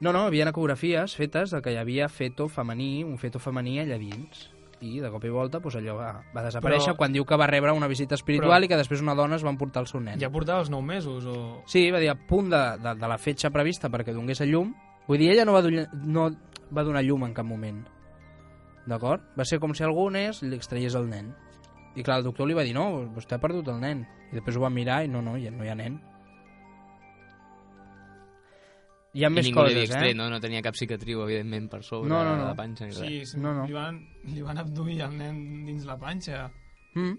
No, 0.00 0.12
no, 0.12 0.26
hi 0.26 0.28
havia 0.28 0.50
ecografies 0.50 1.14
fetes 1.16 1.54
de 1.54 1.62
que 1.64 1.72
hi 1.72 1.78
havia 1.80 2.10
feto 2.12 2.50
femení, 2.52 3.00
un 3.04 3.16
feto 3.18 3.40
femení 3.40 3.78
allà 3.80 3.96
dins. 4.00 4.50
I 4.84 4.98
de 5.00 5.08
cop 5.08 5.22
i 5.24 5.30
volta 5.32 5.56
doncs, 5.56 5.78
allò 5.78 5.94
va, 5.96 6.10
va 6.34 6.42
desaparèixer 6.44 6.90
però... 6.90 6.98
quan 7.00 7.14
diu 7.14 7.24
que 7.24 7.38
va 7.40 7.46
rebre 7.48 7.72
una 7.72 7.88
visita 7.88 8.14
espiritual 8.18 8.58
però... 8.58 8.66
i 8.66 8.68
que 8.68 8.76
després 8.76 9.00
una 9.00 9.14
dona 9.16 9.38
es 9.38 9.44
va 9.46 9.54
emportar 9.54 9.80
el 9.86 9.88
seu 9.88 10.02
nen. 10.04 10.20
Ja 10.20 10.28
portava 10.32 10.60
els 10.60 10.68
9 10.68 10.84
mesos? 10.84 11.24
O... 11.24 11.62
Sí, 11.64 11.86
va 11.94 12.02
dir 12.02 12.10
a 12.12 12.18
punt 12.28 12.52
de, 12.52 12.60
de, 12.82 12.92
de 13.00 13.08
la 13.08 13.16
fetge 13.16 13.48
prevista 13.54 13.88
perquè 13.88 14.12
donés 14.12 14.44
a 14.44 14.48
llum. 14.50 14.74
Vull 15.06 15.22
dir, 15.22 15.30
ella 15.32 15.46
no 15.48 15.54
va, 15.56 15.62
donar, 15.64 15.86
no 16.04 16.28
va 16.76 16.84
donar 16.84 17.04
llum 17.06 17.24
en 17.24 17.32
cap 17.32 17.48
moment. 17.48 17.80
D'acord? 18.86 19.24
Va 19.38 19.48
ser 19.48 19.58
com 19.62 19.72
si 19.74 19.86
algú 19.86 20.10
anés 20.10 20.42
i 20.44 20.50
li 20.50 20.60
extraies 20.60 20.94
el 20.98 21.08
nen. 21.08 21.32
I 21.96 22.04
clar, 22.04 22.20
el 22.20 22.28
doctor 22.28 22.44
li 22.44 22.54
va 22.54 22.66
dir, 22.66 22.74
no, 22.76 23.06
vostè 23.16 23.38
ha 23.38 23.42
perdut 23.42 23.72
el 23.72 23.80
nen. 23.80 24.04
I 24.28 24.36
després 24.36 24.58
ho 24.58 24.66
va 24.66 24.70
mirar 24.70 25.00
i 25.06 25.08
no, 25.08 25.24
no, 25.24 25.38
ja 25.40 25.54
no 25.54 25.64
hi 25.64 25.72
ha 25.72 25.78
nen. 25.78 25.96
Hi 29.16 29.24
ha 29.24 29.30
I 29.30 29.32
més 29.32 29.46
ningú 29.48 29.62
coses, 29.62 29.72
li 29.72 29.78
havia 29.80 29.88
extret, 29.88 30.10
eh? 30.12 30.16
no? 30.18 30.26
No 30.28 30.40
tenia 30.44 30.60
cap 30.64 30.76
cicatriu, 30.76 31.22
evidentment, 31.24 31.70
per 31.72 31.80
sobre 31.86 32.10
No, 32.10 32.18
no, 32.26 32.34
no. 32.36 32.42
de 32.42 32.48
la 32.50 32.56
panxa. 32.58 32.84
ni 32.84 32.92
res. 32.92 32.98
Sí, 33.00 33.20
sí 33.32 33.40
No, 33.40 33.54
no. 33.56 33.64
Li, 33.66 33.72
van, 33.72 34.02
li 34.28 34.42
van 34.44 34.60
abduir 34.60 35.00
el 35.06 35.16
nen 35.16 35.38
dins 35.64 35.86
la 35.88 35.96
panxa. 36.00 36.50
Mm. 36.94 37.14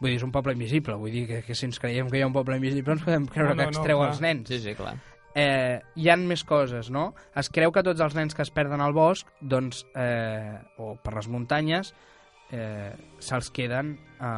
Vull 0.00 0.10
dir, 0.12 0.16
és 0.20 0.24
un 0.26 0.32
poble 0.32 0.52
invisible. 0.56 0.96
Vull 1.00 1.12
dir 1.12 1.26
que, 1.28 1.42
que 1.46 1.54
si 1.56 1.68
ens 1.68 1.78
creiem 1.80 2.08
que 2.12 2.18
hi 2.18 2.24
ha 2.24 2.28
un 2.28 2.34
poble 2.36 2.56
invisible 2.60 2.96
ens 2.96 3.04
podem 3.04 3.28
creure 3.32 3.52
No, 3.52 3.54
no, 3.54 3.60
que 3.62 3.68
no, 3.70 3.76
extreu 3.76 4.00
clar. 4.00 4.08
els 4.12 4.20
nens. 4.24 4.48
Sí, 4.52 4.58
sí, 4.64 4.74
clar. 4.76 4.96
Eh, 5.36 5.78
hi 6.00 6.08
han 6.12 6.24
més 6.28 6.42
coses, 6.48 6.88
no? 6.92 7.10
Es 7.36 7.48
creu 7.52 7.72
que 7.72 7.82
tots 7.84 8.00
els 8.00 8.16
nens 8.16 8.36
que 8.36 8.44
es 8.44 8.50
perden 8.52 8.80
al 8.80 8.94
bosc, 8.96 9.28
doncs, 9.40 9.84
eh, 9.96 10.56
o 10.80 10.94
per 11.04 11.12
les 11.18 11.28
muntanyes, 11.32 11.92
eh, 12.52 12.92
se'ls 13.20 13.50
queden 13.52 13.98
a 14.20 14.32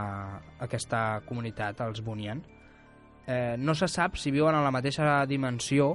aquesta 0.67 1.21
comunitat, 1.27 1.83
els 1.87 2.03
Bunyan. 2.03 2.43
Eh, 3.29 3.57
no 3.61 3.75
se 3.77 3.91
sap 3.93 4.17
si 4.17 4.33
viuen 4.33 4.57
en 4.57 4.65
la 4.65 4.73
mateixa 4.73 5.21
dimensió, 5.29 5.93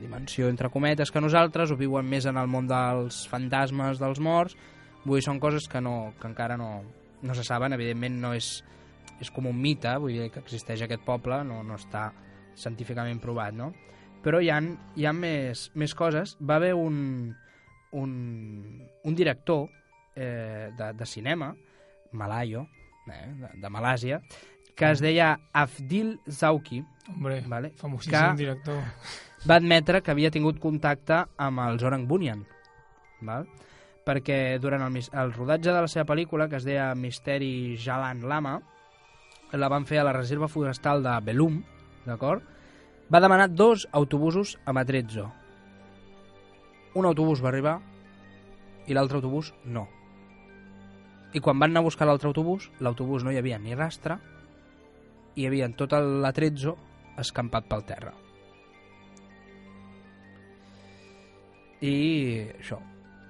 dimensió 0.00 0.48
entre 0.50 0.70
cometes 0.70 1.12
que 1.14 1.22
nosaltres, 1.22 1.70
o 1.70 1.78
viuen 1.78 2.08
més 2.10 2.26
en 2.26 2.40
el 2.40 2.50
món 2.50 2.66
dels 2.66 3.22
fantasmes, 3.30 4.02
dels 4.02 4.18
morts, 4.18 4.56
vull 5.04 5.20
dir, 5.20 5.26
són 5.28 5.38
coses 5.38 5.68
que, 5.70 5.78
no, 5.84 6.12
que 6.18 6.26
encara 6.26 6.58
no, 6.58 6.82
no 7.22 7.36
se 7.38 7.46
saben, 7.46 7.76
evidentment 7.76 8.18
no 8.22 8.34
és, 8.34 8.50
és 9.22 9.30
com 9.30 9.46
un 9.46 9.60
mite, 9.62 9.94
vull 10.02 10.18
dir 10.18 10.30
que 10.34 10.42
existeix 10.42 10.82
aquest 10.82 11.06
poble, 11.06 11.38
no, 11.46 11.62
no 11.62 11.78
està 11.78 12.08
científicament 12.58 13.22
provat, 13.22 13.54
no? 13.54 13.70
Però 14.24 14.40
hi 14.40 14.50
ha, 14.50 14.58
hi 14.96 15.06
ha 15.06 15.12
més, 15.12 15.68
més 15.76 15.94
coses. 15.94 16.34
Va 16.40 16.56
haver 16.56 16.72
un, 16.74 16.96
un, 17.92 18.12
un 19.04 19.14
director 19.14 19.68
eh, 20.16 20.70
de, 20.78 20.92
de 20.96 21.06
cinema, 21.06 21.52
malaio, 22.12 22.66
eh, 23.06 23.26
de, 23.42 23.50
de 23.60 23.70
Malàsia, 23.70 24.22
que 24.74 24.90
es 24.90 25.00
deia 25.00 25.40
Afdil 25.52 26.20
Zauki, 26.28 26.84
Hombre, 27.08 27.42
Vale. 27.46 27.70
famosíssim 27.76 28.12
Que- 28.32 28.36
director. 28.36 28.82
va 29.48 29.56
admetre 29.56 30.00
que 30.02 30.10
havia 30.10 30.30
tingut 30.30 30.58
contacte 30.58 31.24
amb 31.36 31.60
els 31.60 31.82
Orang 31.82 32.06
Bunyan, 32.08 32.46
val? 33.20 33.46
perquè 34.04 34.58
durant 34.60 34.82
el, 34.82 34.96
el 35.12 35.32
rodatge 35.32 35.70
de 35.72 35.80
la 35.80 35.88
seva 35.88 36.04
pel·lícula, 36.04 36.48
que 36.48 36.56
es 36.56 36.64
deia 36.64 36.94
Misteri 36.94 37.76
Jalan 37.80 38.26
Lama, 38.28 38.60
la 39.52 39.68
van 39.68 39.86
fer 39.86 39.98
a 40.00 40.04
la 40.04 40.12
reserva 40.12 40.48
forestal 40.48 41.02
de 41.02 41.14
Belum, 41.24 41.62
d'acord? 42.04 42.42
Va 43.12 43.20
demanar 43.20 43.50
dos 43.54 43.86
autobusos 43.92 44.58
a 44.66 44.72
Matrezzo. 44.72 45.30
Un 46.94 47.06
autobús 47.06 47.42
va 47.44 47.48
arribar 47.48 47.78
i 48.86 48.94
l'altre 48.94 49.16
autobús 49.16 49.54
no. 49.64 49.88
I 51.32 51.40
quan 51.40 51.58
van 51.58 51.70
anar 51.72 51.80
a 51.80 51.88
buscar 51.88 52.06
l'altre 52.06 52.28
autobús, 52.28 52.70
l'autobús 52.80 53.24
no 53.24 53.32
hi 53.32 53.38
havia 53.38 53.58
ni 53.58 53.74
rastre 53.74 54.18
hi 55.36 55.46
havia 55.46 55.68
tot 55.76 55.92
l'Atrezzo 55.92 56.76
escampat 57.18 57.66
pel 57.70 57.84
terra. 57.88 58.12
I 61.84 61.94
això. 62.58 62.78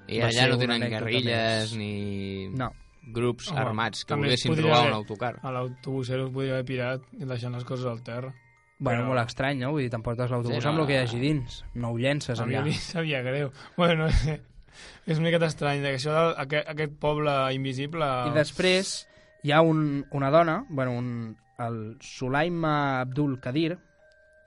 I 0.09 0.21
allà 0.21 0.49
no 0.53 0.59
tenen 0.61 0.85
guerrilles 0.93 1.73
més. 1.73 1.77
ni 1.79 2.49
No. 2.53 2.71
grups 3.13 3.49
Home, 3.51 3.61
armats 3.61 4.05
que 4.05 4.15
volguessin 4.15 4.51
podria 4.53 4.65
robar 4.69 4.79
haver- 4.81 4.93
un 4.93 4.97
autocar. 4.99 5.39
A 5.43 5.51
l'autobusero 5.53 6.27
es 6.27 6.33
podria 6.33 6.53
haver 6.55 6.65
pirat 6.65 7.03
i 7.13 7.25
deixant 7.25 7.55
les 7.55 7.65
coses 7.65 7.87
al 7.87 8.03
terra. 8.03 8.33
Bueno, 8.79 9.03
Però- 9.03 9.09
molt 9.09 9.27
estrany, 9.29 9.59
no? 9.61 9.71
Vull 9.73 9.83
dir, 9.83 9.91
t'emportes 9.91 10.31
l'autobús 10.31 10.57
Sí, 10.59 10.65
no, 10.65 10.71
amb 10.71 10.81
el 10.81 10.87
que 10.87 10.93
hi 10.95 10.97
hagi 11.03 11.19
dins. 11.21 11.65
No 11.75 11.91
ho 11.91 11.99
llences 11.99 12.41
A 12.41 12.47
mi 12.47 12.55
allà. 12.55 12.73
sabia 12.73 13.23
greu. 13.23 13.51
Bueno, 13.77 14.07
és 15.07 15.19
una 15.19 15.27
miqueta 15.29 15.47
estrany, 15.47 15.81
que 15.83 15.95
això 15.97 16.35
d'aquest 16.37 16.69
aquest 16.69 16.93
poble 16.99 17.55
invisible... 17.55 18.05
I 18.29 18.35
després 18.35 19.07
hi 19.43 19.53
ha 19.53 19.61
un, 19.63 20.05
una 20.11 20.31
dona, 20.31 20.65
bueno, 20.69 20.93
un, 20.93 21.37
el 21.59 21.97
Sulaima 22.01 23.01
Abdul 23.01 23.39
Kadir, 23.41 23.77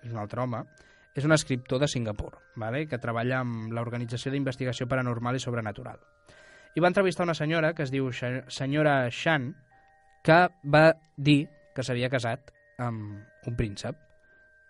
és 0.03 0.11
un 0.11 0.19
altre 0.21 0.41
home, 0.43 0.63
és 1.17 1.25
un 1.25 1.33
escriptor 1.33 1.79
de 1.81 1.87
Singapur, 1.89 2.33
vale? 2.55 2.85
que 2.87 2.99
treballa 3.01 3.41
amb 3.41 3.71
l'Organització 3.73 4.31
d'Investigació 4.31 4.87
Paranormal 4.87 5.37
i 5.37 5.41
Sobrenatural. 5.41 5.99
I 6.75 6.83
va 6.83 6.91
entrevistar 6.91 7.25
una 7.25 7.33
senyora 7.37 7.73
que 7.73 7.87
es 7.87 7.91
diu 7.91 8.11
senyora 8.13 9.09
Shan, 9.09 9.49
que 10.23 10.43
va 10.69 10.91
dir 11.17 11.47
que 11.73 11.85
s'havia 11.85 12.11
casat 12.13 12.51
amb 12.77 13.47
un 13.49 13.55
príncep 13.57 13.97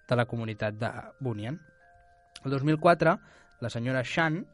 de 0.07 0.15
la 0.15 0.25
comunitat 0.25 0.77
de 0.79 0.91
Bunyan. 1.19 1.57
El 2.45 2.51
2004, 2.51 3.17
la 3.59 3.69
senyora 3.73 4.05
Shan 4.05 4.45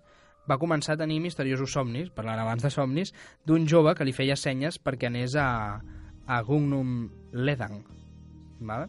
va 0.49 0.57
començar 0.59 0.95
a 0.95 1.01
tenir 1.03 1.19
misteriosos 1.21 1.75
somnis, 1.77 2.09
parlant 2.09 2.41
abans 2.41 2.63
de 2.63 2.71
somnis, 2.73 3.13
d'un 3.45 3.67
jove 3.69 3.93
que 3.95 4.07
li 4.07 4.15
feia 4.15 4.35
senyes 4.39 4.79
perquè 4.81 5.11
anés 5.11 5.37
a, 5.37 5.77
a 6.27 6.41
Gungnum 6.41 7.09
Ledang. 7.33 7.81
Vale? 8.59 8.87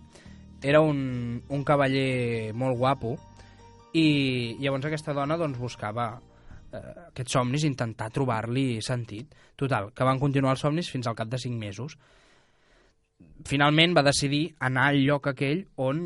Era 0.62 0.80
un, 0.80 1.42
un 1.48 1.64
cavaller 1.64 2.54
molt 2.54 2.78
guapo 2.78 3.14
i 3.94 4.56
llavors 4.60 4.88
aquesta 4.88 5.14
dona 5.14 5.36
doncs, 5.36 5.58
buscava 5.60 6.08
eh, 6.14 7.08
aquests 7.10 7.36
somnis 7.36 7.66
intentar 7.68 8.10
trobar-li 8.14 8.80
sentit. 8.82 9.34
Total, 9.56 9.92
que 9.94 10.06
van 10.06 10.20
continuar 10.22 10.56
els 10.56 10.64
somnis 10.64 10.90
fins 10.90 11.06
al 11.06 11.16
cap 11.18 11.30
de 11.30 11.38
5 11.38 11.58
mesos. 11.58 11.98
Finalment 13.44 13.94
va 13.94 14.06
decidir 14.06 14.48
anar 14.66 14.88
al 14.90 15.00
lloc 15.04 15.28
aquell 15.30 15.64
on, 15.76 15.98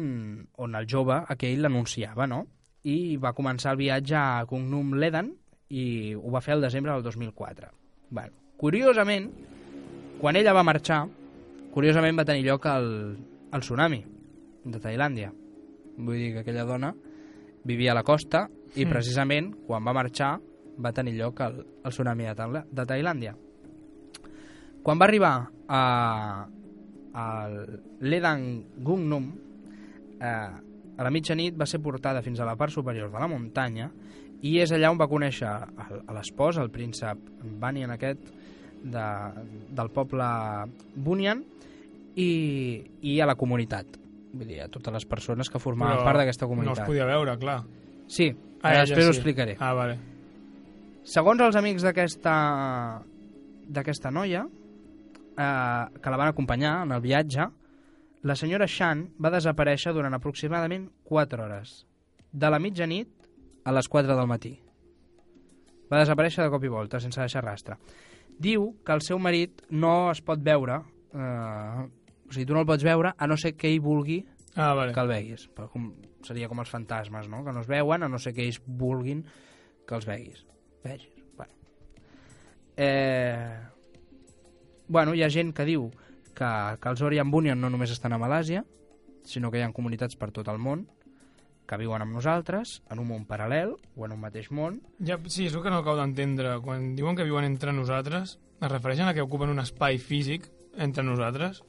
on 0.59 0.75
el 0.77 0.89
jove 0.91 1.23
aquell 1.29 1.63
l'anunciava, 1.65 2.27
no? 2.27 2.45
i 2.87 3.17
va 3.21 3.35
començar 3.37 3.75
el 3.75 3.81
viatge 3.81 4.17
a 4.17 4.45
Kungnum 4.49 4.95
Ledan 5.01 5.33
i 5.69 6.15
ho 6.15 6.31
va 6.33 6.43
fer 6.45 6.55
el 6.57 6.65
desembre 6.65 6.93
del 6.93 7.03
2004. 7.03 7.71
Bueno, 8.11 8.33
curiosament, 8.57 9.29
quan 10.21 10.37
ella 10.37 10.55
va 10.57 10.65
marxar, 10.67 11.03
curiosament 11.79 12.19
va 12.19 12.25
tenir 12.27 12.43
lloc 12.49 12.67
el, 12.67 12.89
el 13.55 13.63
tsunami 13.63 14.01
de 14.69 14.81
Tailàndia. 14.83 15.31
Vull 15.99 16.19
dir 16.19 16.33
que 16.35 16.43
aquella 16.45 16.65
dona 16.67 16.91
vivia 17.65 17.93
a 17.93 17.99
la 17.99 18.03
costa 18.07 18.49
i 18.75 18.85
Mm. 18.85 18.91
precisament 18.91 19.53
quan 19.67 19.85
va 19.87 19.95
marxar 19.95 20.39
va 20.79 20.93
tenir 20.93 21.15
lloc 21.19 21.41
el, 21.41 21.61
el 21.85 21.91
tsunami 21.95 22.25
de, 22.29 22.35
Taila- 22.39 22.65
de 22.71 22.85
Tailàndia. 22.87 23.35
Quan 24.83 24.99
va 25.01 25.07
arribar 25.09 25.33
a, 25.69 25.81
a 27.13 27.25
l'Edang 28.01 28.45
Gungnum, 28.79 29.27
eh, 30.21 30.99
a 30.99 31.03
la 31.07 31.11
mitjanit 31.15 31.57
va 31.59 31.67
ser 31.67 31.81
portada 31.83 32.23
fins 32.23 32.41
a 32.41 32.47
la 32.47 32.57
part 32.57 32.73
superior 32.75 33.11
de 33.13 33.19
la 33.23 33.29
muntanya 33.31 33.91
i 34.43 34.57
és 34.63 34.71
allà 34.73 34.91
on 34.91 34.99
va 34.99 35.09
conèixer 35.11 35.47
a 35.51 36.15
l'espòs, 36.15 36.59
el 36.63 36.71
príncep 36.71 37.19
Banian 37.59 37.91
aquest, 37.95 38.31
de, 38.79 39.07
del 39.75 39.91
poble 39.91 40.27
Bunyan 40.95 41.43
i, 42.19 42.29
i 43.07 43.19
a 43.23 43.27
la 43.31 43.37
comunitat. 43.39 43.97
Vull 44.33 44.47
dir, 44.51 44.61
a 44.65 44.69
totes 44.69 44.93
les 44.93 45.07
persones 45.09 45.49
que 45.51 45.61
formaven 45.63 46.01
Però 46.01 46.05
part 46.11 46.19
d'aquesta 46.21 46.45
No 46.47 46.53
els 46.53 46.59
comunitat. 46.59 46.87
podia 46.87 47.07
veure, 47.09 47.39
clar. 47.41 47.63
Sí, 48.09 48.29
Ah, 48.61 48.71
ara 48.73 48.81
ella 48.83 48.87
després 48.89 49.07
ho 49.07 49.13
sí. 49.13 49.19
explicaré. 49.21 49.57
Ah, 49.63 49.73
vale. 49.73 49.99
Segons 51.07 51.41
els 51.41 51.57
amics 51.57 51.85
d'aquesta 51.87 52.35
d'aquesta 53.69 54.11
noia, 54.11 54.43
eh, 55.37 55.85
que 56.03 56.11
la 56.11 56.17
van 56.17 56.29
acompanyar 56.33 56.83
en 56.83 56.93
el 56.93 57.01
viatge, 57.05 57.45
la 58.23 58.35
senyora 58.35 58.67
Shan 58.67 59.11
va 59.23 59.31
desaparèixer 59.31 59.93
durant 59.95 60.15
aproximadament 60.17 60.89
4 61.05 61.45
hores, 61.45 61.87
de 62.33 62.51
la 62.51 62.59
mitjanit 62.59 63.09
a 63.65 63.73
les 63.73 63.89
4 63.89 64.17
del 64.17 64.27
matí. 64.27 64.55
Va 65.93 66.01
desaparèixer 66.03 66.43
de 66.45 66.51
cop 66.51 66.65
i 66.65 66.69
volta, 66.73 66.99
sense 67.01 67.21
deixar 67.21 67.45
rastre. 67.45 67.77
Diu 68.39 68.73
que 68.85 68.93
el 68.93 69.01
seu 69.03 69.19
marit 69.19 69.63
no 69.71 70.11
es 70.11 70.21
pot 70.21 70.41
veure, 70.43 70.81
eh, 71.15 71.87
o 72.29 72.33
sigui, 72.33 72.47
tu 72.47 72.55
no 72.55 72.61
el 72.61 72.69
pots 72.69 72.85
veure 72.85 73.15
a 73.17 73.27
no 73.27 73.37
ser 73.41 73.55
que 73.57 73.71
ell 73.73 73.81
vulgui 73.81 74.21
Ah, 74.57 74.75
vale. 74.75 74.93
que 74.93 75.01
el 75.01 75.09
veguis. 75.09 75.49
Però 75.55 75.69
com, 75.71 75.93
seria 76.27 76.49
com 76.49 76.59
els 76.61 76.71
fantasmes, 76.71 77.29
no? 77.31 77.45
Que 77.45 77.53
no 77.53 77.61
es 77.61 77.69
veuen 77.71 78.03
a 78.03 78.09
no 78.09 78.19
ser 78.19 78.35
que 78.35 78.43
ells 78.45 78.61
vulguin 78.67 79.25
que 79.87 79.95
els 79.95 80.07
veguis. 80.07 80.45
Vegis? 80.85 81.09
Bueno. 81.37 81.53
Eh... 82.77 83.59
Bueno, 84.89 85.15
hi 85.15 85.23
ha 85.23 85.29
gent 85.31 85.53
que 85.55 85.67
diu 85.69 85.91
que, 86.35 86.49
que 86.81 86.89
els 86.91 87.03
Orient 87.05 87.31
Bunyan 87.31 87.61
no 87.61 87.69
només 87.71 87.93
estan 87.93 88.15
a 88.17 88.19
Malàsia, 88.21 88.65
sinó 89.29 89.51
que 89.53 89.61
hi 89.61 89.67
ha 89.67 89.73
comunitats 89.77 90.17
per 90.17 90.31
tot 90.33 90.49
el 90.49 90.59
món 90.59 90.87
que 91.69 91.77
viuen 91.77 92.01
amb 92.01 92.15
nosaltres, 92.17 92.79
en 92.89 93.03
un 93.03 93.11
món 93.11 93.27
paral·lel 93.29 93.75
o 93.95 94.07
en 94.07 94.15
un 94.15 94.23
mateix 94.23 94.49
món. 94.51 94.79
Ja, 95.05 95.19
sí, 95.29 95.45
és 95.51 95.55
el 95.55 95.61
que 95.61 95.69
no 95.69 95.83
acabo 95.83 95.99
d'entendre. 96.01 96.55
Quan 96.65 96.95
diuen 96.97 97.15
que 97.19 97.27
viuen 97.29 97.45
entre 97.45 97.75
nosaltres, 97.77 98.39
es 98.41 98.71
refereixen 98.73 99.05
a 99.07 99.13
que 99.13 99.21
ocupen 99.21 99.53
un 99.53 99.61
espai 99.61 99.99
físic 100.01 100.49
entre 100.81 101.05
nosaltres? 101.05 101.61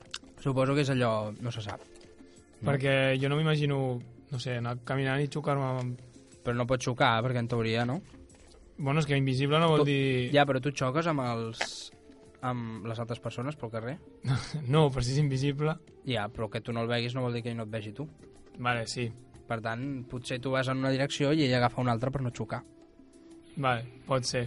Suposo 0.44 0.76
que 0.76 0.86
és 0.86 0.92
allò... 0.94 1.32
no 1.40 1.52
se 1.52 1.64
sap. 1.66 1.84
Perquè 2.66 3.16
jo 3.20 3.30
no 3.32 3.38
m'imagino, 3.40 3.78
no 4.32 4.40
sé, 4.40 4.58
anar 4.60 4.78
caminant 4.88 5.22
i 5.24 5.30
xocar-me 5.32 5.68
amb... 5.84 6.02
Però 6.44 6.56
no 6.56 6.66
pot 6.68 6.82
xocar, 6.84 7.18
perquè 7.26 7.42
en 7.44 7.50
teoria, 7.52 7.86
no? 7.88 8.00
Bueno, 8.80 9.02
és 9.02 9.08
que 9.08 9.18
invisible 9.20 9.60
no 9.60 9.70
vol 9.74 9.84
Tu- 9.84 9.90
dir... 9.92 10.04
Ja, 10.36 10.46
però 10.48 10.62
tu 10.64 10.72
xoques 10.72 11.08
amb 11.12 11.24
els 11.26 11.64
amb 12.48 12.86
les 12.88 13.00
altres 13.04 13.20
persones 13.20 13.58
pel 13.60 13.72
carrer? 13.74 13.98
No, 14.72 14.86
però 14.92 15.04
si 15.04 15.12
és 15.16 15.20
invisible... 15.20 15.76
Ja, 16.08 16.30
però 16.32 16.48
que 16.50 16.62
tu 16.64 16.72
no 16.74 16.86
el 16.86 16.92
veguis 16.92 17.16
no 17.16 17.26
vol 17.26 17.36
dir 17.36 17.44
que 17.44 17.52
ell 17.52 17.58
no 17.60 17.66
et 17.68 17.74
vegi 17.74 17.92
tu. 17.96 18.08
Vale, 18.60 18.86
sí. 18.88 19.10
Per 19.50 19.60
tant, 19.66 19.84
potser 20.10 20.40
tu 20.40 20.54
vas 20.56 20.68
en 20.72 20.80
una 20.80 20.92
direcció 20.94 21.34
i 21.34 21.44
ell 21.48 21.58
agafa 21.58 21.82
una 21.84 21.92
altra 21.96 22.12
per 22.14 22.22
no 22.24 22.32
xocar. 22.32 22.62
Vale, 23.60 23.84
pot 24.08 24.24
ser. 24.28 24.46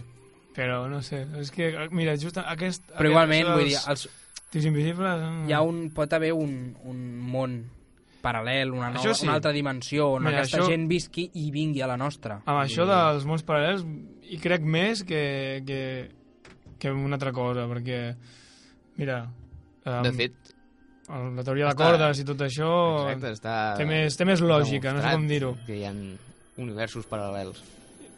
Però 0.53 0.83
no 0.89 1.01
sé, 1.05 1.23
és 1.41 1.49
que, 1.53 1.69
mira, 1.93 2.13
just 2.17 2.37
aquest... 2.41 2.85
Però 2.97 3.09
igualment, 3.09 3.47
aquest, 3.47 3.57
vull 3.57 3.69
dir, 3.69 3.77
els, 3.89 4.07
Tios 4.53 4.65
invisibles... 4.69 5.17
mm. 5.23 5.47
hi 5.49 5.53
ha 5.57 5.61
un, 5.65 5.87
pot 5.95 6.13
haver 6.13 6.29
un, 6.37 6.53
un 6.85 6.99
món 7.33 7.57
paral·lel, 8.23 8.69
una, 8.71 8.91
Això 8.93 9.09
nova, 9.11 9.17
sí. 9.19 9.25
una 9.27 9.33
altra 9.39 9.51
dimensió, 9.51 10.05
on 10.15 10.23
Mira, 10.23 10.37
aquesta 10.43 10.61
això- 10.61 10.69
gent 10.71 10.85
visqui 10.87 11.25
i 11.41 11.49
vingui 11.51 11.81
a 11.83 11.89
la 11.89 11.97
nostra. 11.99 12.37
Amb 12.45 12.55
Vull 12.55 12.63
això 12.69 12.85
dels 12.87 13.25
mons 13.27 13.43
paral·lels 13.43 13.83
hi 14.29 14.37
crec 14.39 14.63
més 14.63 15.01
que, 15.03 15.23
que, 15.67 15.79
que 16.79 16.93
una 16.93 17.17
altra 17.19 17.33
cosa, 17.35 17.65
perquè, 17.67 17.99
mira... 19.01 19.23
Um, 19.83 20.05
De 20.05 20.13
fet, 20.15 20.53
la 21.09 21.43
teoria 21.43 21.65
de 21.67 21.73
està- 21.73 21.89
cordes 21.89 22.21
i 22.21 22.23
tot 22.29 22.45
això 22.45 22.69
exacte, 23.09 23.33
està... 23.35 23.55
té 23.81 23.89
més, 23.89 24.15
té 24.15 24.23
més 24.29 24.39
lògica, 24.39 24.93
no 24.95 25.01
sé 25.03 25.11
com 25.17 25.27
dir-ho. 25.27 25.55
Que 25.67 25.81
hi 25.81 25.83
ha 25.89 25.91
universos 26.63 27.09
paral·lels. 27.11 27.59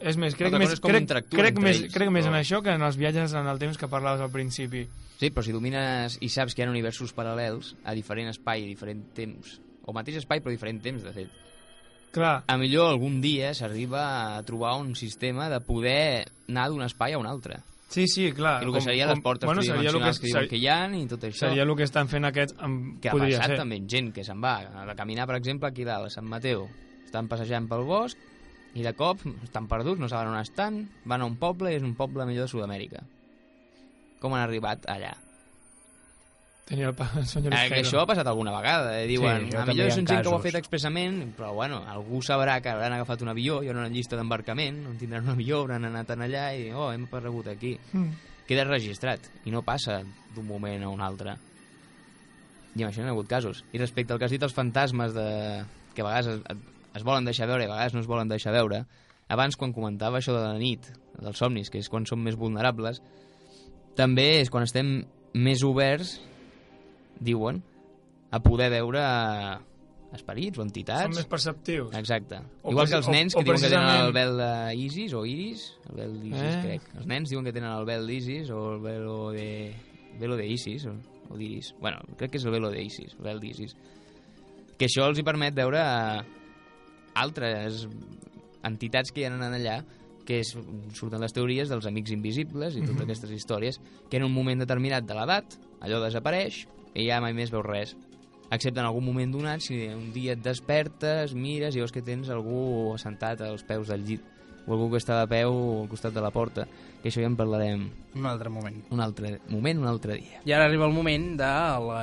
És 0.05 0.19
més, 0.21 0.35
crec 0.37 0.53
més, 0.53 0.75
com 0.79 0.91
crec, 0.91 1.07
crec, 1.31 1.57
més, 1.57 1.79
ells, 1.81 1.93
crec 1.95 2.11
més 2.13 2.27
en 2.27 2.35
però- 2.35 2.41
això 2.43 2.61
que 2.61 2.75
en 2.77 2.83
els 2.85 2.97
viatges 2.99 3.33
en 3.33 3.47
el 3.49 3.57
temps 3.57 3.77
que 3.81 3.89
parlaves 3.89 4.21
al 4.21 4.29
principi. 4.29 4.83
Sí, 5.17 5.31
però 5.31 5.41
si 5.41 5.55
domines 5.55 6.19
i 6.21 6.29
saps 6.29 6.53
que 6.53 6.61
hi 6.61 6.67
ha 6.67 6.69
universos 6.69 7.15
paral·lels 7.15 7.73
a 7.83 7.95
diferent 7.97 8.29
espai 8.29 8.65
i 8.65 8.69
diferent 8.69 9.01
temps, 9.17 9.55
o 9.81 9.95
mateix 9.97 10.19
espai 10.21 10.43
però 10.43 10.53
diferent 10.53 10.83
temps, 10.83 11.01
de 11.01 11.13
fet, 11.15 11.41
Clar, 12.15 12.43
a 12.47 12.55
millor 12.55 12.93
algun 12.93 13.17
dia 13.19 13.49
s'arriba 13.53 14.37
a 14.37 14.43
trobar 14.47 14.77
un 14.79 14.93
sistema 14.95 15.49
de 15.49 15.59
poder 15.59 16.23
anar 16.47 16.69
d'un 16.69 16.85
espai 16.85 17.11
a 17.13 17.17
un 17.17 17.25
altre. 17.27 17.57
sí, 17.89 18.07
sí, 18.07 18.31
clar. 18.31 18.61
I 18.63 18.67
el 18.67 18.73
que 18.73 18.81
seria 18.81 19.07
les 19.07 19.19
portes 19.19 19.47
bueno, 19.47 19.61
seria 19.63 19.89
el 19.89 19.97
que, 19.97 20.11
que, 20.19 20.27
diuen 20.27 20.47
que 20.49 20.57
hi 20.57 20.67
ha 20.67 20.77
i 20.95 21.05
tot 21.07 21.23
això. 21.23 21.47
seria 21.49 21.63
el 21.63 21.75
que 21.75 21.83
estan 21.83 22.07
fent 22.07 22.25
aquests, 22.25 22.55
amb, 22.59 23.01
que 23.01 23.09
ha 23.09 23.17
passat 23.17 23.51
ser. 23.51 23.57
també 23.57 23.81
amb 23.81 23.89
gent 23.89 24.13
que 24.13 24.23
se'n 24.23 24.39
va 24.41 24.55
a 24.85 24.95
caminar, 24.95 25.27
per 25.27 25.37
exemple, 25.41 25.67
aquí 25.67 25.83
dalt, 25.83 26.07
a 26.07 26.09
Sant 26.09 26.27
Mateu. 26.27 26.69
Estan 27.05 27.27
passejant 27.27 27.67
pel 27.67 27.83
bosc 27.83 28.17
i 28.75 28.83
de 28.83 28.91
cop 28.93 29.21
estan 29.43 29.69
perduts, 29.71 30.01
no 30.01 30.09
saben 30.11 30.33
on 30.33 30.39
estan, 30.41 30.81
van 31.07 31.23
a 31.23 31.29
un 31.29 31.37
poble 31.39 31.71
i 31.71 31.77
és 31.79 31.85
un 31.85 31.95
poble 31.95 32.25
millor 32.27 32.45
de 32.45 32.51
Sud-amèrica. 32.51 33.05
Com 34.19 34.35
han 34.35 34.43
arribat 34.43 34.83
allà? 34.91 35.13
Tenia 36.65 36.89
el, 36.89 36.95
pa, 36.97 37.05
el 37.19 37.27
senyor 37.29 37.53
Eh, 37.53 37.67
que 37.69 37.79
això 37.83 37.99
ha 38.01 38.07
passat 38.09 38.25
alguna 38.25 38.51
vegada, 38.55 38.95
eh? 38.97 39.05
diuen, 39.05 39.51
Sí, 39.51 39.57
a 39.61 39.65
millor 39.69 39.91
són 39.93 40.07
gent 40.09 40.23
que 40.25 40.31
ho 40.31 40.39
ha 40.39 40.43
fet 40.43 40.57
expressament, 40.57 41.19
però 41.37 41.51
bueno, 41.53 41.83
algú 41.87 42.23
sabrà 42.25 42.57
que 42.59 42.71
hauran 42.73 42.95
agafat 42.97 43.21
un 43.21 43.29
avió, 43.35 43.59
hi 43.61 43.69
haurà 43.69 43.83
una 43.83 43.93
llista 43.93 44.17
d'embarcament, 44.17 44.81
on 44.89 44.97
tindran 44.97 45.27
un 45.27 45.35
avió, 45.35 45.61
hauran 45.61 45.85
anat 45.91 46.15
en 46.15 46.25
allà 46.25 46.47
i, 46.57 46.71
oh, 46.73 46.89
hem 46.91 47.05
aparegut 47.05 47.51
aquí. 47.53 47.75
Mm. 47.93 48.31
Queda 48.49 48.65
registrat 48.65 49.29
i 49.45 49.53
no 49.53 49.61
passa 49.65 50.01
d'un 50.33 50.47
moment 50.49 50.83
a 50.83 50.89
un 50.89 51.05
altre. 51.05 51.37
I 52.75 52.81
amb 52.81 52.89
això 52.89 53.03
hi 53.03 53.07
ha 53.07 53.13
hagut 53.13 53.29
casos. 53.29 53.61
I 53.71 53.79
respecte 53.79 54.13
al 54.13 54.19
que 54.19 54.25
has 54.25 54.33
dit, 54.33 54.43
els 54.43 54.53
fantasmes 54.57 55.13
de... 55.13 55.29
que 55.93 56.01
a 56.01 56.09
vegades 56.09 56.33
es, 56.33 56.65
es 56.95 57.03
volen 57.03 57.25
deixar 57.27 57.47
veure 57.47 57.63
i 57.63 57.67
a 57.67 57.73
vegades 57.73 57.93
no 57.93 57.99
es 58.01 58.07
volen 58.07 58.29
deixar 58.31 58.53
veure, 58.55 58.85
abans 59.27 59.55
quan 59.57 59.73
comentava 59.73 60.19
això 60.19 60.33
de 60.35 60.41
la 60.45 60.57
nit, 60.57 60.85
dels 61.19 61.37
somnis, 61.37 61.69
que 61.69 61.79
és 61.81 61.89
quan 61.89 62.05
som 62.05 62.21
més 62.23 62.35
vulnerables, 62.39 63.01
també 63.95 64.39
és 64.41 64.49
quan 64.51 64.63
estem 64.67 65.03
més 65.33 65.63
oberts, 65.63 66.17
diuen, 67.19 67.61
a 68.31 68.39
poder 68.43 68.69
veure 68.73 69.01
esperits 70.15 70.59
o 70.59 70.63
entitats. 70.63 71.03
Són 71.09 71.15
més 71.17 71.27
perceptius. 71.27 71.95
Exacte. 71.97 72.37
O 72.63 72.71
Igual 72.71 72.87
que 72.87 72.95
els 73.01 73.09
nens 73.11 73.35
o- 73.35 73.39
o 73.39 73.41
que 73.41 73.45
diuen 73.49 73.59
que 73.61 73.67
tenen 73.69 73.87
precisament- 73.87 74.05
el 74.05 74.13
vel 74.13 74.37
d'Isis 74.77 75.13
o 75.13 75.25
Iris, 75.25 75.65
el 75.89 75.95
vel 75.97 76.13
d'Isis, 76.21 76.41
Eh? 76.55 76.61
crec. 76.63 76.81
Els 76.95 77.05
nens 77.05 77.29
diuen 77.29 77.45
que 77.45 77.51
tenen 77.53 77.71
el 77.71 77.85
vel 77.85 78.07
d'Isis 78.07 78.49
o 78.51 78.73
el 78.75 78.79
velo 78.81 79.31
de... 79.31 79.73
velo 80.19 80.37
d'Isis 80.37 80.85
o, 80.85 80.93
o 81.29 81.35
d'Iris. 81.37 81.73
Bueno, 81.81 81.99
crec 82.17 82.31
que 82.31 82.37
és 82.37 82.45
el 82.45 82.51
velo 82.51 82.69
d'Isis, 82.71 83.15
el 83.17 83.23
vel 83.23 83.39
d'Isis. 83.41 83.75
Que 84.77 84.85
això 84.87 85.07
els 85.09 85.19
hi 85.19 85.23
permet 85.23 85.53
veure 85.55 85.81
altres 87.15 87.87
entitats 88.65 89.11
que 89.11 89.21
hi 89.21 89.25
ha 89.27 89.33
anant 89.33 89.53
allà 89.55 89.79
que 90.25 90.39
és, 90.41 90.55
surten 90.97 91.21
les 91.21 91.33
teories 91.35 91.69
dels 91.69 91.85
amics 91.85 92.11
invisibles 92.15 92.75
i 92.75 92.81
totes 92.81 92.95
Mhm. 92.95 93.03
aquestes 93.05 93.31
històries 93.31 93.79
que 94.09 94.17
en 94.17 94.23
un 94.25 94.33
moment 94.33 94.59
determinat 94.59 95.05
de 95.05 95.13
l'edat 95.13 95.57
allò 95.81 95.99
desapareix 96.03 96.65
i 96.95 97.05
ja 97.07 97.21
mai 97.21 97.33
més 97.33 97.51
veus 97.51 97.65
res 97.65 97.95
excepte 98.51 98.79
en 98.79 98.85
algun 98.85 99.05
moment 99.05 99.31
donat 99.31 99.59
si 99.61 99.87
un 99.87 100.11
dia 100.13 100.33
et 100.33 100.41
despertes, 100.41 101.33
mires 101.33 101.75
i 101.75 101.79
veus 101.79 101.91
que 101.91 102.01
tens 102.01 102.29
algú 102.29 102.93
assentat 102.95 103.41
als 103.41 103.63
peus 103.63 103.87
del 103.87 104.03
llit 104.05 104.21
o 104.67 104.73
algú 104.73 104.89
que 104.89 104.97
està 104.97 105.19
de 105.21 105.27
peu 105.27 105.81
al 105.83 105.87
costat 105.89 106.13
de 106.13 106.21
la 106.21 106.31
porta 106.31 106.65
que 107.03 107.09
això 107.09 107.21
ja 107.21 107.27
en 107.27 107.35
parlarem 107.35 107.89
Un 108.15 108.25
altre 108.25 108.49
moment. 108.49 108.83
un 108.89 108.99
altre 108.99 109.39
moment, 109.49 109.77
un 109.79 109.87
altre 109.87 110.15
dia 110.17 110.41
I 110.45 110.53
ara 110.53 110.65
arriba 110.65 110.85
el 110.87 110.93
moment 110.93 111.37
de 111.37 111.51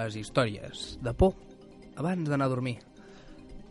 les 0.04 0.14
històries 0.16 0.98
de 1.02 1.12
por, 1.14 1.34
abans 1.96 2.28
d'anar 2.28 2.46
a 2.46 2.48
dormir. 2.48 2.78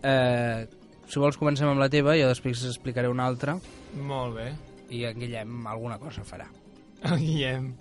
Eh, 0.04 0.68
si 1.12 1.20
vols 1.20 1.38
comencem 1.40 1.68
amb 1.68 1.82
la 1.82 1.90
teva, 1.92 2.16
jo 2.20 2.30
després 2.30 2.64
explicaré 2.70 3.10
una 3.12 3.26
altra 3.28 3.58
Molt 4.00 4.38
bé. 4.38 4.50
i 4.96 5.04
en 5.08 5.20
Guillem 5.20 5.68
alguna 5.68 5.98
cosa 6.00 6.24
farà. 6.28 6.48
El 7.04 7.18
Guillem. 7.20 7.72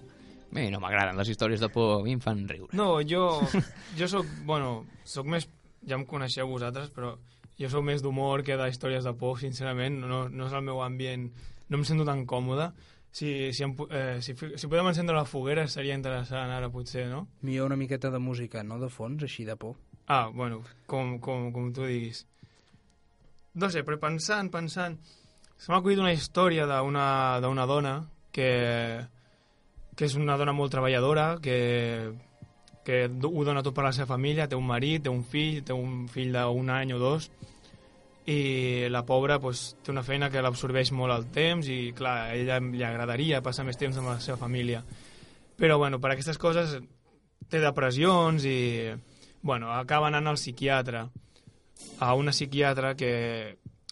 mi 0.50 0.64
no 0.70 0.80
m'agraden 0.82 1.16
les 1.16 1.28
històries 1.30 1.60
de 1.62 1.68
por 1.70 2.00
a 2.00 2.02
mi 2.02 2.16
em 2.16 2.20
fan 2.20 2.40
riure 2.48 2.74
No, 2.74 3.00
jo, 3.06 3.40
jo 3.98 4.08
sóc, 4.10 4.26
bueno, 4.44 4.86
sóc 5.04 5.26
més, 5.26 5.46
ja 5.86 5.94
em 5.94 6.04
coneixeu 6.06 6.48
vosaltres, 6.50 6.90
però 6.90 7.12
jo 7.60 7.68
sóc 7.70 7.84
més 7.86 8.02
d'humor 8.02 8.42
que 8.42 8.56
d'històries 8.58 9.04
de 9.04 9.12
por, 9.14 9.38
sincerament, 9.38 10.00
no, 10.00 10.24
no 10.28 10.46
és 10.48 10.56
el 10.56 10.64
meu 10.66 10.82
ambient, 10.82 11.28
no 11.68 11.78
em 11.78 11.84
sento 11.84 12.06
tan 12.08 12.24
còmode. 12.26 12.70
Si, 13.12 13.52
si, 13.52 13.62
em, 13.66 13.74
eh, 13.90 14.18
si, 14.22 14.34
si 14.34 14.68
podem 14.70 14.86
encendre 14.90 15.14
la 15.16 15.26
foguera 15.26 15.66
seria 15.68 15.94
interessant 15.98 16.50
ara, 16.50 16.70
potser, 16.70 17.08
no? 17.10 17.24
Millor 17.42 17.66
una 17.66 17.76
miqueta 17.76 18.10
de 18.10 18.18
música, 18.22 18.62
no 18.62 18.78
de 18.78 18.88
fons, 18.88 19.22
així 19.26 19.44
de 19.44 19.56
por. 19.58 19.76
Ah, 20.06 20.30
bueno, 20.34 20.62
com, 20.86 21.18
com, 21.22 21.50
com 21.52 21.72
tu 21.74 21.86
diguis. 21.86 22.24
No 23.54 23.70
sé, 23.70 23.84
però 23.86 23.98
pensant, 24.02 24.50
pensant... 24.52 24.98
Se 25.60 25.68
m'ha 25.68 25.80
acudit 25.82 26.00
una 26.00 26.14
història 26.14 26.64
d'una 26.64 27.66
dona 27.68 27.94
que, 28.32 28.50
que 29.92 30.06
és 30.06 30.14
una 30.16 30.38
dona 30.40 30.54
molt 30.56 30.72
treballadora, 30.72 31.34
que, 31.44 31.58
que 32.86 33.02
ho 33.10 33.44
dona 33.44 33.60
tot 33.62 33.76
per 33.76 33.84
la 33.84 33.92
seva 33.92 34.08
família, 34.14 34.48
té 34.48 34.56
un 34.56 34.64
marit, 34.64 35.04
té 35.04 35.12
un 35.12 35.20
fill, 35.20 35.60
té 35.66 35.76
un 35.76 36.06
fill 36.08 36.32
d'un 36.32 36.72
any 36.72 36.94
o 36.96 37.00
dos, 37.02 37.28
i 38.30 38.88
la 38.88 39.04
pobra 39.04 39.38
pues, 39.42 39.74
té 39.84 39.92
una 39.92 40.04
feina 40.06 40.30
que 40.30 40.40
l'absorbeix 40.40 40.92
molt 40.96 41.14
el 41.14 41.28
temps 41.34 41.68
i 41.68 41.92
clar, 41.96 42.16
a 42.30 42.34
ella 42.36 42.60
li 42.64 42.84
agradaria 42.86 43.42
passar 43.44 43.66
més 43.68 43.80
temps 43.80 43.96
amb 44.00 44.12
la 44.12 44.18
seva 44.20 44.38
família. 44.40 44.82
Però 45.60 45.76
bueno, 45.76 46.00
per 46.00 46.14
aquestes 46.14 46.38
coses 46.40 46.78
té 47.50 47.60
depressions 47.60 48.44
i 48.48 48.58
bueno, 49.42 49.72
acaba 49.72 50.08
anant 50.08 50.28
al 50.30 50.38
psiquiatre 50.40 51.08
a 52.00 52.14
una 52.14 52.32
psiquiatra 52.32 52.94
que 52.96 53.10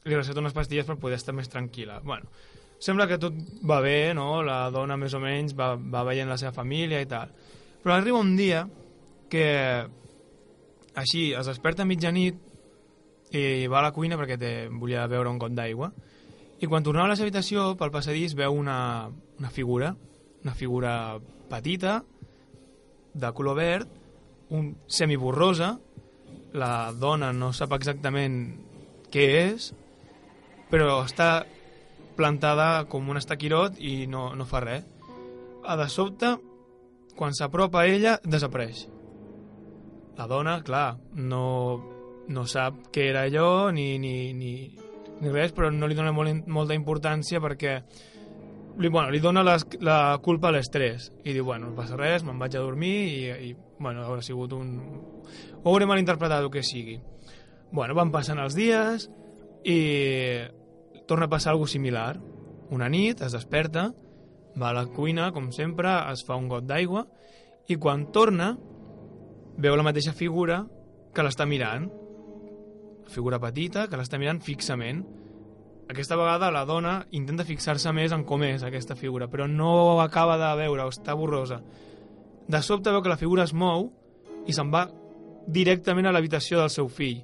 li 0.05 0.16
receta 0.16 0.41
unes 0.41 0.57
pastilles 0.57 0.86
per 0.89 0.99
poder 1.01 1.18
estar 1.18 1.34
més 1.36 1.51
tranquil·la. 1.53 2.01
Bueno, 2.05 2.30
sembla 2.80 3.09
que 3.11 3.18
tot 3.20 3.36
va 3.68 3.80
bé 3.84 4.14
no? 4.16 4.43
la 4.43 4.68
dona 4.74 4.97
més 4.97 5.14
o 5.14 5.20
menys 5.22 5.55
va, 5.59 5.74
va 5.76 6.05
veient 6.09 6.30
la 6.30 6.39
seva 6.41 6.55
família 6.57 7.01
i 7.03 7.09
tal. 7.11 7.32
Però 7.82 7.95
arriba 7.95 8.20
un 8.20 8.34
dia 8.36 8.64
que 9.28 9.49
així 10.99 11.30
es 11.36 11.47
desperta 11.47 11.84
a 11.84 11.89
mitjanit 11.89 12.39
i 13.36 13.66
va 13.68 13.82
a 13.82 13.89
la 13.91 13.93
cuina 13.93 14.16
perquè 14.16 14.39
té, 14.41 14.53
volia 14.72 15.07
beure 15.11 15.28
un 15.28 15.39
got 15.39 15.53
d'aigua. 15.53 15.93
I 16.59 16.66
quan 16.66 16.82
tornava 16.82 17.07
a 17.07 17.12
la 17.12 17.16
seva 17.18 17.28
habitació 17.28 17.74
pel 17.78 17.93
passadís 17.95 18.34
veu 18.34 18.57
una, 18.57 19.11
una 19.39 19.51
figura 19.53 19.93
una 20.43 20.55
figura 20.55 21.18
petita 21.51 22.05
de 23.14 23.32
color 23.32 23.57
verd 23.57 23.89
un 24.51 24.76
semiborrosa 24.86 25.78
la 26.57 26.92
dona 26.96 27.32
no 27.36 27.53
sap 27.53 27.74
exactament 27.76 28.38
què 29.12 29.26
és 29.42 29.72
però 30.68 31.01
està 31.05 31.46
plantada 32.18 32.84
com 32.90 33.09
un 33.09 33.20
estaquirot 33.20 33.78
i 33.78 34.07
no, 34.11 34.32
no 34.34 34.46
fa 34.49 34.62
res. 34.64 34.84
A 35.64 35.76
de 35.78 35.86
sobte 35.92 36.34
quan 37.18 37.34
s'apropa 37.34 37.82
a 37.82 37.88
ella 37.90 38.16
desapareix. 38.24 38.86
La 40.18 40.26
dona, 40.26 40.59
clar, 40.66 40.99
no, 41.14 41.44
no 42.28 42.44
sap 42.51 42.88
què 42.94 43.09
era 43.12 43.24
allò 43.28 43.70
ni, 43.74 43.99
ni, 44.03 44.32
ni, 44.34 44.53
ni 45.20 45.32
res, 45.34 45.55
però 45.55 45.70
no 45.70 45.86
li 45.86 45.99
dona 45.99 46.12
molt, 46.14 46.49
molta 46.51 46.76
importància 46.78 47.40
perquè 47.44 47.78
li, 48.79 48.89
bueno, 48.89 49.11
li 49.11 49.20
dona 49.20 49.43
les, 49.47 49.64
la 49.85 50.18
culpa 50.22 50.49
a 50.49 50.55
l'estrès 50.55 51.11
i 51.24 51.35
diu, 51.35 51.45
bueno, 51.47 51.70
no 51.70 51.76
passa 51.79 51.99
res, 51.99 52.24
me'n 52.26 52.39
vaig 52.41 52.57
a 52.57 52.62
dormir 52.64 52.97
i, 53.11 53.20
i 53.51 53.55
bueno, 53.79 54.05
haurà 54.07 54.24
sigut 54.24 54.55
un... 54.57 54.74
ho 55.62 55.70
hauré 55.70 55.87
malinterpretat 55.87 56.45
el 56.45 56.51
que 56.55 56.64
sigui. 56.66 56.99
Bueno, 57.70 57.95
van 57.99 58.12
passant 58.14 58.41
els 58.41 58.57
dies 58.57 59.09
i 59.68 59.79
torna 61.11 61.26
a 61.29 61.33
passar 61.33 61.53
alguna 61.53 61.74
similar. 61.74 62.11
Una 62.74 62.89
nit 62.93 63.22
es 63.24 63.35
desperta, 63.35 63.89
va 64.59 64.70
a 64.70 64.76
la 64.76 64.87
cuina, 64.93 65.31
com 65.33 65.53
sempre, 65.53 65.93
es 66.12 66.24
fa 66.26 66.37
un 66.37 66.49
got 66.51 66.66
d'aigua 66.68 67.07
i 67.68 67.76
quan 67.76 68.09
torna 68.12 68.55
veu 69.59 69.76
la 69.76 69.85
mateixa 69.85 70.14
figura 70.16 70.62
que 71.14 71.24
l'està 71.24 71.47
mirant 71.49 71.89
figura 73.09 73.41
petita 73.41 73.87
que 73.89 73.99
l'està 73.99 74.20
mirant 74.20 74.41
fixament. 74.45 75.03
Aquesta 75.89 76.16
vegada 76.20 76.51
la 76.53 76.66
dona 76.68 76.99
intenta 77.16 77.47
fixar-se 77.49 77.93
més 77.97 78.12
en 78.12 78.24
com 78.28 78.43
és 78.45 78.64
aquesta 78.64 78.97
figura, 78.97 79.28
però 79.32 79.47
no 79.49 80.01
acaba 80.03 80.36
de 80.41 80.51
veure, 80.61 80.84
està 80.93 81.14
borrosa. 81.16 81.62
De 82.49 82.61
sobte 82.62 82.93
veu 82.93 83.03
que 83.05 83.12
la 83.12 83.20
figura 83.20 83.47
es 83.49 83.55
mou 83.57 83.89
i 84.47 84.53
se'n 84.57 84.72
va 84.72 84.86
directament 85.49 86.09
a 86.09 86.12
l'habitació 86.12 86.61
del 86.61 86.72
seu 86.72 86.91
fill 86.93 87.22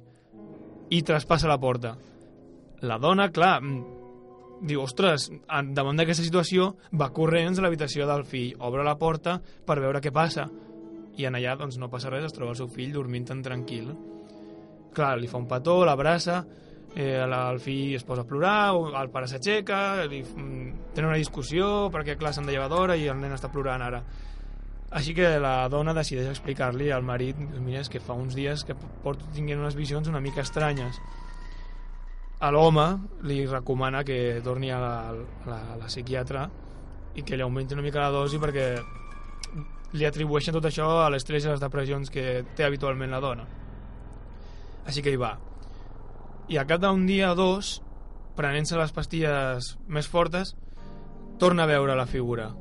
i 0.89 1.01
traspassa 1.05 1.49
la 1.49 1.59
porta. 1.61 1.93
La 2.85 2.97
dona, 3.01 3.29
clar, 3.33 3.59
mm, 3.61 4.65
diu, 4.65 4.81
ostres, 4.81 5.29
davant 5.77 5.97
d'aquesta 5.97 6.25
situació 6.25 6.73
va 6.93 7.11
corrents 7.13 7.59
a 7.59 7.65
l'habitació 7.65 8.09
del 8.09 8.25
fill, 8.25 8.57
obre 8.59 8.83
la 8.83 8.97
porta 8.97 9.39
per 9.65 9.79
veure 9.79 10.01
què 10.01 10.11
passa 10.11 10.49
i 11.17 11.25
en 11.25 11.37
allà 11.37 11.55
doncs, 11.55 11.77
no 11.77 11.89
passa 11.89 12.09
res, 12.09 12.25
es 12.25 12.33
troba 12.33 12.51
el 12.51 12.59
seu 12.59 12.67
fill 12.67 12.91
dormint 12.93 13.29
tan 13.29 13.41
tranquil 13.45 13.93
clar, 14.95 15.19
li 15.19 15.29
fa 15.29 15.37
un 15.37 15.49
petó, 15.49 15.83
l'abraça, 15.85 16.39
eh, 16.95 17.19
el 17.21 17.59
fill 17.59 17.95
es 17.95 18.05
posa 18.07 18.23
a 18.23 18.27
plorar, 18.27 18.73
el 19.01 19.09
pare 19.11 19.27
s'aixeca, 19.27 20.07
mm, 20.07 20.93
tenen 20.95 21.09
una 21.11 21.19
discussió 21.19 21.89
perquè 21.91 22.15
clar 22.17 22.33
s'han 22.33 22.47
de 22.47 22.55
llevar 22.55 22.69
d'hora 22.71 22.95
i 22.95 23.07
el 23.11 23.19
nen 23.19 23.35
està 23.35 23.51
plorant 23.51 23.83
ara. 23.83 24.01
Així 24.95 25.13
que 25.13 25.39
la 25.41 25.67
dona 25.67 25.93
decideix 25.93 26.29
explicar-li 26.31 26.91
al 26.91 27.03
marit 27.03 27.35
mira, 27.59 27.81
és 27.81 27.89
que 27.89 27.99
fa 27.99 28.13
uns 28.13 28.35
dies 28.35 28.63
que 28.63 28.75
porto 29.03 29.25
tinguent 29.35 29.59
unes 29.59 29.75
visions 29.75 30.07
una 30.07 30.21
mica 30.21 30.41
estranyes. 30.41 31.01
A 32.39 32.51
l'home 32.51 32.85
li 33.23 33.45
recomana 33.45 34.03
que 34.03 34.39
torni 34.43 34.71
a 34.71 34.79
la, 34.79 34.93
a 35.09 35.49
la, 35.49 35.59
a 35.73 35.75
la 35.81 35.89
psiquiatra 35.89 36.45
i 37.15 37.23
que 37.23 37.35
li 37.35 37.43
augmenti 37.43 37.73
una 37.73 37.83
mica 37.83 37.99
la 37.99 38.13
dosi 38.13 38.39
perquè 38.39 38.69
li 39.95 40.05
atribueixen 40.05 40.55
tot 40.55 40.67
això 40.67 40.87
a 41.03 41.09
l'estrès 41.09 41.43
i 41.43 41.51
les 41.51 41.63
depressions 41.63 42.11
que 42.11 42.43
té 42.55 42.63
habitualment 42.63 43.11
la 43.11 43.23
dona. 43.23 43.47
Així 44.85 45.01
que 45.01 45.11
hi 45.11 45.19
va. 45.19 45.33
I 46.47 46.59
a 46.61 46.65
cap 46.69 46.81
d'un 46.83 47.07
dia 47.09 47.31
o 47.33 47.35
dos, 47.37 47.79
prenent-se 48.37 48.77
les 48.77 48.91
pastilles 48.93 49.71
més 49.89 50.05
fortes, 50.05 50.53
torna 51.41 51.63
a 51.65 51.69
veure 51.71 51.95
la 51.97 52.05
figura. 52.05 52.51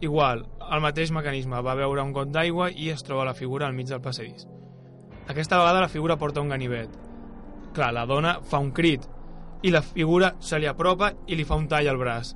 Igual, 0.00 0.46
el 0.72 0.80
mateix 0.80 1.12
mecanisme, 1.12 1.60
va 1.60 1.76
veure 1.76 2.00
un 2.00 2.14
got 2.16 2.30
d'aigua 2.32 2.70
i 2.70 2.88
es 2.94 3.04
troba 3.04 3.26
la 3.28 3.36
figura 3.36 3.66
al 3.66 3.76
mig 3.76 3.90
del 3.90 4.00
passadís. 4.00 4.46
Aquesta 5.28 5.58
vegada 5.60 5.84
la 5.84 5.92
figura 5.92 6.16
porta 6.16 6.40
un 6.40 6.48
ganivet. 6.48 6.88
Clar, 7.76 7.92
la 7.92 8.06
dona 8.08 8.38
fa 8.40 8.62
un 8.64 8.72
crit 8.72 9.04
i 9.62 9.74
la 9.74 9.82
figura 9.82 10.32
se 10.40 10.58
li 10.58 10.70
apropa 10.70 11.12
i 11.26 11.36
li 11.36 11.44
fa 11.44 11.58
un 11.60 11.68
tall 11.68 11.90
al 11.90 12.00
braç. 12.00 12.32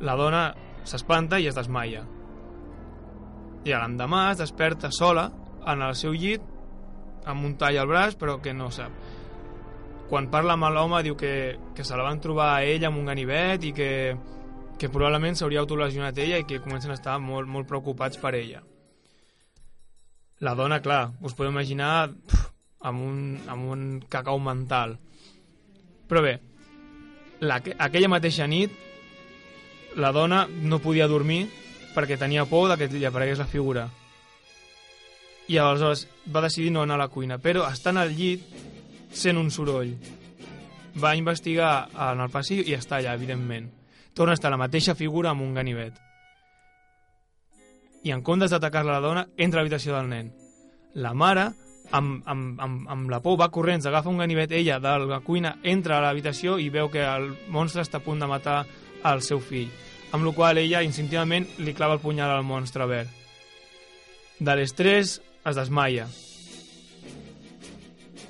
La 0.00 0.16
dona 0.16 0.46
s'espanta 0.88 1.38
i 1.38 1.50
es 1.50 1.58
desmaia. 1.58 2.06
I 3.68 3.76
l'endemà 3.76 4.30
es 4.30 4.40
desperta 4.40 4.88
sola 4.88 5.28
en 5.68 5.82
el 5.84 5.98
seu 6.00 6.16
llit 6.16 6.40
amb 7.28 7.44
un 7.44 7.58
tall 7.60 7.76
al 7.76 7.90
braç 7.90 8.16
però 8.16 8.38
que 8.40 8.54
no 8.56 8.70
sap 8.72 9.19
quan 10.10 10.26
parla 10.30 10.56
amb 10.58 10.66
l'home 10.74 11.04
diu 11.06 11.14
que, 11.16 11.56
que 11.76 11.86
se 11.86 11.96
la 11.96 12.02
van 12.02 12.20
trobar 12.20 12.50
a 12.56 12.64
ella 12.66 12.90
amb 12.90 12.98
un 12.98 13.06
ganivet 13.06 13.64
i 13.64 13.70
que, 13.72 13.90
que 14.76 14.90
probablement 14.90 15.38
s'hauria 15.38 15.62
autolesionat 15.62 16.18
ella 16.18 16.40
i 16.42 16.46
que 16.50 16.58
comencen 16.60 16.90
a 16.90 16.98
estar 16.98 17.14
molt, 17.22 17.46
molt 17.46 17.70
preocupats 17.70 18.18
per 18.18 18.34
ella. 18.34 18.64
La 20.40 20.56
dona, 20.58 20.80
clar, 20.82 21.12
us 21.22 21.36
podeu 21.38 21.52
imaginar 21.52 22.10
pf, 22.10 22.46
amb, 22.90 23.02
un, 23.06 23.18
amb 23.46 23.70
un 23.70 23.82
cacau 24.10 24.40
mental. 24.42 24.96
Però 26.10 26.24
bé 26.24 26.40
la, 27.40 27.60
aquella 27.78 28.10
mateixa 28.10 28.46
nit 28.50 28.72
la 29.96 30.12
dona 30.12 30.44
no 30.50 30.78
podia 30.82 31.08
dormir 31.08 31.46
perquè 31.94 32.18
tenia 32.18 32.44
por 32.46 32.76
que 32.78 32.86
li 32.86 33.06
aparegués 33.06 33.38
la 33.38 33.46
figura. 33.46 33.88
I 35.48 35.58
aleshores 35.58 36.06
va 36.30 36.42
decidir 36.42 36.70
no 36.70 36.82
anar 36.82 36.94
a 36.94 37.04
la 37.04 37.08
cuina, 37.08 37.38
però 37.38 37.66
estant 37.66 37.98
al 37.98 38.12
llit 38.14 38.42
sent 39.12 39.38
un 39.38 39.50
soroll. 39.50 39.94
Va 41.00 41.16
investigar 41.16 41.88
en 42.10 42.20
el 42.20 42.30
passi 42.30 42.60
i 42.64 42.74
està 42.76 42.98
allà, 42.98 43.14
evidentment. 43.14 43.68
Torna 44.14 44.34
a 44.34 44.38
estar 44.38 44.50
la 44.50 44.60
mateixa 44.60 44.96
figura 44.98 45.30
amb 45.30 45.44
un 45.44 45.54
ganivet. 45.54 45.98
I 48.02 48.14
en 48.14 48.22
comptes 48.24 48.50
d'atacar-la 48.50 48.96
la 48.96 49.04
dona, 49.04 49.26
entra 49.36 49.60
a 49.60 49.62
l'habitació 49.62 49.94
del 49.96 50.08
nen. 50.08 50.30
La 50.94 51.12
mare, 51.14 51.50
amb, 51.92 52.22
amb, 52.26 52.60
amb, 52.60 52.88
amb 52.90 53.10
la 53.12 53.20
por, 53.22 53.38
va 53.38 53.50
corrents, 53.52 53.86
agafa 53.86 54.10
un 54.10 54.18
ganivet, 54.18 54.52
ella, 54.52 54.80
de 54.80 54.96
la 55.06 55.20
cuina, 55.20 55.58
entra 55.62 55.98
a 55.98 56.04
l'habitació 56.06 56.58
i 56.58 56.70
veu 56.70 56.90
que 56.90 57.04
el 57.04 57.30
monstre 57.48 57.84
està 57.84 58.00
a 58.00 58.04
punt 58.04 58.22
de 58.22 58.30
matar 58.30 58.64
el 59.12 59.22
seu 59.22 59.40
fill. 59.40 59.70
Amb 60.12 60.26
la 60.26 60.34
qual 60.34 60.58
ella, 60.58 60.82
instintivament, 60.82 61.46
li 61.58 61.74
clava 61.74 61.98
el 61.98 62.02
punyal 62.02 62.32
al 62.34 62.46
monstre 62.46 62.88
verd. 62.90 63.12
De 64.40 64.56
l'estrès, 64.56 65.20
es 65.20 65.56
desmaia. 65.56 66.08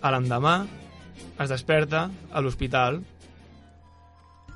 A 0.01 0.13
l'endemà 0.15 0.55
es 1.41 1.51
desperta 1.51 2.07
a 2.33 2.41
l'hospital 2.41 3.03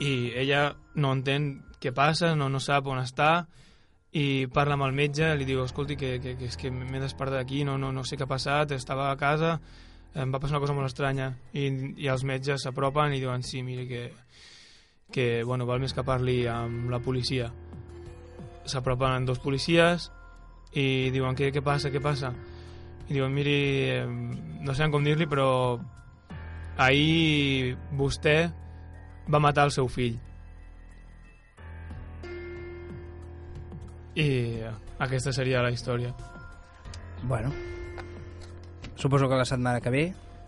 i 0.00 0.32
ella 0.40 0.70
no 0.96 1.12
entén 1.12 1.50
què 1.80 1.92
passa, 1.92 2.32
no, 2.34 2.48
no 2.48 2.60
sap 2.62 2.88
on 2.88 3.02
està 3.02 3.44
i 4.14 4.46
parla 4.54 4.78
amb 4.78 4.86
el 4.86 4.94
metge, 4.94 5.26
li 5.36 5.46
diu, 5.48 5.64
escolti, 5.64 5.96
que, 5.98 6.16
que, 6.22 6.36
que 6.38 6.48
és 6.48 6.56
que 6.56 6.70
m'he 6.70 7.00
despertat 7.02 7.42
d'aquí, 7.42 7.64
no, 7.66 7.74
no, 7.82 7.90
no 7.92 8.04
sé 8.06 8.16
què 8.16 8.24
ha 8.24 8.30
passat, 8.30 8.72
estava 8.72 9.08
a 9.10 9.18
casa, 9.18 9.56
em 10.14 10.30
va 10.30 10.38
passar 10.38 10.54
una 10.54 10.62
cosa 10.62 10.76
molt 10.76 10.86
estranya. 10.86 11.32
I, 11.52 11.66
i 11.98 12.10
els 12.10 12.22
metges 12.22 12.62
s'apropen 12.62 13.16
i 13.16 13.20
diuen, 13.20 13.42
sí, 13.42 13.64
mire, 13.66 13.88
que, 13.90 14.04
que 15.10 15.26
bueno, 15.42 15.66
val 15.66 15.82
més 15.82 15.92
que 15.96 16.06
parli 16.06 16.44
amb 16.46 16.92
la 16.94 17.02
policia. 17.02 17.50
S'apropen 18.70 19.26
dos 19.26 19.42
policies 19.42 20.08
i 20.78 21.10
diuen, 21.14 21.34
què, 21.34 21.50
què 21.50 21.62
passa, 21.66 21.90
què 21.90 22.02
passa? 22.02 22.30
I 23.08 23.12
diuen, 23.12 23.34
miri, 23.36 23.58
no 24.64 24.74
sé 24.74 24.88
com 24.92 25.04
dir-li, 25.04 25.26
però 25.28 25.48
ahir 26.80 27.76
vostè 27.98 28.36
va 29.28 29.40
matar 29.42 29.68
el 29.68 29.74
seu 29.74 29.88
fill. 29.88 30.16
I 34.14 34.28
aquesta 35.02 35.32
seria 35.34 35.62
la 35.62 35.72
història. 35.74 36.14
Bueno, 37.24 37.50
suposo 38.96 39.28
que 39.28 39.36
la 39.36 39.44
setmana 39.48 39.80
que 39.80 39.90
ve 39.90 40.04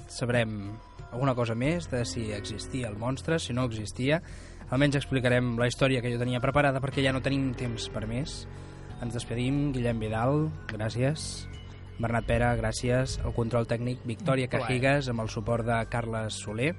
sabrem 0.08 0.76
alguna 1.10 1.34
cosa 1.34 1.54
més 1.54 1.90
de 1.90 2.04
si 2.04 2.30
existia 2.32 2.88
el 2.88 2.96
monstre, 2.96 3.38
si 3.38 3.52
no 3.52 3.64
existia. 3.64 4.20
Almenys 4.70 4.98
explicarem 4.98 5.54
la 5.58 5.68
història 5.70 6.02
que 6.02 6.12
jo 6.12 6.20
tenia 6.20 6.42
preparada 6.42 6.82
perquè 6.82 7.04
ja 7.04 7.14
no 7.14 7.24
tenim 7.24 7.52
temps 7.58 7.88
per 7.92 8.06
més. 8.06 8.44
Ens 9.02 9.14
despedim, 9.14 9.70
Guillem 9.74 10.00
Vidal, 10.00 10.48
gràcies. 10.70 11.46
Bernat 11.96 12.26
Pera, 12.28 12.50
gràcies. 12.58 13.16
El 13.24 13.32
control 13.36 13.68
tècnic, 13.70 14.04
Victòria. 14.04 14.50
Cajigas, 14.52 15.08
amb 15.08 15.24
el 15.24 15.32
suport 15.32 15.64
de 15.64 15.80
Carles 15.92 16.42
Soler. 16.44 16.74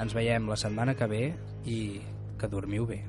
Ens 0.00 0.14
veiem 0.16 0.48
la 0.48 0.56
setmana 0.56 0.96
que 0.96 1.10
ve 1.10 1.22
i 1.66 1.78
que 2.38 2.48
dormiu 2.48 2.86
bé. 2.88 3.02